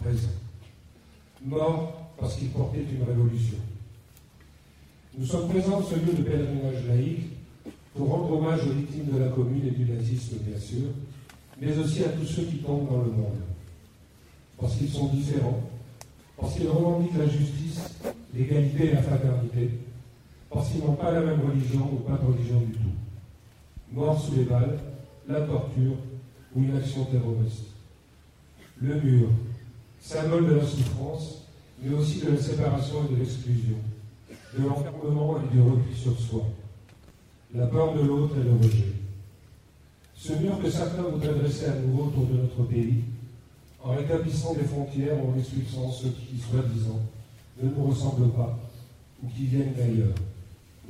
présents. 0.00 0.28
Morts 1.44 1.97
parce 2.18 2.36
qu'ils 2.36 2.50
portaient 2.50 2.82
une 2.82 3.06
révolution. 3.06 3.58
Nous 5.16 5.26
sommes 5.26 5.48
présents 5.48 5.78
en 5.78 5.82
ce 5.82 5.94
lieu 5.94 6.12
de 6.12 6.22
pèlerinage 6.22 6.86
laïque 6.88 7.26
pour 7.94 8.08
rendre 8.08 8.32
hommage 8.32 8.60
aux 8.66 8.72
victimes 8.72 9.12
de 9.12 9.18
la 9.18 9.28
commune 9.28 9.66
et 9.66 9.70
du 9.70 9.84
nazisme, 9.84 10.36
bien 10.38 10.58
sûr, 10.58 10.88
mais 11.60 11.76
aussi 11.76 12.04
à 12.04 12.08
tous 12.10 12.26
ceux 12.26 12.42
qui 12.42 12.58
tombent 12.58 12.88
dans 12.88 13.02
le 13.02 13.10
monde. 13.10 13.38
Parce 14.60 14.76
qu'ils 14.76 14.90
sont 14.90 15.06
différents, 15.06 15.62
parce 16.36 16.54
qu'ils 16.54 16.68
revendiquent 16.68 17.18
la 17.18 17.28
justice, 17.28 17.80
l'égalité 18.34 18.86
et 18.86 18.94
la 18.94 19.02
fraternité, 19.02 19.70
parce 20.50 20.70
qu'ils 20.70 20.80
n'ont 20.80 20.94
pas 20.94 21.12
la 21.12 21.20
même 21.20 21.40
religion 21.40 21.88
ou 21.92 21.96
pas 22.08 22.16
de 22.16 22.32
religion 22.32 22.60
du 22.60 22.72
tout. 22.72 23.92
Morts 23.92 24.20
sous 24.20 24.34
les 24.34 24.44
balles, 24.44 24.78
la 25.28 25.40
torture 25.42 25.94
ou 26.54 26.62
une 26.62 26.76
action 26.76 27.04
terroriste. 27.04 27.66
Le 28.80 29.00
mur, 29.00 29.28
symbole 30.00 30.46
de 30.46 30.54
la 30.54 30.64
souffrance, 30.64 31.37
mais 31.82 31.94
aussi 31.94 32.20
de 32.20 32.32
la 32.32 32.38
séparation 32.38 33.04
et 33.04 33.14
de 33.14 33.20
l'exclusion 33.20 33.76
de 34.56 34.66
l'enfermement 34.66 35.38
et 35.38 35.54
du 35.54 35.60
repli 35.60 35.94
sur 35.94 36.18
soi, 36.18 36.44
la 37.54 37.66
peur 37.66 37.94
de 37.94 38.00
l'autre 38.00 38.34
et 38.38 38.44
le 38.44 38.52
rejet. 38.56 38.92
Ce 40.16 40.32
mur 40.32 40.60
que 40.60 40.70
certains 40.70 41.02
voudraient 41.02 41.34
dresser 41.34 41.66
à 41.66 41.74
nouveau 41.76 42.04
autour 42.04 42.26
de 42.26 42.38
notre 42.38 42.62
pays, 42.64 43.04
en 43.82 43.92
rétablissant 43.92 44.54
des 44.54 44.64
frontières 44.64 45.18
en 45.24 45.38
expulsant 45.38 45.90
ceux 45.92 46.10
qui, 46.10 46.38
soi-disant, 46.38 47.00
ne 47.62 47.70
nous 47.70 47.84
ressemblent 47.84 48.30
pas 48.30 48.58
ou 49.22 49.28
qui 49.28 49.46
viennent 49.46 49.74
d'ailleurs. 49.76 50.14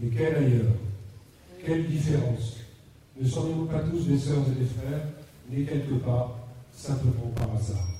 Mais 0.01 0.09
quel 0.09 0.37
ailleurs? 0.37 0.75
Quelle 1.65 1.87
différence? 1.89 2.57
Ne 3.21 3.27
serions-nous 3.27 3.67
pas 3.67 3.81
tous 3.81 4.07
des 4.07 4.19
sœurs 4.19 4.45
et 4.47 4.61
des 4.61 4.67
frères, 4.67 5.07
nés 5.51 5.65
quelque 5.65 5.95
part, 5.95 6.39
simplement 6.73 7.33
par 7.35 7.55
hasard? 7.57 7.98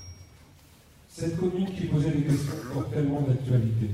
Cette 1.19 1.35
commune 1.35 1.65
qui 1.65 1.87
posait 1.87 2.11
des 2.11 2.21
questions 2.21 2.53
tellement 2.93 3.19
d'actualité 3.19 3.89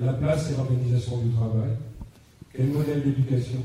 la 0.00 0.12
place 0.14 0.50
et 0.50 0.56
l'organisation 0.56 1.18
du 1.18 1.30
travail, 1.30 1.70
quel 2.52 2.66
modèle 2.66 3.04
d'éducation, 3.04 3.60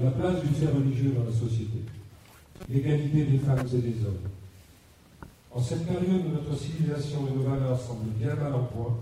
la 0.00 0.12
place 0.12 0.40
du 0.40 0.54
fait 0.54 0.68
religieux 0.68 1.16
dans 1.18 1.24
la 1.24 1.32
société, 1.32 1.80
l'égalité 2.70 3.24
des 3.24 3.38
femmes 3.38 3.66
et 3.66 3.78
des 3.78 4.06
hommes. 4.06 4.22
En 5.50 5.60
cette 5.60 5.84
période 5.84 6.24
où 6.24 6.28
notre 6.28 6.56
civilisation 6.56 7.26
et 7.26 7.36
nos 7.36 7.42
valeurs 7.42 7.80
semblent 7.80 8.08
bien 8.20 8.36
mal 8.36 8.54
en 8.54 8.66
point, 8.66 8.96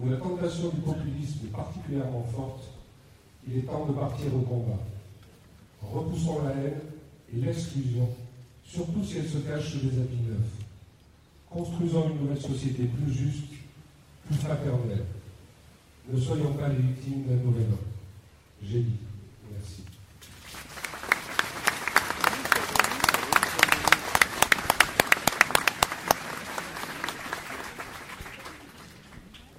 où 0.00 0.10
la 0.10 0.16
tentation 0.16 0.70
du 0.70 0.80
populisme 0.80 1.46
est 1.46 1.56
particulièrement 1.56 2.26
forte, 2.34 2.64
il 3.46 3.58
est 3.58 3.62
temps 3.62 3.86
de 3.86 3.92
partir 3.92 4.34
au 4.34 4.40
combat. 4.40 4.80
Repoussons 5.80 6.42
la 6.42 6.50
haine 6.50 6.80
et 7.32 7.36
l'exclusion, 7.36 8.08
surtout 8.64 9.04
si 9.04 9.18
elle 9.18 9.28
se 9.28 9.38
cache 9.38 9.70
sous 9.70 9.78
des 9.78 10.00
habits 10.00 10.26
neufs. 10.28 10.65
Construisons 11.56 12.10
une 12.10 12.20
nouvelle 12.20 12.42
société 12.42 12.82
plus 12.84 13.14
juste, 13.14 13.46
plus 14.26 14.36
fraternelle. 14.36 15.06
Ne 16.12 16.20
soyons 16.20 16.52
pas 16.52 16.68
les 16.68 16.76
victimes 16.76 17.22
d'un 17.22 17.42
mauvais 17.42 17.62
homme. 17.62 17.78
J'ai 18.62 18.80
dit. 18.80 18.96
Merci. 19.50 19.82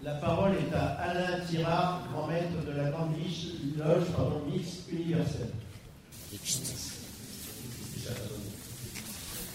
La 0.04 0.14
parole 0.14 0.52
est 0.52 0.76
à 0.76 0.86
Alain 0.86 1.40
Tirard, 1.50 2.08
grand 2.14 2.28
maître 2.28 2.64
de 2.64 2.78
la 2.78 2.92
Grande 2.92 3.16
Loge 3.76 4.06
pardon, 4.16 4.44
mixte 4.48 4.92
universelle. 4.92 5.50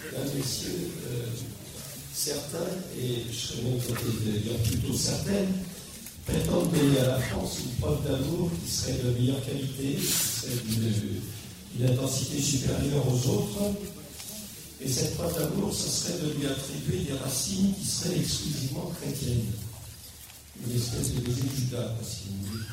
Mesdames, 0.04 0.28
Messieurs, 0.34 0.90
euh, 1.06 1.26
certains, 2.24 2.70
et 2.96 3.26
je 3.32 3.36
serais 3.36 3.62
même 3.62 3.80
plutôt 4.62 4.94
certaines, 4.94 5.52
prétendent 6.24 6.70
donner 6.70 7.00
à 7.00 7.06
la 7.06 7.18
France 7.18 7.58
une 7.64 7.72
preuve 7.80 8.04
d'amour 8.04 8.48
qui 8.62 8.70
serait 8.70 8.92
de 8.92 9.10
meilleure 9.18 9.44
qualité, 9.44 9.96
qui 9.96 10.06
serait 10.06 10.62
d'une 11.74 11.88
intensité 11.88 12.40
supérieure 12.40 13.04
aux 13.08 13.28
autres. 13.28 13.74
Et 14.80 14.88
cette 14.88 15.16
preuve 15.16 15.36
d'amour, 15.36 15.74
ce 15.74 15.88
serait 15.88 16.18
de 16.20 16.38
lui 16.38 16.46
attribuer 16.46 17.00
des 17.10 17.18
racines 17.18 17.74
qui 17.74 17.86
seraient 17.86 18.18
exclusivement 18.18 18.92
chrétiennes. 19.00 19.50
Une 20.64 20.76
espèce 20.76 21.14
de 21.14 21.20
deuxième 21.20 21.50
Judas, 21.56 21.90
si 22.04 22.28
vous 22.30 22.52
voulez. 22.52 22.64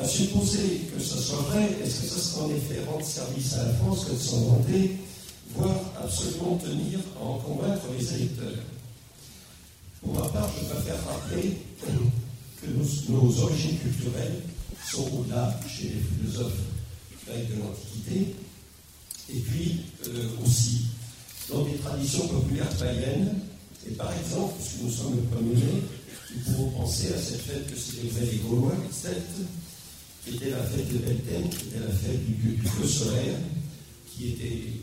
À 0.00 0.08
supposer 0.08 0.90
que 0.92 1.00
ce 1.00 1.18
soit 1.18 1.42
vrai, 1.50 1.68
est-ce 1.84 2.00
que 2.00 2.08
ce 2.08 2.18
serait 2.18 2.42
en 2.42 2.50
effet 2.50 2.82
rendre 2.90 3.04
service 3.04 3.52
à 3.54 3.66
la 3.66 3.74
France 3.74 4.06
que 4.06 4.12
de 4.12 4.18
s'en 4.18 4.40
voire 5.54 5.80
absolument 6.02 6.56
tenir 6.56 6.98
à 7.20 7.24
en 7.24 7.38
convaincre 7.38 7.82
les 7.98 8.14
électeurs 8.14 8.64
Pour 10.02 10.14
ma 10.14 10.28
part, 10.28 10.50
je 10.58 10.74
préfère 10.74 11.04
rappeler 11.06 11.58
que 12.60 12.66
nos, 13.12 13.40
origines 13.40 13.78
culturelles 13.78 14.40
sont 14.90 15.08
au-delà 15.18 15.58
chez 15.68 15.84
les 15.84 16.00
philosophes 16.00 16.58
grecs 17.26 17.48
de 17.54 17.60
l'Antiquité, 17.60 18.34
et 19.30 19.38
puis 19.38 19.80
euh, 20.08 20.28
aussi 20.44 20.86
dans 21.48 21.62
des 21.64 21.76
traditions 21.76 22.26
populaires 22.28 22.68
païennes. 22.76 23.34
Et 23.88 23.92
par 23.92 24.12
exemple, 24.12 24.54
puisque 24.58 24.82
nous 24.82 24.90
sommes 24.90 25.16
le 25.16 25.22
1er 25.22 25.56
mai, 25.56 25.82
nous 26.34 26.42
pouvons 26.44 26.70
penser 26.70 27.12
à 27.12 27.18
cette 27.18 27.40
fête 27.40 27.70
que 27.70 27.78
célébraient 27.78 28.30
les 28.32 28.38
Gaulois, 28.38 28.76
qui 30.24 30.34
était 30.36 30.50
la 30.50 30.62
fête 30.62 30.92
de 30.92 30.98
Beltane, 30.98 31.48
qui 31.50 31.66
était 31.66 31.80
la 31.80 31.92
fête 31.92 32.26
du, 32.26 32.34
du 32.34 32.66
feu 32.68 32.86
solaire, 32.86 33.38
qui, 34.06 34.30
était, 34.30 34.81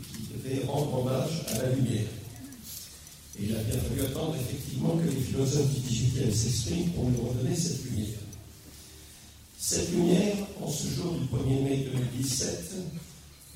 rendre 0.66 1.00
hommage 1.00 1.44
à 1.54 1.62
la 1.62 1.70
lumière. 1.70 2.06
Et 3.38 3.44
il 3.44 3.56
a 3.56 3.60
bien 3.60 3.78
fallu 3.78 4.00
attendre 4.02 4.36
effectivement 4.36 4.96
que 4.96 5.08
les 5.08 5.20
philosophes 5.20 5.72
du 5.74 5.80
XVIIIe 5.80 6.34
s'expriment 6.34 6.90
pour 6.90 7.04
nous 7.10 7.28
redonner 7.28 7.56
cette 7.56 7.84
lumière. 7.84 8.18
Cette 9.58 9.92
lumière, 9.92 10.36
en 10.60 10.70
ce 10.70 10.88
jour 10.88 11.12
du 11.12 11.26
1er 11.26 11.62
mai 11.62 11.88
2017, 11.92 12.74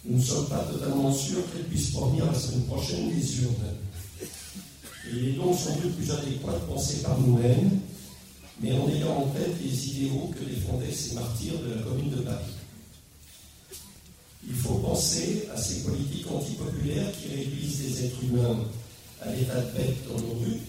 nous 0.07 0.19
ne 0.19 0.23
sommes 0.23 0.49
pas 0.49 0.65
totalement 0.71 1.13
sûrs 1.13 1.43
qu'elle 1.53 1.65
puisse 1.65 1.91
provenir 1.91 2.27
la 2.27 2.39
semaine 2.39 2.65
prochaine 2.65 3.09
des 3.09 3.43
urnes. 3.43 3.55
Et 4.23 5.17
il 5.17 5.29
est 5.29 5.33
donc 5.33 5.59
sans 5.59 5.75
doute 5.77 5.97
plus 5.97 6.11
adéquat 6.11 6.53
de 6.53 6.73
penser 6.73 7.03
par 7.03 7.19
nous-mêmes, 7.19 7.81
mais 8.61 8.73
en 8.73 8.89
ayant 8.89 9.17
en 9.17 9.27
tête 9.29 9.57
les 9.63 9.89
idéaux 9.89 10.31
que 10.39 10.45
défendaient 10.45 10.93
ces 10.93 11.15
martyrs 11.15 11.59
de 11.61 11.75
la 11.75 11.83
commune 11.83 12.11
de 12.11 12.17
Paris. 12.23 12.53
Il 14.47 14.55
faut 14.55 14.75
penser 14.75 15.49
à 15.55 15.57
ces 15.57 15.83
politiques 15.85 16.27
antipopulaires 16.31 17.11
qui 17.13 17.35
réduisent 17.35 17.79
des 17.79 18.05
êtres 18.07 18.25
humains 18.25 18.59
à 19.23 19.31
l'état 19.33 19.61
de 19.61 19.71
bête 19.73 19.97
dans 20.09 20.21
nos 20.21 20.35
rues, 20.41 20.61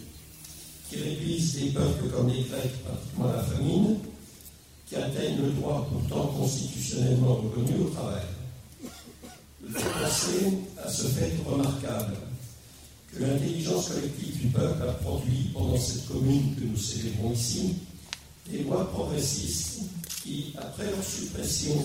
qui 0.90 0.96
réduisent 0.98 1.56
des 1.56 1.70
peuples 1.72 2.10
comme 2.10 2.30
les 2.30 2.44
Grecs 2.44 2.84
pratiquement 2.84 3.30
à 3.30 3.36
la 3.38 3.44
famine, 3.44 3.98
qui 4.88 4.96
atteignent 4.96 5.42
le 5.42 5.52
droit 5.52 5.88
pourtant 5.92 6.28
constitutionnellement 6.28 7.36
reconnu 7.36 7.84
au 7.84 7.90
travail. 7.90 8.24
Il 9.68 9.74
faut 9.74 10.00
penser 10.00 10.58
à 10.84 10.90
ce 10.90 11.08
fait 11.08 11.34
remarquable 11.46 12.16
que 13.12 13.24
l'intelligence 13.24 13.90
collective 13.90 14.40
du 14.42 14.48
peuple 14.48 14.84
a 14.84 14.94
produit 14.94 15.50
pendant 15.54 15.78
cette 15.78 16.08
commune 16.08 16.56
que 16.56 16.66
nous 16.66 16.78
célébrons 16.78 17.32
ici 17.34 17.76
des 18.50 18.60
lois 18.60 18.90
progressistes 18.92 19.82
qui, 20.24 20.54
après 20.58 20.86
leur 20.86 21.04
suppression 21.04 21.84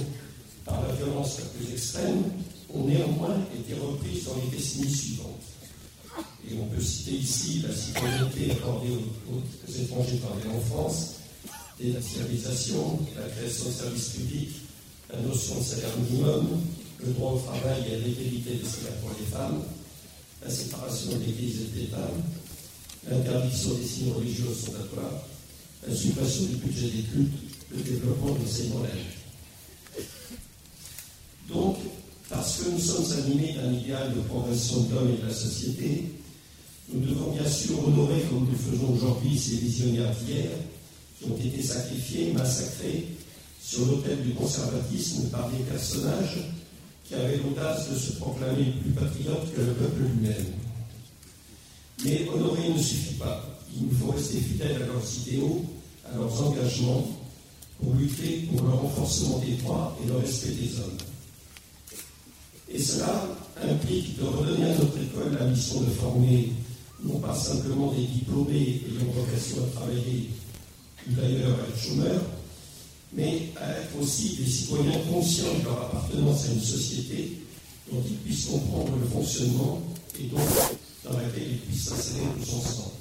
par 0.70 0.82
la 0.86 0.94
violence 0.94 1.38
la 1.38 1.44
plus 1.46 1.72
extrême, 1.72 2.22
ont 2.72 2.84
néanmoins 2.84 3.36
été 3.58 3.74
reprises 3.74 4.24
dans 4.24 4.36
les 4.36 4.56
décennies 4.56 4.94
suivantes. 4.94 5.42
Et 6.48 6.54
on 6.60 6.66
peut 6.66 6.80
citer 6.80 7.12
ici 7.12 7.62
la 7.66 7.74
citoyenneté 7.74 8.52
accordée 8.52 8.90
aux, 8.90 9.82
étrangers 9.82 10.16
parlés 10.18 10.56
en 10.56 10.60
France, 10.60 11.16
dénationalisation, 11.78 12.98
la 13.16 13.28
création 13.28 13.66
de 13.66 13.72
services 13.72 14.08
publics, 14.10 14.56
la 15.12 15.20
notion 15.20 15.58
de 15.58 15.64
salaire 15.64 15.96
minimum, 15.98 16.60
le 17.04 17.12
droit 17.12 17.32
au 17.32 17.38
travail 17.38 17.82
et 17.90 17.94
à 17.94 17.98
l'égalité 17.98 18.54
des 18.54 18.68
salaires 18.68 18.98
pour 19.00 19.10
les 19.18 19.26
femmes, 19.26 19.62
la 20.42 20.50
séparation 20.50 21.12
de 21.12 21.24
l'Église 21.24 21.60
et 21.62 21.76
de 21.76 21.80
l'État, 21.80 22.10
l'interdiction 23.08 23.74
des 23.74 23.86
signes 23.86 24.12
religieux 24.12 24.46
ostentatoires, 24.50 25.24
la 25.86 25.94
suppression 25.94 26.44
du 26.44 26.56
budget 26.56 26.88
des 26.88 27.02
cultes, 27.02 27.38
le 27.70 27.82
développement 27.82 28.34
de 28.34 28.38
l'enseignement 28.40 28.82
laïque. 28.82 29.19
Donc, 31.52 31.76
parce 32.28 32.58
que 32.58 32.70
nous 32.70 32.78
sommes 32.78 33.06
animés 33.24 33.54
d'un 33.54 33.72
idéal 33.72 34.14
de 34.14 34.20
progression 34.20 34.82
de 34.82 34.94
l'homme 34.94 35.10
et 35.10 35.22
de 35.22 35.26
la 35.26 35.34
société, 35.34 36.04
nous 36.92 37.00
devons 37.00 37.32
bien 37.32 37.48
sûr 37.48 37.86
honorer, 37.86 38.20
comme 38.22 38.46
nous 38.50 38.56
faisons 38.56 38.94
aujourd'hui, 38.94 39.38
ces 39.38 39.56
visionnaires 39.56 40.14
d'hier, 40.16 40.50
qui 41.18 41.30
ont 41.30 41.36
été 41.36 41.62
sacrifiés, 41.62 42.32
massacrés 42.32 43.06
sur 43.62 43.86
l'autel 43.86 44.22
du 44.22 44.32
conservatisme 44.32 45.28
par 45.28 45.50
des 45.50 45.62
personnages 45.64 46.38
qui 47.04 47.14
avaient 47.14 47.38
l'audace 47.38 47.90
de 47.90 47.98
se 47.98 48.12
proclamer 48.12 48.72
plus 48.80 48.92
patriotes 48.92 49.54
que 49.54 49.60
le 49.60 49.72
peuple 49.72 50.02
lui-même. 50.02 50.46
Mais 52.04 52.28
honorer 52.28 52.68
ne 52.68 52.78
suffit 52.78 53.14
pas. 53.14 53.44
Il 53.76 53.86
nous 53.86 53.96
faut 53.96 54.12
rester 54.12 54.38
fidèles 54.38 54.76
à 54.82 54.86
leurs 54.86 55.18
idéaux, 55.26 55.64
à 56.10 56.16
leurs 56.16 56.46
engagements, 56.46 57.06
pour 57.80 57.94
lutter 57.94 58.48
pour 58.50 58.66
le 58.66 58.72
renforcement 58.72 59.38
des 59.38 59.54
droits 59.54 59.96
et 60.02 60.08
le 60.08 60.16
respect 60.16 60.52
des 60.52 60.78
hommes. 60.78 61.09
Et 62.72 62.78
cela 62.80 63.26
implique 63.62 64.18
de 64.18 64.24
redonner 64.24 64.70
à 64.70 64.78
notre 64.78 64.98
école 64.98 65.36
la 65.38 65.46
mission 65.46 65.80
de 65.80 65.90
former 65.90 66.52
non 67.02 67.18
pas 67.18 67.34
simplement 67.34 67.92
des 67.92 68.04
diplômés 68.04 68.82
ayant 68.86 69.10
vocation 69.12 69.56
à 69.64 69.76
travailler 69.76 70.30
ou 71.08 71.12
d'ailleurs 71.12 71.58
à 71.58 71.68
être 71.68 71.78
chômeurs, 71.78 72.22
mais 73.12 73.48
à 73.56 73.70
être 73.72 73.98
aussi 74.00 74.36
des 74.36 74.46
citoyens 74.46 75.00
conscients 75.10 75.58
de 75.58 75.64
leur 75.64 75.82
appartenance 75.84 76.46
à 76.46 76.52
une 76.52 76.60
société 76.60 77.38
dont 77.90 78.02
ils 78.06 78.16
puissent 78.16 78.46
comprendre 78.46 78.92
le 79.00 79.06
fonctionnement 79.06 79.82
et 80.20 80.24
donc 80.24 80.40
dans 81.04 81.12
laquelle 81.12 81.50
ils 81.50 81.58
puissent 81.58 81.88
s'insérer 81.88 82.26
tous 82.38 82.54
ensemble. 82.54 82.94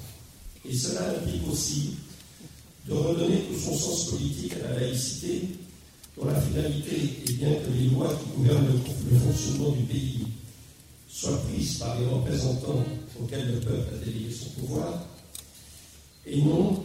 Et 0.68 0.74
cela 0.74 1.10
implique 1.10 1.48
aussi 1.50 1.90
de 2.88 2.94
redonner 2.94 3.42
tout 3.42 3.58
son 3.58 3.76
sens 3.76 4.10
politique 4.10 4.54
à 4.64 4.72
la 4.72 4.80
laïcité, 4.80 5.42
dont 6.16 6.26
la 6.26 6.40
finalité 6.40 6.96
est 7.28 7.32
bien 7.34 7.54
que 7.54 7.70
les 7.78 7.88
lois 7.90 8.14
qui 8.14 8.36
gouvernent 8.36 8.66
le, 8.66 9.18
fonctionnement 9.18 9.70
du 9.70 9.82
pays 9.84 10.26
soient 11.08 11.42
prises 11.44 11.78
par 11.78 11.98
les 11.98 12.06
représentants 12.06 12.84
auxquels 13.20 13.54
le 13.54 13.60
peuple 13.60 13.94
a 13.94 14.04
délégué 14.04 14.32
son 14.32 14.60
pouvoir, 14.60 15.06
et 16.26 16.40
non 16.42 16.84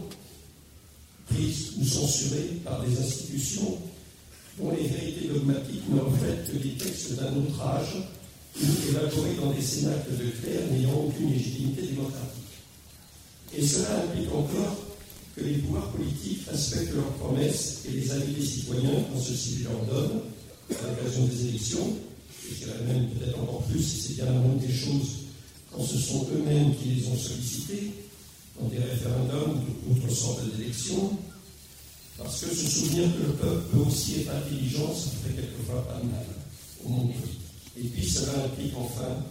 prises 1.26 1.72
ou 1.78 1.84
censurées 1.84 2.60
par 2.64 2.82
des 2.82 2.98
institutions 2.98 3.78
dont 4.58 4.70
les 4.70 4.86
vérités 4.86 5.28
dogmatiques 5.28 5.88
ne 5.90 6.00
reflètent 6.00 6.50
que 6.50 6.56
des 6.58 6.74
textes 6.74 7.14
d'un 7.14 7.36
autre 7.36 7.60
âge 7.62 7.96
ou 8.58 8.90
élaborés 8.90 9.34
dans 9.40 9.52
des 9.52 9.60
cénacles 9.60 10.12
de 10.12 10.30
clercs 10.30 10.70
n'ayant 10.72 11.04
aucune 11.06 11.30
légitimité 11.30 11.82
démocratique. 11.82 12.42
Et 13.54 13.66
cela 13.66 14.02
implique 14.02 14.32
encore 14.32 14.85
que 15.36 15.44
les 15.44 15.58
pouvoirs 15.58 15.90
politiques 15.90 16.48
respectent 16.50 16.94
leurs 16.94 17.12
promesses 17.14 17.82
et 17.86 17.92
les 17.92 18.10
avis 18.10 18.32
des 18.32 18.46
citoyens 18.46 19.04
quand 19.12 19.20
ceux-ci 19.20 19.64
leur 19.64 19.84
donnent 19.84 20.22
à 20.70 20.88
l'occasion 20.88 21.26
des 21.26 21.48
élections, 21.48 21.96
et 22.48 22.54
je 22.54 22.64
dirais 22.64 22.80
même 22.86 23.08
peut-être 23.10 23.38
encore 23.38 23.62
plus 23.64 23.82
si 23.82 24.00
c'est 24.00 24.14
bien 24.14 24.26
la 24.26 24.66
des 24.66 24.72
choses, 24.72 25.26
quand 25.72 25.84
ce 25.84 25.98
sont 25.98 26.26
eux-mêmes 26.32 26.74
qui 26.76 26.88
les 26.88 27.06
ont 27.08 27.16
sollicités, 27.16 27.92
dans 28.58 28.68
des 28.68 28.78
référendums 28.78 29.60
ou 29.86 29.94
d'autres 29.94 30.14
sortes 30.14 30.40
d'élections, 30.56 31.18
parce 32.16 32.40
que 32.40 32.54
se 32.54 32.66
souvenir 32.66 33.04
que 33.14 33.26
le 33.26 33.32
peuple 33.34 33.62
peut 33.72 33.80
aussi 33.86 34.20
être 34.20 34.34
intelligent, 34.34 34.94
ça 34.94 35.10
fait 35.22 35.34
quelquefois 35.34 35.86
pas 35.86 36.02
mal 36.02 36.24
au 36.82 36.88
monde. 36.88 37.10
Et 37.78 37.84
puis 37.84 38.08
cela 38.08 38.46
implique 38.46 38.72
enfin 38.74 39.22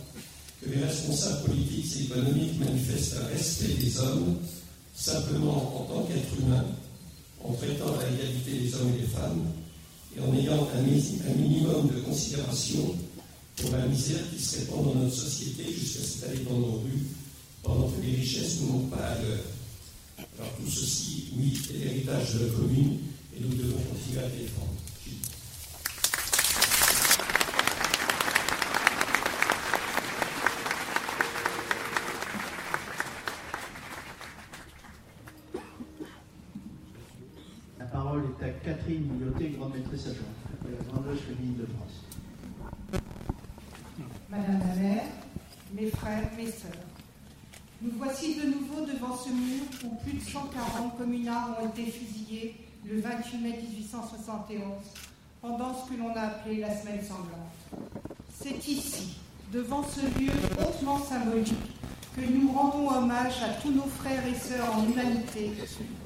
que 0.62 0.70
les 0.70 0.84
responsables 0.84 1.46
politiques 1.46 1.96
et 1.98 2.04
économiques 2.04 2.60
manifestent 2.60 3.16
un 3.18 3.26
respect 3.36 3.74
des 3.82 3.98
hommes 3.98 4.38
simplement 4.96 5.82
en 5.82 5.84
tant 5.84 6.04
qu'être 6.04 6.40
humain, 6.40 6.66
en 7.44 7.54
traitant 7.54 7.94
à 8.00 8.10
l'égalité 8.10 8.52
les 8.52 8.76
hommes 8.76 8.94
et 8.98 9.02
les 9.02 9.08
femmes, 9.08 9.46
et 10.16 10.20
en 10.22 10.34
ayant 10.34 10.68
un, 10.76 10.82
minimum 10.82 11.90
de 11.90 12.00
considération 12.02 12.96
pour 13.58 13.72
la 13.72 13.86
misère 13.88 14.22
qui 14.34 14.42
se 14.42 14.60
répand 14.60 14.86
dans 14.86 14.96
notre 14.96 15.16
société 15.16 15.64
jusqu'à 15.72 16.04
s'étaler 16.04 16.40
dans 16.50 16.60
nos 16.60 16.80
rues, 16.80 17.08
pendant 17.62 17.90
que 17.90 18.02
les 18.02 18.16
richesses 18.16 18.62
ne 18.62 18.68
montent 18.68 18.90
pas 18.92 18.98
à 18.98 19.22
l'heure. 19.22 19.46
Alors 20.38 20.52
tout 20.58 20.70
ceci, 20.70 21.34
oui, 21.38 21.60
est 21.74 21.86
l'héritage 21.86 22.36
de 22.36 22.46
la 22.46 22.54
commune, 22.54 22.98
et 23.36 23.42
nous 23.42 23.56
devons 23.56 23.78
continuer 23.78 24.20
à 24.20 24.30
défendre. 24.30 24.76
La 37.80 37.86
parole 37.86 38.24
est 38.40 38.44
à 38.44 38.50
Catherine 38.50 39.04
Milloté, 39.04 39.50
grande 39.58 39.74
maîtresse 39.74 40.08
adjointe 40.08 40.20
de 40.66 40.76
la 40.76 40.84
Grande 40.92 41.06
Loge 41.08 41.20
féminine 41.20 41.58
de 41.58 41.66
France. 41.66 43.02
Madame 44.30 44.60
la 44.60 44.76
mère, 44.76 45.04
mes 45.74 45.88
frères, 45.88 46.30
mes 46.38 46.48
sœurs, 46.48 46.72
Nous 47.82 47.92
de 48.34 48.48
nouveau 48.48 48.86
devant 48.86 49.16
ce 49.16 49.30
mur 49.30 49.62
où 49.84 49.96
plus 50.04 50.14
de 50.14 50.22
140 50.22 50.98
communards 50.98 51.58
ont 51.62 51.68
été 51.68 51.92
fusillés 51.92 52.56
le 52.84 53.00
28 53.00 53.38
mai 53.38 53.60
1871 53.62 54.62
pendant 55.42 55.74
ce 55.76 55.92
que 55.92 56.00
l'on 56.00 56.10
a 56.16 56.22
appelé 56.22 56.62
la 56.62 56.76
semaine 56.76 57.02
sanglante. 57.02 57.86
C'est 58.34 58.68
ici, 58.68 59.18
devant 59.54 59.84
ce 59.84 60.02
lieu 60.20 60.32
hautement 60.60 61.00
symbolique, 61.00 61.54
que 62.16 62.22
nous 62.22 62.52
rendons 62.52 62.90
hommage 62.90 63.44
à 63.44 63.62
tous 63.62 63.72
nos 63.72 63.86
frères 64.00 64.24
et 64.26 64.34
sœurs 64.34 64.76
en 64.76 64.84
humanité, 64.92 65.52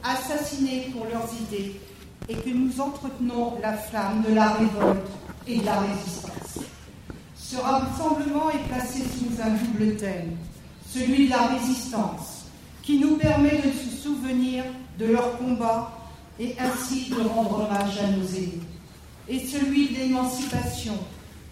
assassinés 0.04 0.90
pour 0.92 1.06
leurs 1.06 1.30
idées, 1.48 1.80
et 2.28 2.36
que 2.36 2.50
nous 2.50 2.82
entretenons 2.82 3.60
la 3.62 3.74
flamme 3.74 4.24
de 4.28 4.34
la 4.34 4.52
révolte 4.52 5.08
et 5.48 5.60
de 5.60 5.66
la 5.66 5.80
résistance. 5.80 6.60
Ce 7.36 7.58
rassemblement 7.58 8.50
est 8.50 8.68
placé 8.68 9.00
sous 9.00 9.42
un 9.42 9.52
double 9.52 9.96
thème, 9.96 10.38
celui 10.92 11.26
de 11.26 11.32
la 11.32 11.48
résistance, 11.48 12.46
qui 12.84 12.98
nous 12.98 13.18
permet 13.18 13.58
de 13.58 13.72
se 13.72 14.04
souvenir 14.04 14.64
de 14.98 15.06
leur 15.06 15.38
combat 15.38 15.92
et 16.40 16.56
ainsi 16.60 17.10
de 17.10 17.22
rendre 17.22 17.66
hommage 17.66 17.98
à 18.00 18.08
nos 18.08 18.26
aînés, 18.28 18.62
et 19.28 19.40
celui 19.46 19.90
de 19.90 19.96
l'émancipation, 19.98 20.98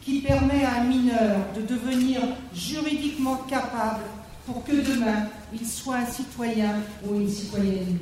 qui 0.02 0.22
permet 0.22 0.64
à 0.64 0.82
un 0.82 0.84
mineur 0.86 1.38
de 1.56 1.62
devenir 1.62 2.22
juridiquement 2.54 3.36
capable 3.50 4.04
pour 4.46 4.64
que 4.64 4.72
demain 4.72 5.28
il 5.54 5.68
soit 5.68 5.98
un 5.98 6.06
citoyen 6.06 6.76
ou 7.06 7.16
une 7.16 7.30
citoyenne. 7.30 8.00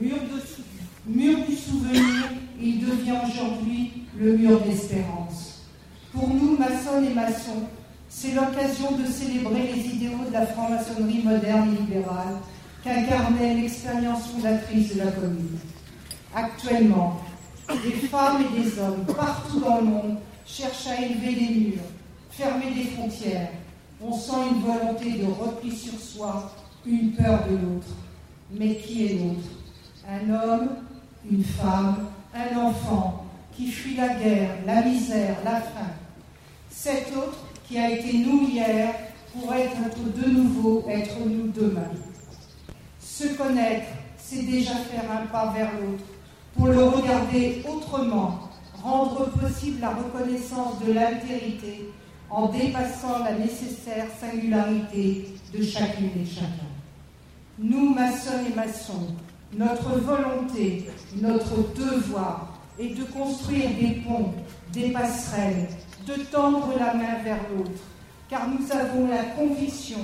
Mur, 0.00 0.16
mur 1.06 1.38
du 1.48 1.56
souvenir, 1.56 2.30
il 2.60 2.80
devient 2.80 3.16
aujourd'hui 3.28 3.92
le 4.16 4.36
mur 4.36 4.60
d'espérance. 4.60 5.64
Pour 6.12 6.28
nous, 6.28 6.56
maçons 6.56 7.02
et 7.04 7.12
maçons, 7.12 7.68
c'est 8.18 8.32
l'occasion 8.32 8.92
de 8.92 9.04
célébrer 9.04 9.74
les 9.74 9.88
idéaux 9.90 10.24
de 10.26 10.32
la 10.32 10.46
franc-maçonnerie 10.46 11.22
moderne 11.22 11.74
et 11.74 11.82
libérale 11.82 12.38
qu'incarnait 12.82 13.56
l'expérience 13.56 14.28
fondatrice 14.28 14.94
de 14.94 15.00
la 15.00 15.12
commune. 15.12 15.58
Actuellement, 16.34 17.20
des 17.68 18.08
femmes 18.08 18.42
et 18.42 18.62
des 18.62 18.78
hommes 18.78 19.04
partout 19.04 19.60
dans 19.60 19.80
le 19.80 19.84
monde 19.84 20.16
cherchent 20.46 20.86
à 20.86 21.02
élever 21.02 21.34
des 21.34 21.54
murs, 21.54 21.82
fermer 22.30 22.72
des 22.74 22.84
frontières. 22.84 23.50
On 24.00 24.14
sent 24.14 24.48
une 24.50 24.62
volonté 24.62 25.10
de 25.18 25.26
repli 25.26 25.76
sur 25.76 26.00
soi, 26.00 26.54
une 26.86 27.12
peur 27.12 27.44
de 27.50 27.56
l'autre. 27.56 27.88
Mais 28.50 28.76
qui 28.76 29.06
est 29.06 29.18
l'autre? 29.18 29.50
Un 30.08 30.30
homme, 30.32 30.68
une 31.30 31.44
femme, 31.44 32.06
un 32.34 32.56
enfant 32.56 33.26
qui 33.54 33.70
fuit 33.70 33.96
la 33.96 34.08
guerre, 34.08 34.56
la 34.64 34.80
misère, 34.80 35.36
la 35.44 35.60
faim. 35.60 35.92
Cet 36.70 37.14
autre 37.14 37.38
qui 37.68 37.78
a 37.78 37.90
été 37.90 38.18
nous 38.18 38.48
hier 38.48 38.94
pourrait 39.32 39.64
être 39.64 40.22
de 40.22 40.30
nouveau 40.30 40.84
être 40.88 41.18
nous 41.26 41.48
demain. 41.48 41.90
Se 43.00 43.28
connaître, 43.36 43.86
c'est 44.18 44.42
déjà 44.42 44.74
faire 44.74 45.10
un 45.10 45.26
pas 45.26 45.52
vers 45.52 45.70
l'autre, 45.72 46.04
pour 46.56 46.68
le 46.68 46.84
regarder 46.84 47.62
autrement, 47.68 48.50
rendre 48.82 49.30
possible 49.30 49.80
la 49.80 49.90
reconnaissance 49.90 50.80
de 50.86 50.92
l'altérité 50.92 51.90
en 52.30 52.48
dépassant 52.48 53.22
la 53.24 53.34
nécessaire 53.34 54.06
singularité 54.20 55.28
de 55.52 55.62
chacune 55.62 56.10
et 56.20 56.26
chacun. 56.26 56.70
Nous, 57.58 57.94
maçons 57.94 58.44
et 58.48 58.54
maçons, 58.54 59.14
notre 59.56 59.98
volonté, 59.98 60.86
notre 61.20 61.72
devoir 61.74 62.58
est 62.78 62.98
de 62.98 63.04
construire 63.04 63.70
des 63.80 64.02
ponts, 64.06 64.34
des 64.72 64.90
passerelles, 64.90 65.68
de 66.06 66.22
tendre 66.30 66.72
la 66.78 66.94
main 66.94 67.18
vers 67.24 67.40
l'autre, 67.50 67.82
car 68.30 68.48
nous 68.48 68.70
avons 68.72 69.08
la 69.08 69.24
conviction 69.24 69.98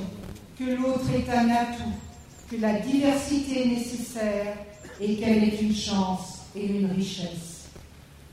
que 0.59 0.65
l'autre 0.65 1.07
est 1.15 1.31
un 1.31 1.49
atout, 1.49 1.93
que 2.51 2.57
la 2.57 2.81
diversité 2.81 3.63
est 3.63 3.69
nécessaire 3.69 4.57
et 5.01 5.17
qu'elle 5.17 5.45
est 5.45 5.61
une 5.61 5.75
chance 5.75 6.41
et 6.57 6.67
une 6.67 6.91
richesse. 6.91 7.69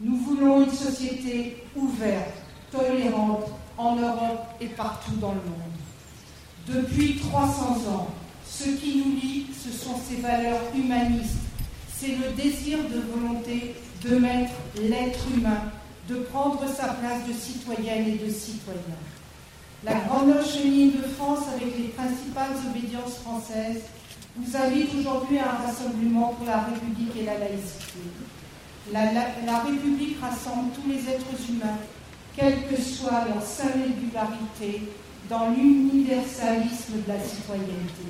Nous 0.02 0.18
voulons 0.18 0.64
une 0.64 0.72
société 0.72 1.64
ouverte, 1.76 2.34
tolérante 2.72 3.46
en 3.78 3.96
Europe 3.96 4.48
et 4.60 4.68
partout 4.68 5.16
dans 5.22 5.34
le 5.34 5.41
monde. 5.41 5.70
Depuis 6.68 7.18
300 7.18 7.91
ans, 7.91 8.08
ce 8.46 8.70
qui 8.70 8.98
nous 8.98 9.16
lie, 9.16 9.46
ce 9.54 9.72
sont 9.72 9.96
ces 9.98 10.22
valeurs 10.22 10.62
humanistes. 10.76 11.38
C'est 11.96 12.16
le 12.16 12.32
désir 12.36 12.80
de 12.80 13.00
volonté 13.12 13.76
de 14.04 14.16
mettre 14.18 14.54
l'être 14.82 15.20
humain, 15.36 15.62
de 16.10 16.15
prendre 16.15 16.60
sa 16.68 16.88
place 16.88 17.27
de 17.27 17.34
citoyenne 17.34 18.07
et 18.07 18.26
de 18.26 18.31
citoyen. 18.31 18.98
La 19.84 19.94
Grande 19.94 20.41
féminine 20.41 20.94
de 20.94 21.07
France, 21.07 21.45
avec 21.56 21.77
les 21.77 21.90
principales 21.90 22.57
obédiences 22.68 23.19
françaises, 23.23 23.84
vous 24.36 24.57
invite 24.57 24.90
aujourd'hui 24.99 25.38
à 25.38 25.52
un 25.52 25.68
rassemblement 25.68 26.34
pour 26.34 26.48
la 26.48 26.61
République 26.61 27.15
et 27.15 27.26
la 27.26 27.38
laïcité. 27.38 27.99
La, 28.91 29.60
République 29.60 30.18
rassemble 30.19 30.72
tous 30.73 30.90
les 30.90 31.07
êtres 31.10 31.49
humains, 31.49 31.77
quelle 32.36 32.68
que 32.68 32.81
soit 32.81 33.26
leur 33.27 33.44
singularité, 33.44 34.90
dans 35.30 35.49
l'universalisme 35.52 37.03
de 37.06 37.07
la 37.07 37.19
citoyenneté. 37.19 38.10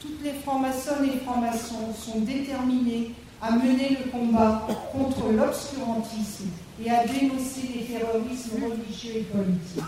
Toutes 0.00 0.24
les 0.24 0.32
francs-maçonnes 0.32 1.04
et 1.04 1.18
francs-maçons 1.18 1.92
sont 1.94 2.20
déterminés 2.20 3.14
à 3.42 3.50
mener 3.50 3.98
le 4.02 4.10
combat 4.10 4.66
contre 4.92 5.30
l'obscurantisme 5.30 6.48
et 6.84 6.90
à 6.90 7.06
dénoncer 7.06 7.68
les 7.74 7.84
terrorismes 7.84 8.64
religieux 8.64 9.16
et 9.16 9.22
politiques. 9.22 9.84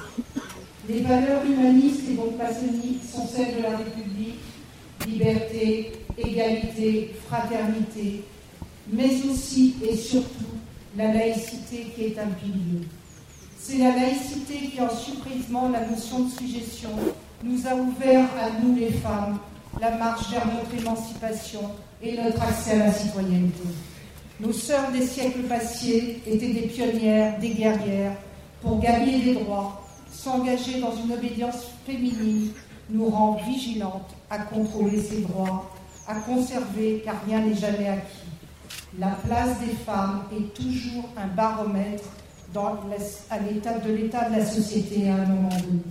Les 0.89 1.01
valeurs 1.01 1.44
humanistes 1.44 2.02
et 2.10 2.14
donc 2.14 2.36
maçonniques 2.36 3.02
sont 3.10 3.27
celles 3.27 3.56
de 3.56 3.62
la 3.62 3.77
République, 3.77 4.40
liberté, 5.06 5.93
égalité, 6.19 7.14
fraternité, 7.28 8.24
mais 8.90 9.10
aussi 9.31 9.77
et 9.89 9.97
surtout 9.97 10.59
la 10.97 11.12
laïcité 11.12 11.86
qui 11.94 12.05
est 12.05 12.19
un 12.19 12.28
pilier. 12.28 12.86
C'est 13.59 13.78
la 13.78 13.94
laïcité 13.94 14.70
qui, 14.70 14.81
en 14.81 14.90
supprimant 14.90 15.69
la 15.69 15.86
notion 15.86 16.24
de 16.24 16.31
suggestion, 16.31 16.90
nous 17.44 17.66
a 17.66 17.74
ouvert 17.74 18.28
à 18.40 18.60
nous 18.60 18.77
les 18.77 18.90
femmes 18.90 19.39
la 19.81 19.93
marche 19.93 20.31
vers 20.31 20.47
notre 20.47 20.74
émancipation 20.78 21.60
et 22.02 22.16
notre 22.16 22.43
accès 22.43 22.73
à 22.73 22.86
la 22.86 22.93
citoyenneté. 22.93 23.62
Nos 24.40 24.52
sœurs 24.52 24.90
des 24.90 25.06
siècles 25.06 25.42
passés 25.42 26.20
étaient 26.26 26.52
des 26.52 26.62
pionnières, 26.62 27.38
des 27.38 27.50
guerrières, 27.50 28.16
pour 28.60 28.80
gagner 28.80 29.20
des 29.20 29.34
droits, 29.34 29.82
s'engager 30.10 30.80
dans 30.80 30.96
une 30.96 31.12
obédience 31.12 31.68
féminine 31.86 32.50
nous 32.90 33.06
rend 33.06 33.38
vigilantes 33.46 34.10
à 34.30 34.38
contrôler 34.38 35.00
ces 35.00 35.20
droits, 35.22 35.70
à 36.06 36.14
conserver, 36.16 37.02
car 37.04 37.16
rien 37.26 37.40
n'est 37.40 37.54
jamais 37.54 37.88
acquis. 37.88 38.28
La 38.98 39.16
place 39.26 39.59
des 39.60 39.74
femmes 39.86 40.22
est 40.36 40.54
toujours 40.54 41.09
un 41.16 41.26
baromètre 41.28 42.04
de 42.54 43.92
l'état 43.92 44.28
de 44.28 44.36
la 44.36 44.44
société 44.44 45.09
à 45.09 45.14
un 45.14 45.26
moment 45.26 45.48
donné. 45.48 45.82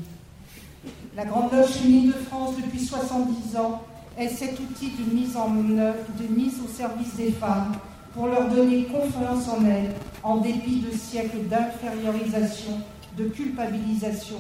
La 1.16 1.26
Grande 1.26 1.52
Loge 1.52 1.72
féminine 1.72 2.08
de 2.08 2.14
France, 2.14 2.56
depuis 2.58 2.86
70 2.86 3.58
ans, 3.58 3.82
est 4.18 4.28
cet 4.28 4.60
outil 4.60 4.92
de 4.92 5.16
mise 5.16 5.36
en 5.36 5.50
de 5.50 6.28
mise 6.30 6.60
au 6.64 6.68
service 6.68 7.16
des 7.16 7.32
femmes 7.32 7.74
pour 8.14 8.28
leur 8.28 8.50
donner 8.50 8.86
confiance 8.86 9.48
en 9.48 9.66
elles, 9.66 9.94
en 10.24 10.38
dépit 10.38 10.82
de 10.82 10.92
siècles 10.92 11.48
d'infériorisation, 11.50 12.80
de 13.18 13.26
culpabilisation, 13.26 14.38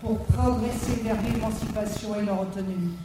pour 0.00 0.18
progresser 0.26 1.00
vers 1.02 1.16
l'émancipation 1.22 2.14
et 2.20 2.24
leur 2.24 2.42
autonomie. 2.42 2.96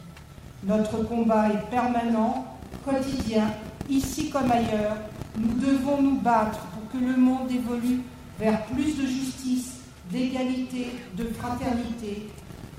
Notre 0.64 0.98
combat 1.04 1.48
est 1.48 1.70
permanent, 1.70 2.46
quotidien, 2.84 3.50
ici 3.88 4.28
comme 4.30 4.50
ailleurs. 4.50 4.96
Nous 5.38 5.54
devons 5.54 6.02
nous 6.02 6.20
battre 6.20 6.58
pour 6.58 6.90
que 6.92 7.04
le 7.04 7.16
monde 7.16 7.50
évolue 7.50 8.00
vers 8.38 8.64
plus 8.66 8.96
de 8.96 9.06
justice, 9.06 9.78
d'égalité, 10.10 10.88
de 11.16 11.24
fraternité, 11.24 12.28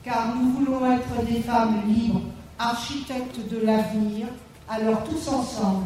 car 0.04 0.36
nous 0.36 0.52
voulons 0.52 0.92
être 0.92 1.26
des 1.26 1.42
femmes 1.42 1.82
libres, 1.88 2.22
architectes 2.60 3.40
de 3.50 3.66
l'avenir. 3.66 4.28
Alors 4.70 5.04
tous 5.04 5.28
ensemble, 5.30 5.86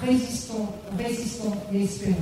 résistons, 0.00 0.68
résistons 0.98 1.52
et 1.72 1.84
espérons. 1.84 2.16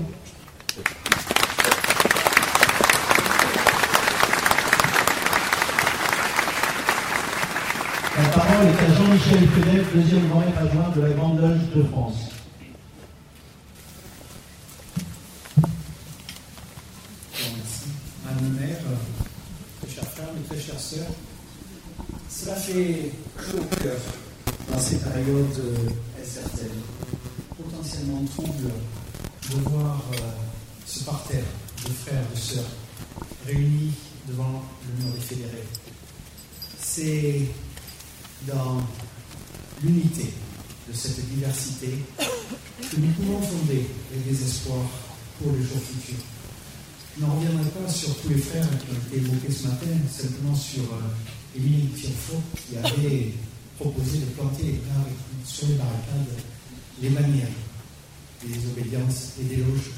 La 8.17 8.29
parole 8.29 8.67
est 8.67 8.79
à 8.79 8.95
Jean-Michel 8.95 9.49
Fedef, 9.49 9.95
deuxième 9.95 10.29
grand 10.29 10.41
adjoint 10.41 10.91
de 10.95 11.01
la 11.01 11.11
Grande 11.11 11.41
Loge 11.41 11.71
de 11.75 11.83
France. 11.85 12.31
Merci. 17.33 17.89
Madame 18.25 18.45
le 18.45 18.61
maire, 18.61 18.79
très 19.81 19.91
chers 19.95 20.05
frères, 20.05 20.29
mes 20.35 20.43
très 20.43 20.61
chères 20.61 20.81
sœurs, 20.81 21.13
cela 22.29 22.57
fait 22.57 23.13
chaud 23.39 23.59
au 23.59 23.77
cœur 23.83 23.97
dans 24.71 24.79
ces 24.79 24.97
périodes 24.97 25.63
incertaines, 26.21 26.83
potentiellement 27.81 28.25
troubles, 28.37 28.71
de 29.51 29.71
voir 29.71 30.03
euh, 30.13 30.17
ce 30.87 31.05
parterre 31.05 31.45
de 31.85 31.91
frères, 31.91 32.25
de 32.35 32.39
sœurs 32.39 32.71
réunis 33.47 33.93
devant 34.29 34.63
le 34.87 35.05
mur 35.05 35.15
des 35.15 35.21
fédérés. 35.21 35.67
C'est 36.79 37.47
dans 38.47 38.83
l'unité 39.83 40.33
de 40.89 40.95
cette 40.95 41.27
diversité 41.31 42.05
que 42.19 42.97
nous 42.97 43.13
pouvons 43.13 43.41
fonder 43.41 43.87
les 44.13 44.31
désespoirs 44.31 44.91
pour 45.39 45.53
les 45.53 45.63
jours 45.63 45.81
futurs. 45.81 46.23
Je 47.19 47.25
ne 47.25 47.31
reviendrai 47.31 47.71
pas 47.71 47.91
sur 47.91 48.15
tous 48.17 48.29
les 48.29 48.39
frères 48.39 48.69
qui 48.69 48.91
ont 48.91 49.09
été 49.09 49.27
évoqués 49.27 49.53
ce 49.53 49.69
matin, 49.69 49.87
simplement 50.11 50.55
sur 50.55 50.83
euh, 50.83 51.57
Émile 51.57 51.91
Tirfo 51.93 52.41
qui 52.57 52.77
avait 52.77 53.33
proposé 53.79 54.19
de 54.19 54.27
planter 54.27 54.81
sur 55.45 55.67
les 55.69 55.75
barricades 55.75 56.37
les 57.03 57.09
manières 57.09 57.49
des 58.43 58.67
obédiences 58.67 59.33
et 59.41 59.45
des 59.45 59.57
loges 59.57 59.91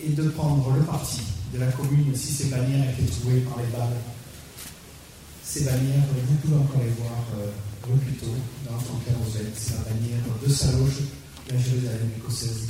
et 0.00 0.10
de 0.10 0.28
prendre 0.28 0.72
le 0.76 0.82
parti 0.82 1.20
de 1.52 1.58
la 1.58 1.66
commune 1.72 2.14
si 2.14 2.32
ces 2.32 2.44
bannières 2.46 2.90
étaient 2.90 3.10
trouées 3.10 3.40
par 3.40 3.58
les 3.58 3.70
balles. 3.76 3.96
Ces 5.42 5.64
bannières, 5.64 6.04
vous 6.28 6.34
pouvez 6.36 6.56
encore 6.56 6.82
les 6.82 6.92
voir 7.02 7.24
euh, 7.38 7.50
rue 7.90 7.98
Puteaux, 7.98 8.26
dans 8.64 8.72
l'enfant 8.72 9.00
Rosette. 9.24 9.54
C'est 9.56 9.74
la 9.74 9.90
bannière 9.90 10.20
de 10.46 10.52
sa 10.52 10.72
loge, 10.72 11.02
la 11.50 11.58
Jérusalem 11.58 12.10
écossaise. 12.18 12.68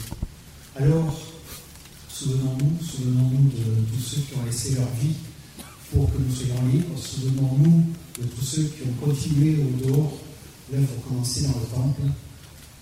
Alors, 0.77 1.21
souvenons-nous, 2.09 2.87
souvenons-nous 2.87 3.51
de 3.51 3.95
tous 3.95 4.01
ceux 4.01 4.21
qui 4.23 4.35
ont 4.41 4.45
laissé 4.47 4.75
leur 4.75 4.89
vie 5.01 5.15
pour 5.93 6.11
que 6.13 6.19
nous 6.19 6.35
soyons 6.35 6.67
libres. 6.73 6.97
Souvenons-nous 6.97 7.83
de 8.21 8.27
tous 8.29 8.45
ceux 8.45 8.65
qui 8.65 8.83
ont 8.89 9.07
continué 9.07 9.57
au 9.57 9.87
dehors 9.87 10.13
l'œuvre 10.73 10.95
commencée 11.09 11.43
dans 11.43 11.59
le 11.59 11.67
temple. 11.67 12.03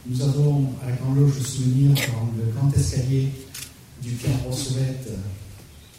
Nous 0.08 0.22
avons 0.22 0.72
à 0.84 0.90
la 0.90 0.96
Grande 0.96 1.18
Loge 1.18 1.34
le 1.36 1.44
souvenir 1.44 1.90
dans 2.12 2.30
le 2.38 2.52
grand 2.52 2.72
escalier 2.72 3.28
du 4.00 4.12
Pierre 4.12 4.40
Rossevette 4.44 5.08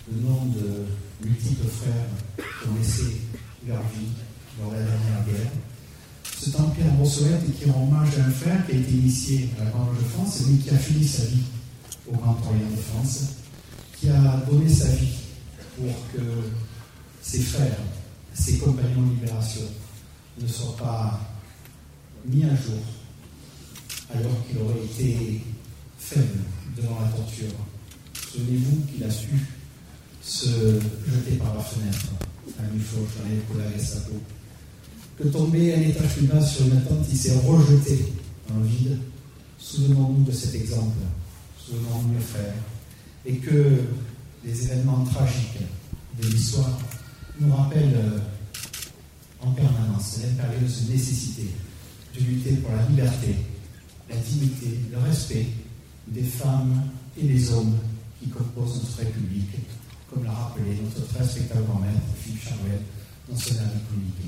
le 0.10 0.22
nom 0.22 0.46
de 0.46 1.28
multiples 1.28 1.68
frères 1.68 2.08
qui 2.38 2.70
ont 2.70 2.76
laissé 2.78 3.22
leur 3.68 3.82
vie 3.82 4.08
lors 4.62 4.72
de 4.72 4.76
la 4.76 4.84
dernière 4.84 5.26
guerre. 5.28 5.52
Ce 6.40 6.52
temple 6.52 6.78
Pierre 6.80 6.98
Rossevette 6.98 7.60
qui 7.60 7.70
rend 7.70 7.84
hommage 7.84 8.18
à 8.18 8.28
un 8.28 8.32
frère 8.32 8.66
qui 8.66 8.78
a 8.78 8.80
été 8.80 8.92
initié 8.92 9.50
à 9.60 9.66
la 9.66 9.72
Grande 9.72 9.90
Loge 9.90 10.04
de 10.04 10.10
France, 10.10 10.42
lui 10.48 10.58
qui 10.60 10.70
a 10.70 10.78
fini 10.78 11.06
sa 11.06 11.26
vie 11.26 11.44
au 12.10 12.16
Grand 12.16 12.38
Orient 12.46 12.72
de 12.72 12.82
France, 12.82 13.24
qui 14.00 14.08
a 14.08 14.38
donné 14.50 14.70
sa 14.70 14.88
vie 14.88 15.18
pour 15.76 15.94
que 16.14 16.22
ses 17.22 17.42
frères, 17.42 17.80
ses 18.34 18.58
compagnons 18.60 19.02
de 19.02 19.16
libération 19.16 19.64
ne 20.40 20.48
soient 20.48 20.78
pas 20.78 21.20
mis 22.26 22.46
à 22.46 22.56
jour 22.56 22.80
alors 24.14 24.46
qu'il 24.48 24.58
aurait 24.60 24.84
été 24.84 25.42
faible 25.98 26.40
devant 26.76 27.00
la 27.02 27.08
torture. 27.10 27.54
Souvenez-vous 28.32 28.86
qu'il 28.92 29.04
a 29.04 29.10
su 29.10 29.30
se 30.22 30.50
jeter 30.50 31.38
par 31.38 31.56
la 31.56 31.64
fenêtre 31.64 32.08
à 32.60 32.64
Mufauche 32.74 33.10
dans 33.18 33.64
la 33.64 33.72
Gestapo. 33.72 34.14
Que 35.18 35.28
tomber 35.30 35.74
un 35.74 35.82
étage 35.82 36.16
plus 36.16 36.28
bas 36.28 36.42
sur 36.42 36.66
une 36.66 36.82
tente, 36.82 37.06
il 37.10 37.18
s'est 37.18 37.38
rejeté 37.40 38.14
dans 38.50 38.60
le 38.60 38.68
vide. 38.68 39.00
Souvenons-nous 39.58 40.24
de 40.24 40.32
cet 40.32 40.56
exemple. 40.56 40.98
Souvenons-nous, 41.58 42.14
mes 42.14 42.20
frères. 42.20 42.54
Et 43.26 43.38
que 43.38 43.82
les 44.46 44.64
événements 44.66 45.04
tragiques 45.06 45.60
de 46.22 46.28
l'histoire 46.28 46.80
nous 47.40 47.54
rappellent 47.54 47.96
euh, 47.96 48.20
en 49.42 49.52
permanence 49.52 50.20
l'impérieuse 50.22 50.90
nécessité 50.90 51.48
de 52.16 52.24
lutter 52.24 52.54
pour 52.58 52.72
la 52.76 52.84
liberté, 52.88 53.36
la 54.10 54.16
dignité, 54.16 54.80
le 54.92 54.98
respect 55.00 55.48
des 56.08 56.24
femmes 56.24 56.84
et 57.18 57.24
des 57.24 57.52
hommes 57.52 57.78
qui 58.22 58.30
composent 58.30 58.82
notre 58.82 58.98
République, 59.00 59.56
comme 60.10 60.24
l'a 60.24 60.32
rappelé 60.32 60.78
notre 60.82 61.08
très 61.10 61.20
respectable 61.20 61.66
grand-mère 61.66 61.92
Philippe 62.20 62.44
Charouet 62.44 62.82
dans 63.30 63.38
son 63.38 63.54
dernier 63.56 63.82
communiqué. 63.90 64.24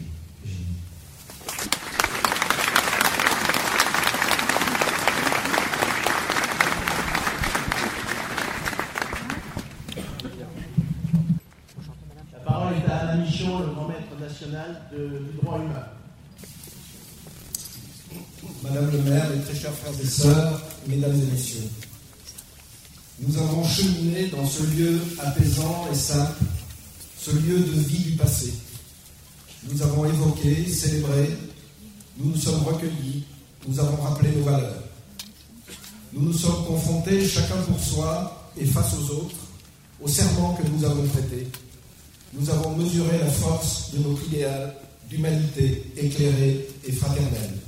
La 12.34 12.40
parole 12.40 12.74
est 12.74 12.92
à 12.92 12.98
Alain 12.98 13.24
Michon, 13.24 13.60
le 13.60 13.68
grand 13.68 13.88
maître 13.88 14.20
national 14.20 14.82
de, 14.92 15.20
du 15.20 15.38
droit 15.42 15.60
humain. 15.60 15.99
Madame 18.70 18.92
le 18.92 19.02
maire, 19.02 19.28
mes 19.36 19.42
très 19.42 19.56
chers 19.56 19.74
frères 19.74 20.00
et 20.00 20.06
sœurs, 20.06 20.62
mesdames 20.86 21.20
et 21.20 21.32
messieurs, 21.32 21.68
nous 23.20 23.36
avons 23.38 23.64
cheminé 23.64 24.28
dans 24.28 24.46
ce 24.48 24.62
lieu 24.64 25.00
apaisant 25.18 25.88
et 25.92 25.96
simple, 25.96 26.44
ce 27.18 27.32
lieu 27.32 27.58
de 27.58 27.80
vie 27.82 28.12
du 28.12 28.12
passé. 28.12 28.54
Nous 29.72 29.82
avons 29.82 30.06
évoqué, 30.06 30.68
célébré, 30.68 31.36
nous 32.18 32.32
nous 32.32 32.38
sommes 32.38 32.62
recueillis, 32.64 33.24
nous 33.68 33.80
avons 33.80 34.04
rappelé 34.04 34.30
nos 34.36 34.44
valeurs. 34.44 34.84
Nous 36.14 36.26
nous 36.26 36.38
sommes 36.38 36.66
confrontés, 36.66 37.28
chacun 37.28 37.58
pour 37.68 37.80
soi 37.80 38.52
et 38.56 38.66
face 38.66 38.94
aux 38.94 39.14
autres, 39.16 39.36
au 40.00 40.08
serment 40.08 40.54
que 40.54 40.68
nous 40.68 40.86
avons 40.86 41.08
prêté. 41.08 41.48
Nous 42.34 42.48
avons 42.52 42.76
mesuré 42.76 43.18
la 43.18 43.32
force 43.32 43.92
de 43.94 44.08
notre 44.08 44.24
idéal 44.28 44.76
d'humanité 45.10 45.92
éclairée 45.98 46.68
et 46.88 46.92
fraternelle. 46.92 47.59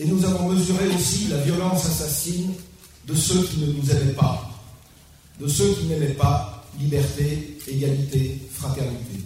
Et 0.00 0.06
nous 0.06 0.24
avons 0.24 0.48
mesuré 0.48 0.88
aussi 0.88 1.28
la 1.28 1.36
violence 1.36 1.84
assassine 1.84 2.54
de 3.06 3.14
ceux 3.14 3.42
qui 3.42 3.58
ne 3.58 3.66
nous 3.66 3.90
aimaient 3.90 4.14
pas, 4.14 4.50
de 5.38 5.46
ceux 5.46 5.74
qui 5.74 5.84
n'aimaient 5.84 6.14
pas 6.14 6.64
liberté, 6.80 7.58
égalité, 7.68 8.40
fraternité. 8.50 9.20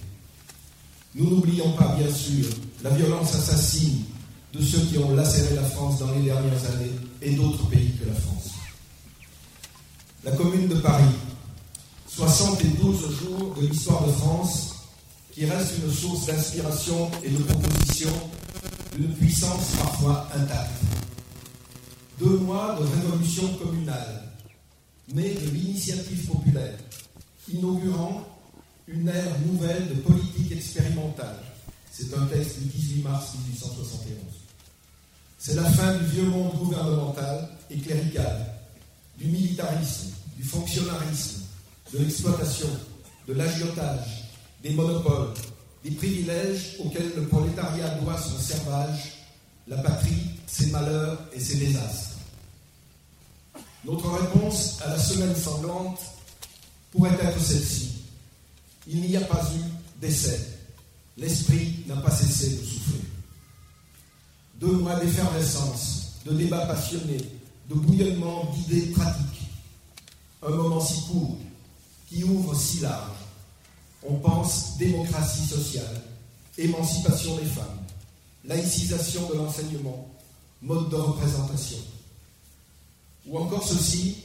Nous 1.14 1.30
n'oublions 1.30 1.70
pas, 1.74 1.94
bien 1.96 2.12
sûr, 2.12 2.46
la 2.82 2.90
violence 2.90 3.36
assassine 3.36 4.00
de 4.52 4.60
ceux 4.60 4.80
qui 4.80 4.98
ont 4.98 5.14
lacéré 5.14 5.54
la 5.54 5.62
France 5.62 6.00
dans 6.00 6.10
les 6.10 6.22
dernières 6.22 6.64
années 6.72 6.90
et 7.22 7.30
d'autres 7.34 7.68
pays 7.68 7.92
que 7.92 8.08
la 8.08 8.14
France. 8.14 8.50
La 10.24 10.32
Commune 10.32 10.66
de 10.66 10.74
Paris, 10.74 11.14
72 12.08 13.16
jours 13.20 13.54
de 13.60 13.64
l'histoire 13.64 14.04
de 14.04 14.10
France, 14.10 14.74
qui 15.32 15.44
reste 15.46 15.74
une 15.84 15.92
source 15.92 16.26
d'inspiration 16.26 17.12
et 17.22 17.30
de 17.30 17.42
proposition 17.44 18.10
d'une 18.96 19.14
puissance 19.14 19.76
parfois 19.76 20.28
intacte. 20.34 20.82
Deux 22.18 22.38
mois 22.38 22.78
de 22.78 22.84
révolution 22.84 23.48
communale, 23.54 24.22
née 25.12 25.34
de 25.34 25.50
l'initiative 25.50 26.26
populaire, 26.26 26.78
inaugurant 27.52 28.24
une 28.86 29.08
ère 29.08 29.38
nouvelle 29.46 29.88
de 29.88 29.94
politique 30.00 30.52
expérimentale. 30.52 31.38
C'est 31.90 32.14
un 32.14 32.26
texte 32.26 32.60
du 32.60 32.68
18 32.68 33.02
mars 33.02 33.34
1871. 33.48 34.16
C'est 35.38 35.54
la 35.54 35.64
fin 35.64 35.96
du 35.98 36.06
vieux 36.06 36.26
monde 36.28 36.56
gouvernemental 36.56 37.48
et 37.70 37.78
clérical, 37.78 38.46
du 39.18 39.26
militarisme, 39.26 40.12
du 40.36 40.44
fonctionnarisme, 40.44 41.42
de 41.92 41.98
l'exploitation, 41.98 42.68
de 43.28 43.34
l'agiotage, 43.34 44.24
des 44.62 44.70
monopoles, 44.70 45.34
des 45.84 45.90
privilèges 45.90 46.76
auxquels 46.80 47.12
le 47.14 47.26
prolétariat 47.26 47.88
doit 48.00 48.18
son 48.18 48.38
servage, 48.38 49.12
la 49.68 49.76
patrie, 49.76 50.30
ses 50.46 50.66
malheurs 50.66 51.18
et 51.32 51.40
ses 51.40 51.56
désastres. 51.56 52.16
Notre 53.84 54.10
réponse 54.10 54.80
à 54.82 54.88
la 54.88 54.98
semaine 54.98 55.36
sanglante 55.36 56.00
pourrait 56.90 57.18
être 57.20 57.40
celle-ci. 57.40 57.90
Il 58.86 59.02
n'y 59.02 59.16
a 59.16 59.20
pas 59.20 59.42
eu 59.54 60.00
d'essai. 60.00 60.40
L'esprit 61.18 61.84
n'a 61.86 61.96
pas 61.96 62.10
cessé 62.10 62.56
de 62.56 62.64
souffler. 62.64 63.00
Deux 64.58 64.72
mois 64.72 64.98
d'effervescence, 64.98 66.14
de 66.24 66.32
débats 66.32 66.66
passionnés, 66.66 67.30
de 67.68 67.74
bouillonnement 67.74 68.52
d'idées 68.54 68.92
pratiques. 68.92 69.50
Un 70.42 70.50
moment 70.50 70.80
si 70.80 71.02
court, 71.06 71.38
qui 72.08 72.24
ouvre 72.24 72.54
si 72.54 72.80
large. 72.80 73.23
On 74.04 74.14
pense 74.14 74.76
démocratie 74.76 75.46
sociale, 75.46 76.02
émancipation 76.58 77.36
des 77.36 77.46
femmes, 77.46 77.84
laïcisation 78.44 79.28
de 79.30 79.34
l'enseignement, 79.34 80.08
mode 80.60 80.90
de 80.90 80.96
représentation. 80.96 81.78
Ou 83.26 83.38
encore 83.38 83.66
ceci, 83.66 84.16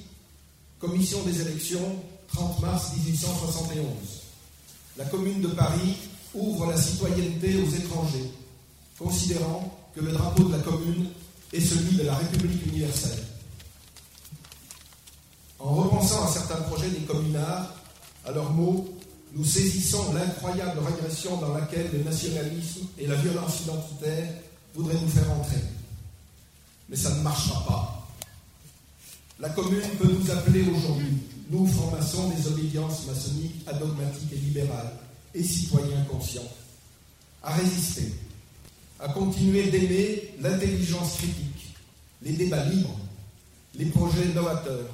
commission 0.79 1.23
des 1.23 1.41
élections, 1.41 1.95
30 2.33 2.59
mars 2.59 2.91
1871. 2.97 3.85
La 4.97 5.05
commune 5.05 5.41
de 5.41 5.47
Paris 5.47 5.95
ouvre 6.33 6.67
la 6.67 6.77
citoyenneté 6.77 7.61
aux 7.61 7.69
étrangers, 7.69 8.31
considérant 8.97 9.77
que 9.95 10.01
le 10.01 10.11
drapeau 10.11 10.43
de 10.43 10.51
la 10.51 10.59
commune 10.59 11.07
est 11.53 11.61
celui 11.61 11.97
de 11.97 12.03
la 12.03 12.15
République 12.15 12.65
universelle. 12.67 13.23
En 15.57 15.73
repensant 15.73 16.25
à 16.25 16.31
certains 16.31 16.61
projets 16.63 16.89
des 16.89 17.05
communards, 17.05 17.73
à 18.25 18.31
leurs 18.31 18.51
mots, 18.51 18.98
nous 19.33 19.45
saisissons 19.45 20.13
l'incroyable 20.13 20.79
régression 20.79 21.37
dans 21.37 21.53
laquelle 21.53 21.89
le 21.93 22.03
nationalisme 22.03 22.87
et 22.97 23.07
la 23.07 23.15
violence 23.15 23.61
identitaire 23.61 24.27
voudraient 24.73 24.99
nous 24.99 25.09
faire 25.09 25.31
entrer. 25.31 25.61
Mais 26.89 26.95
ça 26.95 27.15
ne 27.15 27.21
marchera 27.21 27.65
pas. 27.65 28.07
La 29.39 29.49
commune 29.49 29.89
peut 29.99 30.11
nous 30.11 30.31
appeler 30.31 30.63
aujourd'hui, 30.63 31.17
nous 31.49 31.65
francs-maçons 31.67 32.29
des 32.29 32.47
obédiences 32.47 33.05
maçonniques, 33.07 33.67
adogmatiques 33.67 34.33
et 34.33 34.37
libérales, 34.37 34.93
et 35.33 35.43
citoyens 35.43 36.03
conscients, 36.09 36.51
à 37.43 37.53
résister, 37.53 38.13
à 38.99 39.07
continuer 39.09 39.69
d'aimer 39.69 40.33
l'intelligence 40.41 41.17
critique, 41.17 41.75
les 42.21 42.33
débats 42.33 42.65
libres, 42.65 42.99
les 43.75 43.85
projets 43.85 44.25
novateurs, 44.33 44.89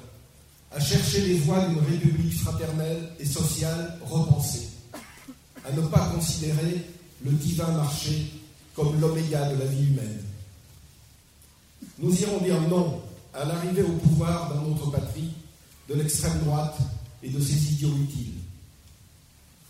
à 0.76 0.80
chercher 0.82 1.22
les 1.22 1.36
voies 1.36 1.66
d'une 1.68 1.80
république 1.80 2.38
fraternelle 2.38 3.10
et 3.18 3.26
sociale 3.26 3.98
repensée, 4.06 4.68
à 5.66 5.72
ne 5.72 5.82
pas 5.88 6.12
considérer 6.14 6.86
le 7.24 7.32
divin 7.32 7.72
marché 7.72 8.30
comme 8.76 9.00
l'oméga 9.00 9.54
de 9.54 9.58
la 9.58 9.66
vie 9.66 9.88
humaine. 9.88 10.22
Nous 11.98 12.22
irons 12.22 12.40
dire 12.42 12.60
non 12.68 13.02
à 13.34 13.46
l'arrivée 13.46 13.84
au 13.84 13.94
pouvoir 13.94 14.54
dans 14.54 14.64
notre 14.64 14.92
patrie 14.92 15.32
de 15.88 15.94
l'extrême 15.94 16.40
droite 16.44 16.78
et 17.24 17.30
de 17.30 17.40
ses 17.40 17.72
idiots 17.72 17.96
utiles. 18.04 18.34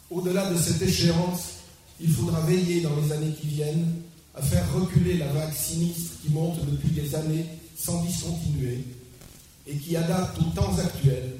Au-delà 0.10 0.50
de 0.50 0.58
cette 0.58 0.82
échéance, 0.82 1.50
il 2.02 2.10
faudra 2.10 2.42
veiller 2.42 2.82
dans 2.82 2.96
les 2.96 3.12
années 3.12 3.34
qui 3.40 3.48
viennent 3.48 4.02
à 4.34 4.42
faire 4.42 4.66
reculer 4.74 5.20
la 5.20 5.28
vague 5.28 5.54
sinistre 5.54 6.14
qui 6.24 6.32
monte 6.32 6.66
depuis 6.66 6.90
des 6.90 7.14
années 7.14 7.46
sans 7.78 8.02
discontinuer 8.04 8.84
et 9.68 9.76
qui 9.78 9.96
adapte 9.96 10.38
aux 10.40 10.52
temps 10.56 10.78
actuels 10.78 11.38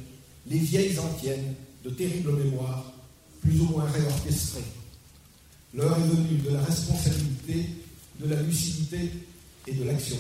les 0.48 0.60
vieilles 0.60 0.98
antiennes 1.00 1.56
de 1.84 1.90
terribles 1.90 2.34
mémoires, 2.34 2.92
plus 3.42 3.60
ou 3.62 3.66
moins 3.66 3.86
réorchestrées. 3.86 4.64
L'heure 5.74 5.98
est 5.98 6.08
venue 6.08 6.40
de 6.40 6.50
la 6.52 6.62
responsabilité, 6.62 7.70
de 8.20 8.30
la 8.30 8.42
lucidité 8.42 9.12
et 9.68 9.74
de 9.74 9.84
l'action. 9.84 10.18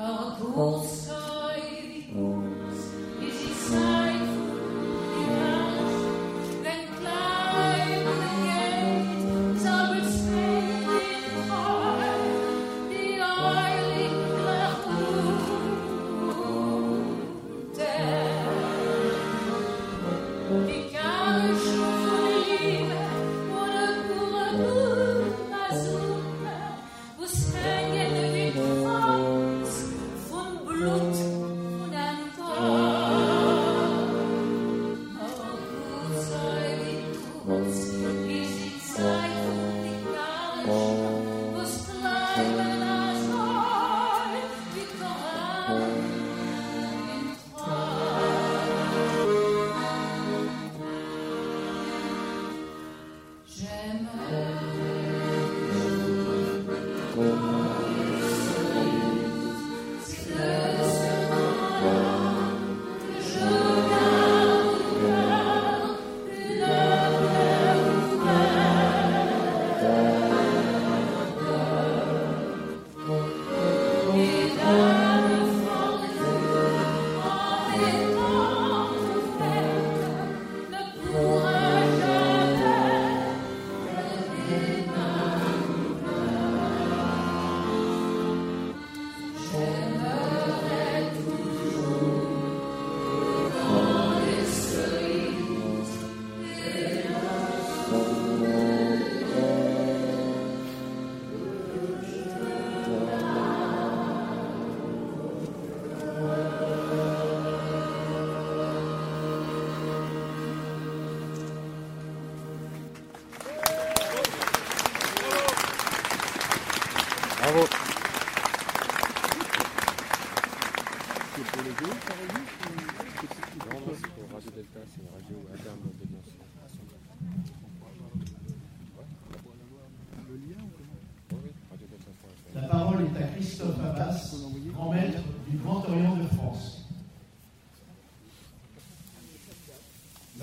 Now, 0.00 1.29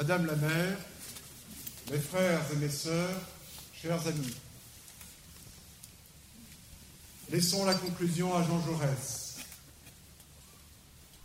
Madame 0.07 0.27
la 0.27 0.35
mère, 0.37 0.77
mes 1.91 1.99
frères 1.99 2.39
et 2.53 2.55
mes 2.55 2.69
sœurs, 2.69 3.19
chers 3.73 4.07
amis, 4.07 4.33
laissons 7.29 7.65
la 7.65 7.73
conclusion 7.73 8.33
à 8.33 8.41
Jean 8.41 8.63
Jaurès. 8.65 9.35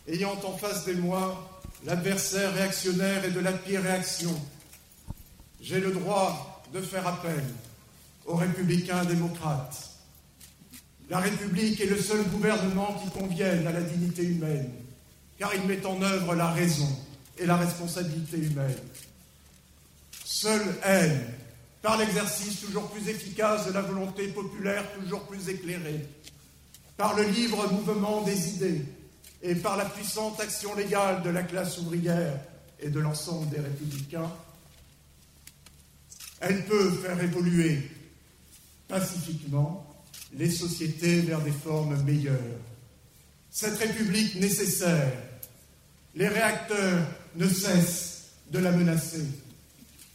Ayant 0.09 0.37
en 0.45 0.59
face 0.59 0.85
de 0.87 0.95
moi 0.95 1.63
l'adversaire 1.85 2.53
réactionnaire 2.55 3.25
et 3.25 3.31
de 3.31 3.39
la 3.39 3.53
pire 3.53 3.85
réaction, 3.85 4.35
j'ai 5.61 5.79
le 5.79 5.93
droit 5.93 6.65
de 6.75 6.81
faire 6.81 7.07
appel 7.07 7.45
aux 8.27 8.35
républicains 8.35 9.05
démocrates. 9.05 9.91
La 11.09 11.21
République 11.21 11.81
est 11.81 11.87
le 11.87 12.03
seul 12.03 12.25
gouvernement 12.31 13.01
qui 13.01 13.17
convienne 13.17 13.65
à 13.65 13.73
la 13.73 13.83
dignité 13.83 14.25
humaine, 14.25 14.73
car 15.39 15.55
il 15.55 15.69
met 15.69 15.87
en 15.87 16.03
œuvre 16.03 16.35
la 16.35 16.51
raison 16.51 16.89
et 17.43 17.47
la 17.47 17.57
responsabilité 17.57 18.39
humaine. 18.39 18.75
Seule 20.25 20.77
elle, 20.85 21.27
par 21.83 21.97
l'exercice 21.99 22.61
toujours 22.61 22.89
plus 22.91 23.09
efficace 23.09 23.67
de 23.67 23.73
la 23.73 23.83
volonté 23.83 24.29
populaire 24.29 24.85
toujours 24.93 25.27
plus 25.27 25.49
éclairée, 25.49 26.07
par 26.97 27.17
le 27.17 27.25
libre 27.25 27.71
mouvement 27.73 28.23
des 28.23 28.51
idées 28.51 28.85
et 29.43 29.57
par 29.57 29.77
la 29.77 29.87
puissante 29.87 30.41
action 30.41 30.75
légale 30.77 31.23
de 31.23 31.31
la 31.31 31.43
classe 31.43 31.79
ouvrière 31.79 32.39
et 32.79 32.89
de 32.89 33.01
l'ensemble 33.01 33.49
des 33.51 33.61
républicains, 33.61 34.31
elle 36.41 36.65
peut 36.65 36.91
faire 36.91 37.21
évoluer 37.23 37.91
pacifiquement 38.89 39.87
les 40.35 40.51
sociétés 40.51 41.21
vers 41.21 41.41
des 41.41 41.53
formes 41.53 42.01
meilleures. 42.03 42.39
Cette 43.51 43.79
République 43.79 44.37
nécessaire, 44.37 45.13
les 46.15 46.29
réacteurs 46.29 47.07
ne 47.37 47.49
cessent 47.49 48.31
de 48.51 48.59
la 48.59 48.71
menacer. 48.71 49.27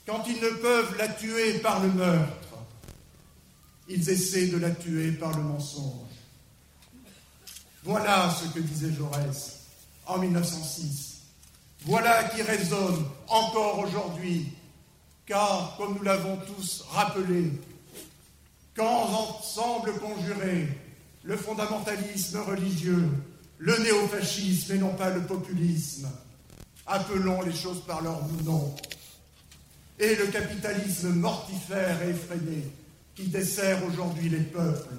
Quand 0.06 0.24
ils 0.28 0.40
ne 0.40 0.50
peuvent 0.62 0.98
la 0.98 1.08
tuer 1.08 1.60
par 1.60 1.82
le 1.82 1.90
meurtre, 1.90 2.58
ils 3.90 4.10
essaient 4.10 4.48
de 4.48 4.58
la 4.58 4.72
tuer 4.72 5.12
par 5.12 5.36
le 5.36 5.44
mensonge. 5.44 6.08
Voilà 7.84 8.30
ce 8.30 8.48
que 8.54 8.60
disait 8.60 8.94
Jaurès 8.94 9.62
en 10.06 10.18
1906. 10.20 11.22
Voilà 11.86 12.26
qui 12.26 12.42
résonne 12.42 13.06
encore 13.28 13.80
aujourd'hui, 13.80 14.54
car, 15.26 15.76
comme 15.78 15.96
nous 15.96 16.04
l'avons 16.04 16.38
tous 16.38 16.84
rappelé, 16.92 17.52
quand 18.76 18.86
ensemble 18.86 19.94
conjurés, 20.00 20.68
le 21.24 21.36
fondamentalisme 21.38 22.40
religieux, 22.40 23.10
le 23.60 23.78
néofascisme 23.78 24.74
et 24.74 24.78
non 24.78 24.94
pas 24.94 25.10
le 25.10 25.22
populisme, 25.22 26.10
appelons 26.86 27.42
les 27.42 27.56
choses 27.56 27.82
par 27.86 28.02
leur 28.02 28.22
nom, 28.44 28.76
et 30.00 30.16
le 30.16 30.28
capitalisme 30.28 31.10
mortifère 31.10 32.02
et 32.04 32.10
effréné 32.10 32.72
qui 33.16 33.28
dessert 33.28 33.84
aujourd'hui 33.86 34.30
les 34.30 34.42
peuples, 34.42 34.94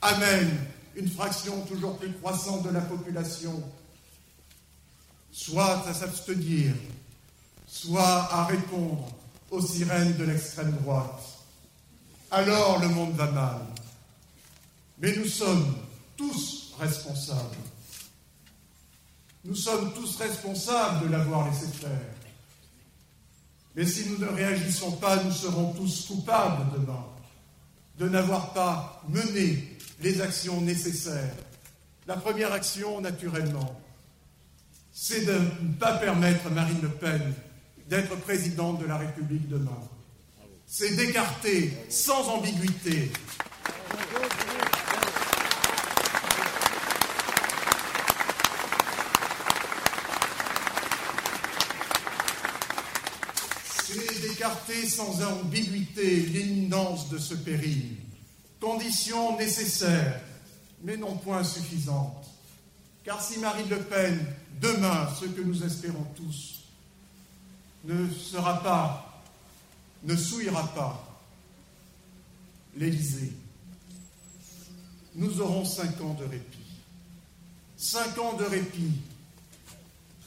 amène 0.00 0.50
une 0.94 1.10
fraction 1.10 1.60
toujours 1.62 1.98
plus 1.98 2.12
croissante 2.12 2.64
de 2.64 2.70
la 2.70 2.80
population, 2.80 3.62
soit 5.32 5.86
à 5.88 5.94
s'abstenir, 5.94 6.72
soit 7.66 8.32
à 8.32 8.44
répondre 8.44 9.08
aux 9.50 9.60
sirènes 9.60 10.16
de 10.16 10.24
l'extrême 10.24 10.72
droite. 10.82 11.22
Alors 12.30 12.80
le 12.80 12.88
monde 12.88 13.14
va 13.16 13.30
mal. 13.30 13.60
Mais 15.00 15.16
nous 15.16 15.26
sommes 15.26 15.74
tous 16.16 16.67
responsables. 16.78 17.56
Nous 19.44 19.54
sommes 19.54 19.92
tous 19.94 20.16
responsables 20.16 21.06
de 21.06 21.12
l'avoir 21.12 21.48
laissé 21.48 21.66
faire. 21.66 21.90
Mais 23.74 23.86
si 23.86 24.06
nous 24.08 24.18
ne 24.18 24.30
réagissons 24.30 24.92
pas, 24.92 25.22
nous 25.22 25.32
serons 25.32 25.72
tous 25.72 26.06
coupables 26.06 26.66
demain 26.72 27.06
de 27.98 28.08
n'avoir 28.08 28.52
pas 28.52 29.02
mené 29.08 29.76
les 30.00 30.20
actions 30.20 30.60
nécessaires. 30.60 31.34
La 32.06 32.16
première 32.16 32.52
action, 32.52 33.00
naturellement, 33.00 33.80
c'est 34.92 35.24
de 35.24 35.32
ne 35.32 35.74
pas 35.78 35.96
permettre 35.98 36.46
à 36.46 36.50
Marine 36.50 36.80
Le 36.82 36.88
Pen 36.88 37.34
d'être 37.88 38.16
présidente 38.16 38.80
de 38.80 38.86
la 38.86 38.98
République 38.98 39.48
demain. 39.48 39.80
C'est 40.66 40.96
d'écarter 40.96 41.72
sans 41.88 42.28
ambiguïté 42.28 43.10
c'est 54.38 54.44
d'écarter 54.44 54.88
sans 54.88 55.22
ambiguïté 55.22 56.20
l'imminence 56.20 57.08
de 57.08 57.18
ce 57.18 57.34
péril, 57.34 57.96
condition 58.60 59.36
nécessaire, 59.36 60.20
mais 60.82 60.96
non 60.96 61.16
point 61.16 61.42
suffisante. 61.42 62.26
Car 63.04 63.22
si 63.22 63.38
Marine 63.38 63.68
Le 63.68 63.82
Pen, 63.82 64.26
demain, 64.60 65.08
ce 65.18 65.26
que 65.26 65.40
nous 65.40 65.64
espérons 65.64 66.06
tous, 66.16 66.60
ne 67.84 68.10
sera 68.10 68.62
pas, 68.62 69.22
ne 70.04 70.14
souillera 70.14 70.66
pas 70.74 71.04
l'Élysée, 72.76 73.32
nous 75.14 75.40
aurons 75.40 75.64
cinq 75.64 76.00
ans 76.00 76.14
de 76.14 76.24
répit. 76.24 76.58
Cinq 77.76 78.18
ans 78.18 78.34
de 78.34 78.44
répit 78.44 78.92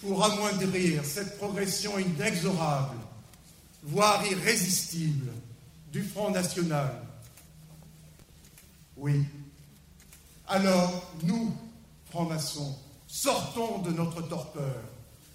pour 0.01 0.23
amoindrir 0.23 1.05
cette 1.05 1.37
progression 1.37 1.97
inexorable, 1.99 2.97
voire 3.83 4.25
irrésistible, 4.25 5.31
du 5.91 6.03
Front 6.03 6.31
National. 6.31 7.01
Oui. 8.95 9.25
Alors, 10.47 11.11
nous, 11.23 11.53
francs-maçons, 12.09 12.77
sortons 13.07 13.79
de 13.79 13.91
notre 13.91 14.21
torpeur, 14.21 14.83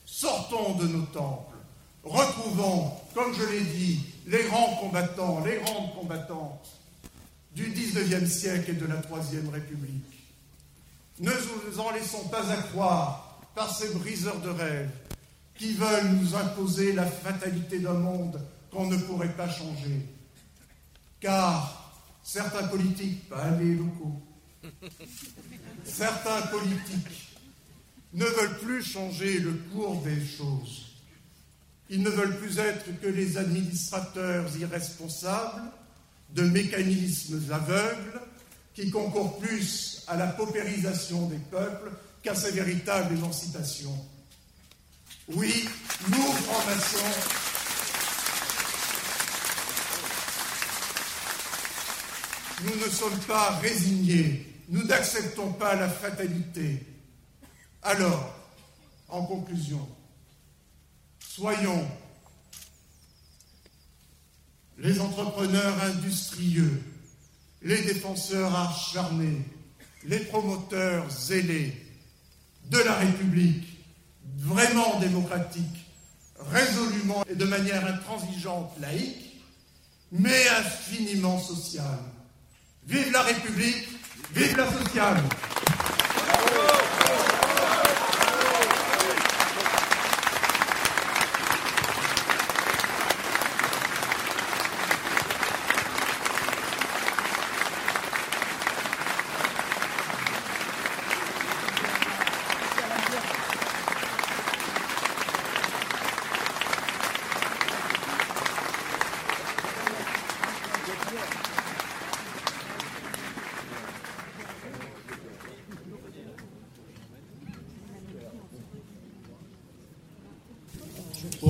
sortons 0.05 0.74
de 0.74 0.86
nos 0.86 1.05
temples, 1.06 1.56
retrouvons, 2.05 2.93
comme 3.14 3.35
je 3.35 3.44
l'ai 3.44 3.64
dit, 3.64 4.01
les 4.27 4.44
grands 4.44 4.77
combattants, 4.77 5.44
les 5.44 5.59
grandes 5.59 5.94
combattantes 5.94 6.68
du 7.55 7.70
XIXe 7.70 8.31
siècle 8.31 8.70
et 8.70 8.74
de 8.74 8.86
la 8.86 8.97
Troisième 8.97 9.48
République. 9.48 10.05
Ne 11.18 11.31
nous 11.31 11.81
en 11.81 11.90
laissons 11.93 12.28
pas 12.28 12.51
à 12.51 12.56
croire 12.56 13.40
par 13.55 13.74
ces 13.74 13.94
briseurs 13.94 14.40
de 14.40 14.51
rêves 14.51 14.90
qui 15.58 15.72
veulent 15.72 16.12
nous 16.20 16.34
imposer 16.34 16.92
la 16.92 17.06
fatalité 17.06 17.78
d'un 17.78 17.94
monde 17.94 18.40
qu'on 18.70 18.86
ne 18.86 18.96
pourrait 18.96 19.34
pas 19.34 19.48
changer. 19.48 20.06
Car 21.20 21.94
certains 22.22 22.66
politiques, 22.66 23.28
pas 23.28 23.50
les 23.52 23.74
locaux, 23.74 24.20
certains 25.84 26.42
politiques 26.48 27.28
ne 28.12 28.24
veulent 28.24 28.58
plus 28.58 28.82
changer 28.82 29.38
le 29.38 29.52
cours 29.72 30.02
des 30.02 30.24
choses. 30.24 30.86
Ils 31.88 32.02
ne 32.02 32.10
veulent 32.10 32.36
plus 32.38 32.58
être 32.58 33.00
que 33.00 33.06
les 33.06 33.38
administrateurs 33.38 34.44
irresponsables 34.56 35.70
de 36.30 36.42
mécanismes 36.42 37.40
aveugles 37.52 38.20
qui 38.74 38.90
concourent 38.90 39.38
plus 39.38 40.02
à 40.08 40.16
la 40.16 40.26
paupérisation 40.26 41.28
des 41.28 41.38
peuples 41.38 41.92
qu'à 42.22 42.34
sa 42.34 42.50
véritable 42.50 43.14
émancipation. 43.14 43.96
Oui, 45.35 45.69
nous, 46.09 46.23
francs-maçons, 46.23 46.98
nous 52.62 52.77
ne 52.77 52.89
sommes 52.89 53.19
pas 53.27 53.57
résignés, 53.57 54.47
nous 54.69 54.85
n'acceptons 54.85 55.53
pas 55.55 55.74
la 55.74 55.89
fatalité. 55.89 56.81
Alors, 57.82 58.36
en 59.09 59.24
conclusion, 59.24 59.89
soyons 61.19 61.90
les 64.78 65.01
entrepreneurs 65.01 65.82
industrieux, 65.82 66.82
les 67.62 67.82
défenseurs 67.82 68.55
acharnés, 68.55 69.43
les 70.05 70.20
promoteurs 70.20 71.11
zélés 71.11 71.74
de 72.70 72.78
la 72.78 72.94
République, 72.94 73.76
vraiment 74.36 74.98
démocratique, 75.00 75.86
résolument 76.52 77.24
et 77.30 77.34
de 77.34 77.44
manière 77.44 77.84
intransigeante 77.86 78.72
laïque, 78.80 79.42
mais 80.12 80.48
infiniment 80.58 81.40
sociale. 81.40 81.98
Vive 82.86 83.10
la 83.12 83.22
République, 83.22 83.88
vive 84.34 84.56
la 84.56 84.70
sociale. 84.70 85.22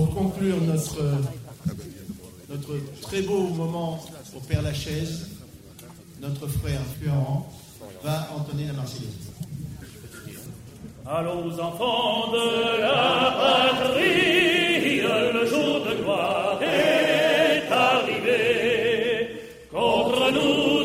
Conclure 0.07 0.61
notre, 0.62 1.03
notre 2.48 3.01
très 3.03 3.23
beau 3.23 3.48
moment 3.48 4.05
au 4.36 4.40
Père 4.40 4.62
Lachaise, 4.62 5.28
notre 6.20 6.47
frère 6.47 6.81
Florent 7.01 7.51
va 8.03 8.28
entonner 8.36 8.66
la 8.66 8.73
Marseillaise. 8.73 9.32
Allons 11.09 11.53
enfants 11.61 12.32
de 12.32 12.81
la 12.81 13.36
patrie, 13.40 15.01
le 15.01 15.47
jour 15.47 15.86
de 15.86 16.03
gloire 16.03 16.59
est 16.62 17.70
arrivé. 17.70 19.28
Contre 19.70 20.31
nous 20.32 20.76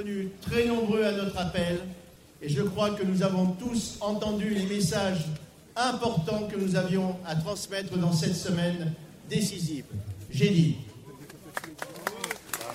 venus 0.00 0.28
très 0.42 0.64
nombreux 0.66 1.04
à 1.04 1.12
notre 1.12 1.38
appel. 1.38 1.80
Et 2.42 2.48
je 2.48 2.62
crois 2.62 2.90
que 2.90 3.04
nous 3.04 3.22
avons 3.22 3.46
tous 3.52 3.98
entendu 4.00 4.50
les 4.50 4.66
messages 4.66 5.26
importants 5.76 6.48
que 6.50 6.56
nous 6.56 6.76
avions 6.76 7.16
à 7.26 7.36
transmettre 7.36 7.96
dans 7.96 8.12
cette 8.12 8.36
semaine 8.36 8.92
décisive. 9.28 9.84
J'ai 10.30 10.48
dit. 10.48 10.76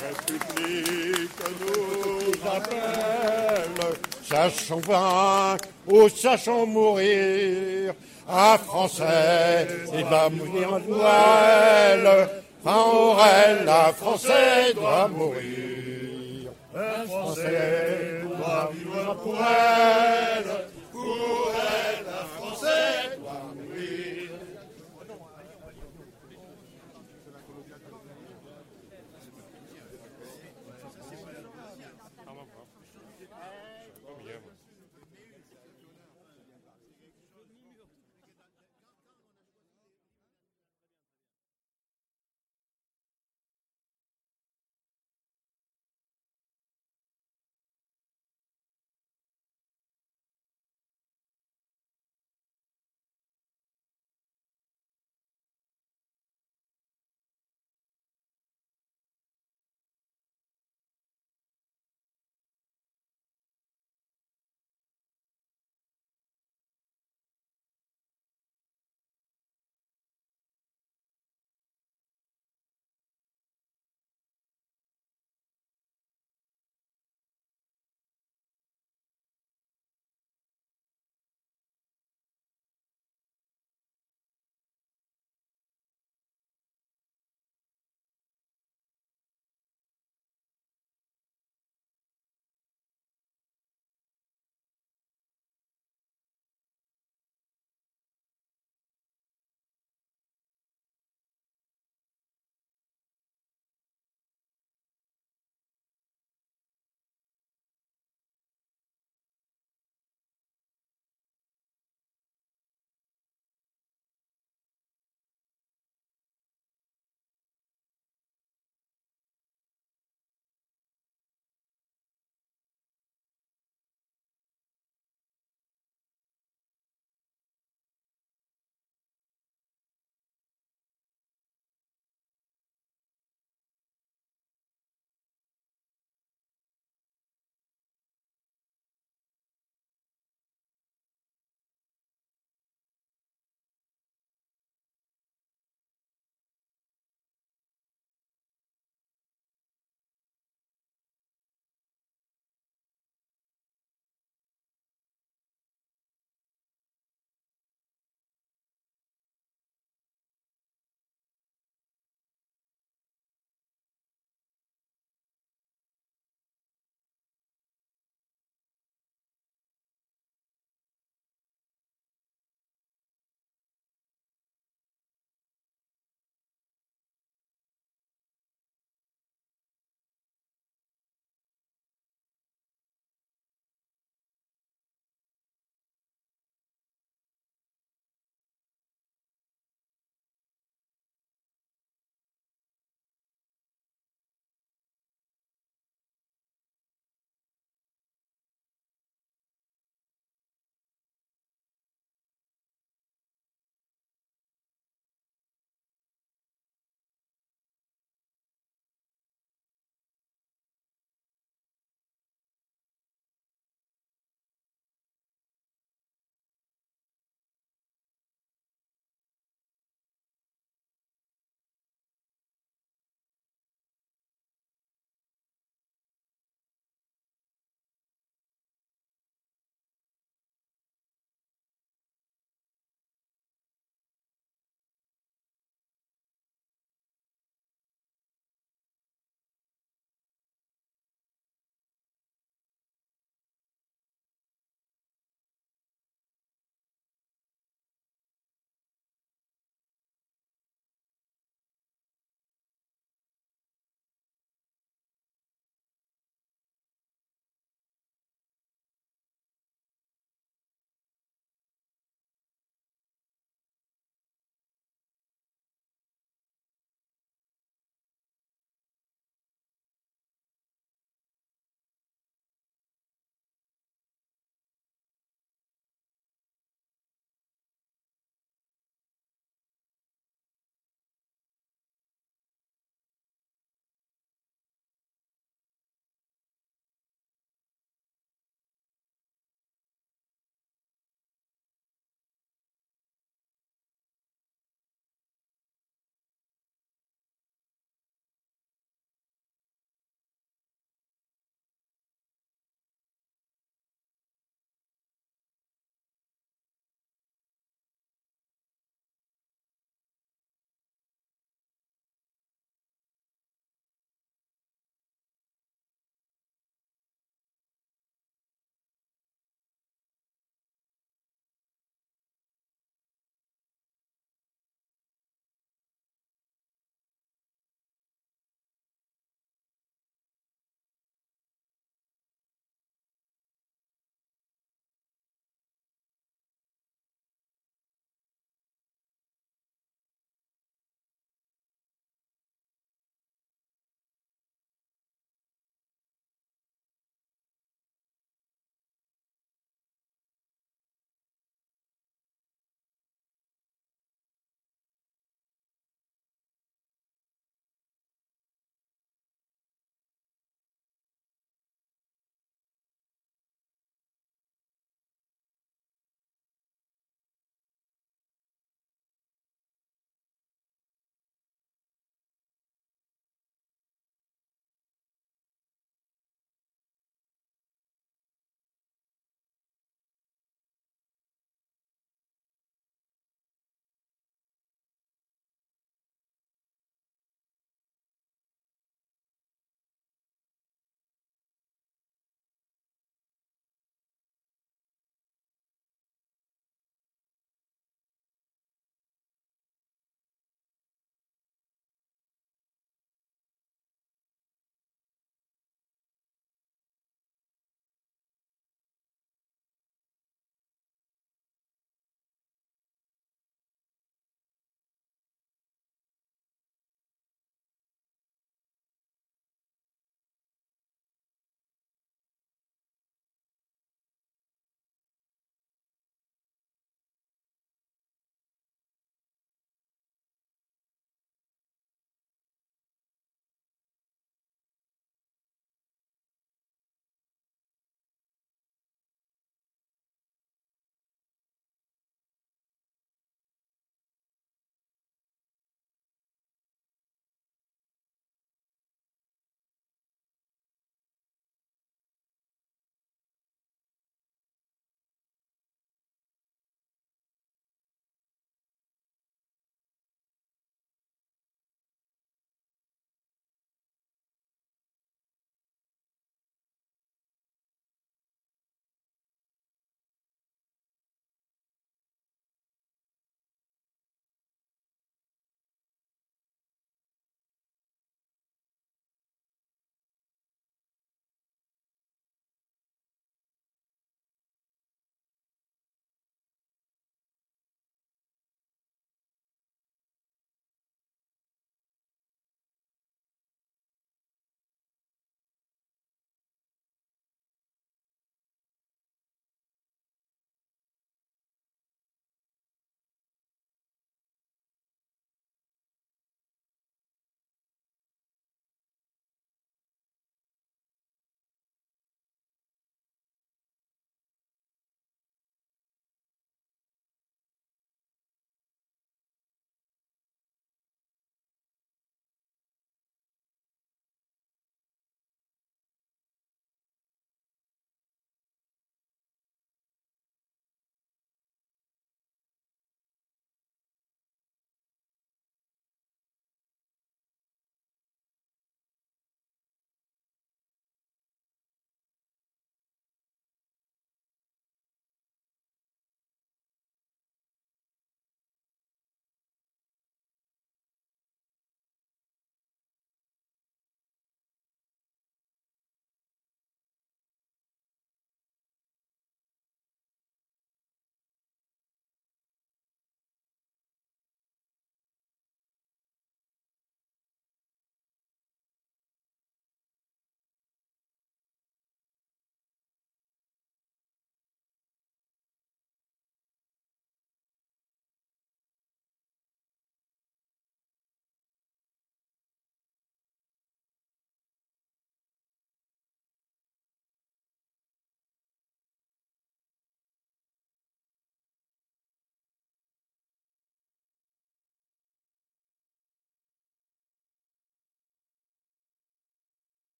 République 0.00 1.30
nous 1.60 2.48
appelle, 2.48 3.96
sachons 4.22 4.78
vaincre 4.78 5.68
ou 5.88 6.08
sachons 6.08 6.66
mourir, 6.66 7.94
un 8.28 8.58
Français 8.58 9.66
et 9.92 10.02
l'amour 10.02 10.72
en 10.72 10.78
duel, 10.78 12.28
en 12.64 12.70
Aurel, 12.70 13.68
un 13.68 13.92
Français 13.92 14.72
doit 14.74 15.08
mourir. 15.08 15.77
Un 16.78 17.06
Français 17.06 18.22
doit 18.22 18.70
vivre 18.72 19.16
pour 19.16 19.36
elle, 19.36 20.44
pour 20.44 20.54
elle. 20.54 20.77